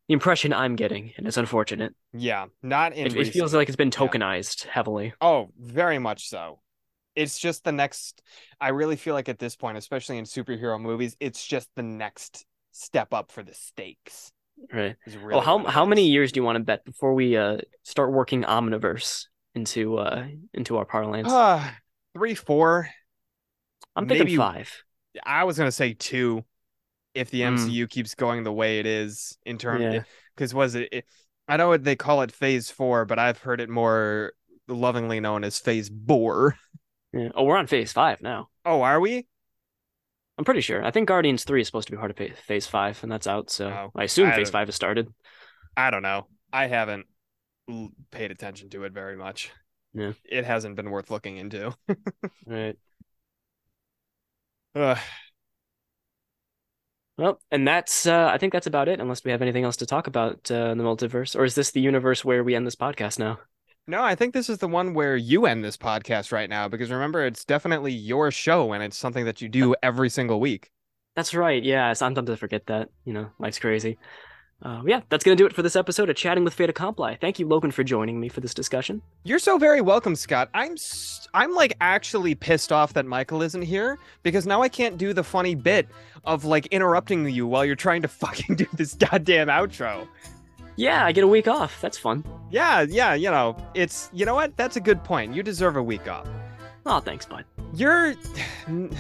the 0.08 0.14
impression 0.14 0.54
I'm 0.54 0.76
getting, 0.76 1.14
and 1.18 1.28
it's 1.28 1.38
unfortunate. 1.38 1.94
Yeah, 2.14 2.48
not 2.62 2.94
in 2.94 3.08
It, 3.08 3.16
it 3.16 3.34
feels 3.34 3.54
like 3.54 3.70
it's 3.70 3.76
been 3.76 3.88
yeah. 3.88 4.00
tokenized 4.00 4.66
heavily. 4.68 5.14
Oh, 5.22 5.50
very 5.58 6.00
much 6.00 6.28
so. 6.30 6.60
It's 7.16 7.38
just 7.40 7.64
the 7.64 7.72
next. 7.72 8.22
I 8.60 8.70
really 8.70 8.96
feel 8.96 9.14
like 9.14 9.30
at 9.30 9.40
this 9.40 9.56
point, 9.56 9.78
especially 9.78 10.18
in 10.18 10.26
superhero 10.26 10.80
movies, 10.80 11.16
it's 11.20 11.46
just 11.46 11.70
the 11.76 11.84
next 11.84 12.46
step 12.72 13.14
up 13.14 13.32
for 13.32 13.44
the 13.44 13.54
stakes. 13.54 14.32
Right. 14.72 14.96
is 15.06 15.16
Well, 15.16 15.26
really 15.26 15.42
how 15.42 15.66
how 15.66 15.86
many 15.86 16.08
years 16.08 16.32
do 16.32 16.40
you 16.40 16.44
want 16.44 16.58
to 16.58 16.64
bet 16.64 16.86
before 16.86 17.14
we 17.14 17.36
uh 17.38 17.58
start 17.84 18.12
working 18.12 18.44
Omniverse 18.44 19.26
into 19.56 19.98
uh 19.98 20.26
into 20.54 20.78
our 20.78 20.86
parlance? 20.86 21.32
Uh, 21.32 21.68
three, 22.16 22.36
four. 22.36 22.90
I'm 23.96 24.08
thinking 24.08 24.26
maybe- 24.26 24.38
five. 24.38 24.72
I 25.24 25.44
was 25.44 25.58
gonna 25.58 25.72
say 25.72 25.94
two, 25.94 26.44
if 27.14 27.30
the 27.30 27.42
Mm. 27.42 27.58
MCU 27.58 27.88
keeps 27.90 28.16
going 28.16 28.44
the 28.44 28.52
way 28.54 28.80
it 28.80 28.86
is 28.86 29.38
in 29.46 29.58
terms. 29.58 29.82
Yeah. 29.82 30.04
Because 30.36 30.54
was 30.54 30.76
it, 30.76 30.90
it? 30.92 31.06
I 31.48 31.58
know 31.58 31.68
what 31.70 31.84
they 31.84 31.96
call 31.96 32.22
it 32.22 32.32
Phase 32.32 32.70
Four, 32.72 33.06
but 33.06 33.20
I've 33.20 33.38
heard 33.40 33.62
it 33.62 33.70
more 33.70 34.34
lovingly 34.68 35.20
known 35.20 35.44
as 35.44 35.60
Phase 35.60 35.90
Bore. 35.90 36.58
Yeah. 37.16 37.30
Oh, 37.36 37.44
we're 37.44 37.58
on 37.58 37.68
phase 37.68 37.94
five 37.94 38.24
now. 38.24 38.50
Oh, 38.66 38.82
are 38.82 39.00
we? 39.00 39.28
I'm 40.40 40.46
pretty 40.46 40.62
sure. 40.62 40.84
I 40.84 40.90
think 40.90 41.08
Guardians 41.08 41.44
three 41.44 41.62
is 41.62 41.68
supposed 41.68 41.88
to 41.90 41.92
be 41.92 41.98
part 42.00 42.10
of 42.10 42.18
Phase- 42.18 42.34
phase 42.48 42.66
five, 42.66 42.98
and 43.04 43.12
that's 43.12 43.28
out. 43.28 43.52
So 43.52 43.68
Oh, 43.70 43.92
I 43.96 44.06
assume 44.06 44.30
I 44.30 44.36
phase 44.36 44.50
five 44.50 44.68
has 44.68 44.74
started. 44.74 45.14
I 45.78 45.92
don't 45.92 46.02
know. 46.02 46.26
I 46.52 46.66
haven't 46.66 47.06
l- 47.70 47.92
paid 48.10 48.32
attention 48.32 48.72
to 48.72 48.86
it 48.86 48.94
very 48.94 49.16
much. 49.16 49.52
Yeah. 49.94 50.14
It 50.26 50.44
hasn't 50.44 50.76
been 50.76 50.90
worth 50.90 51.12
looking 51.12 51.38
into. 51.38 51.76
Right. 52.48 52.78
Ugh. 54.76 54.98
Well, 57.18 57.40
and 57.52 57.68
that's 57.68 58.08
uh, 58.08 58.30
I 58.34 58.38
think 58.38 58.54
that's 58.54 58.68
about 58.68 58.88
it. 58.88 59.00
Unless 59.00 59.24
we 59.24 59.32
have 59.32 59.42
anything 59.42 59.64
else 59.64 59.78
to 59.78 59.86
talk 59.86 60.08
about 60.08 60.50
uh, 60.50 60.70
in 60.72 60.78
the 60.78 60.84
multiverse, 60.84 61.36
or 61.36 61.44
is 61.44 61.56
this 61.56 61.72
the 61.72 61.82
universe 61.82 62.26
where 62.26 62.44
we 62.44 62.56
end 62.56 62.66
this 62.66 62.76
podcast 62.76 63.20
now? 63.20 63.40
No, 63.86 64.02
I 64.02 64.16
think 64.16 64.34
this 64.34 64.50
is 64.50 64.60
the 64.60 64.68
one 64.68 64.94
where 64.94 65.16
you 65.16 65.46
end 65.46 65.64
this 65.64 65.76
podcast 65.76 66.32
right 66.32 66.50
now 66.50 66.70
because 66.70 66.90
remember, 66.90 67.26
it's 67.26 67.44
definitely 67.44 67.92
your 67.92 68.32
show 68.32 68.72
and 68.72 68.82
it's 68.82 68.98
something 68.98 69.26
that 69.26 69.42
you 69.42 69.50
do 69.50 69.76
every 69.84 70.10
single 70.10 70.40
week. 70.40 70.72
That's 71.16 71.36
right. 71.36 71.62
Yeah, 71.62 71.92
sometimes 71.94 72.30
I 72.30 72.36
forget 72.36 72.66
that. 72.68 72.90
You 73.06 73.14
know, 73.14 73.30
life's 73.40 73.60
crazy. 73.60 73.98
Uh, 74.64 74.82
yeah, 74.86 75.02
that's 75.10 75.26
going 75.26 75.38
to 75.38 75.42
do 75.42 75.46
it 75.46 75.54
for 75.54 75.62
this 75.62 75.76
episode 75.76 76.10
of 76.10 76.16
Chatting 76.16 76.46
with 76.46 76.54
Fait 76.54 76.70
Accompli. 76.70 77.18
Thank 77.20 77.38
you, 77.38 77.46
Logan, 77.46 77.70
for 77.70 77.84
joining 77.84 78.18
me 78.20 78.30
for 78.30 78.40
this 78.40 78.54
discussion. 78.54 79.02
You're 79.24 79.40
so 79.40 79.58
very 79.58 79.82
welcome, 79.82 80.16
Scott. 80.16 80.50
I'm 80.54 80.78
I'm 81.34 81.54
like 81.54 81.76
actually 81.82 82.34
pissed 82.34 82.72
off 82.72 82.94
that 82.94 83.06
Michael 83.06 83.42
isn't 83.42 83.64
here 83.64 84.00
because 84.24 84.48
now 84.48 84.62
I 84.62 84.70
can't 84.70 84.98
do 84.98 85.12
the 85.12 85.24
funny 85.24 85.54
bit 85.54 85.90
of 86.24 86.46
like 86.46 86.68
interrupting 86.68 87.28
you 87.28 87.46
while 87.46 87.66
you're 87.66 87.76
trying 87.76 88.04
to 88.04 88.08
fucking 88.24 88.56
do 88.56 88.66
this 88.74 88.94
goddamn 88.94 89.48
outro. 89.48 90.08
Yeah, 90.78 91.06
I 91.06 91.12
get 91.12 91.26
a 91.26 91.28
week 91.28 91.50
off. 91.50 91.82
That's 91.82 91.98
fun. 91.98 92.24
Yeah, 92.50 92.86
yeah, 92.88 93.14
you 93.16 93.30
know, 93.30 93.58
it's 93.74 94.10
you 94.14 94.26
know 94.26 94.34
what? 94.34 94.56
That's 94.56 94.78
a 94.78 94.82
good 94.82 95.04
point. 95.04 95.36
You 95.36 95.44
deserve 95.44 95.76
a 95.76 95.84
week 95.84 96.08
off. 96.08 96.28
Oh, 96.86 97.02
thanks, 97.02 97.26
bud. 97.26 97.44
You're 97.74 98.16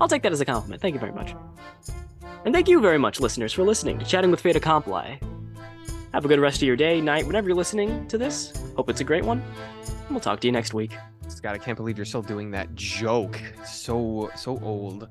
I'll 0.00 0.08
take 0.08 0.22
that 0.22 0.32
as 0.32 0.40
a 0.40 0.46
compliment. 0.46 0.80
Thank 0.80 0.94
you 0.94 1.00
very 1.00 1.12
much. 1.12 1.34
And 2.44 2.54
thank 2.54 2.68
you 2.68 2.80
very 2.80 2.96
much, 2.96 3.20
listeners, 3.20 3.52
for 3.52 3.64
listening 3.64 3.98
to 3.98 4.04
Chatting 4.06 4.30
with 4.30 4.40
Fait 4.40 4.56
Accompli. 4.56 5.20
Have 6.14 6.24
a 6.24 6.28
good 6.28 6.40
rest 6.40 6.56
of 6.56 6.62
your 6.62 6.76
day, 6.76 6.98
night, 6.98 7.26
whenever 7.26 7.48
you're 7.48 7.56
listening 7.56 8.08
to 8.08 8.16
this. 8.16 8.54
Hope 8.76 8.88
it's 8.88 9.02
a 9.02 9.04
great 9.04 9.24
one. 9.24 9.42
And 9.86 10.10
we'll 10.10 10.20
talk 10.20 10.40
to 10.40 10.48
you 10.48 10.52
next 10.52 10.72
week. 10.72 10.92
Scott, 11.28 11.54
I 11.54 11.58
can't 11.58 11.76
believe 11.76 11.98
you're 11.98 12.06
still 12.06 12.22
doing 12.22 12.50
that 12.52 12.74
joke. 12.74 13.38
So 13.64 14.30
so 14.34 14.58
old. 14.60 15.08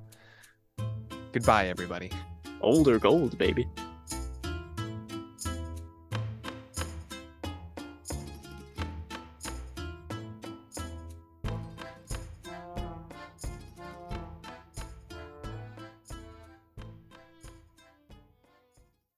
Goodbye, 1.31 1.67
everybody. 1.67 2.11
Older 2.61 2.97
gold, 2.97 3.37
baby. 3.37 3.67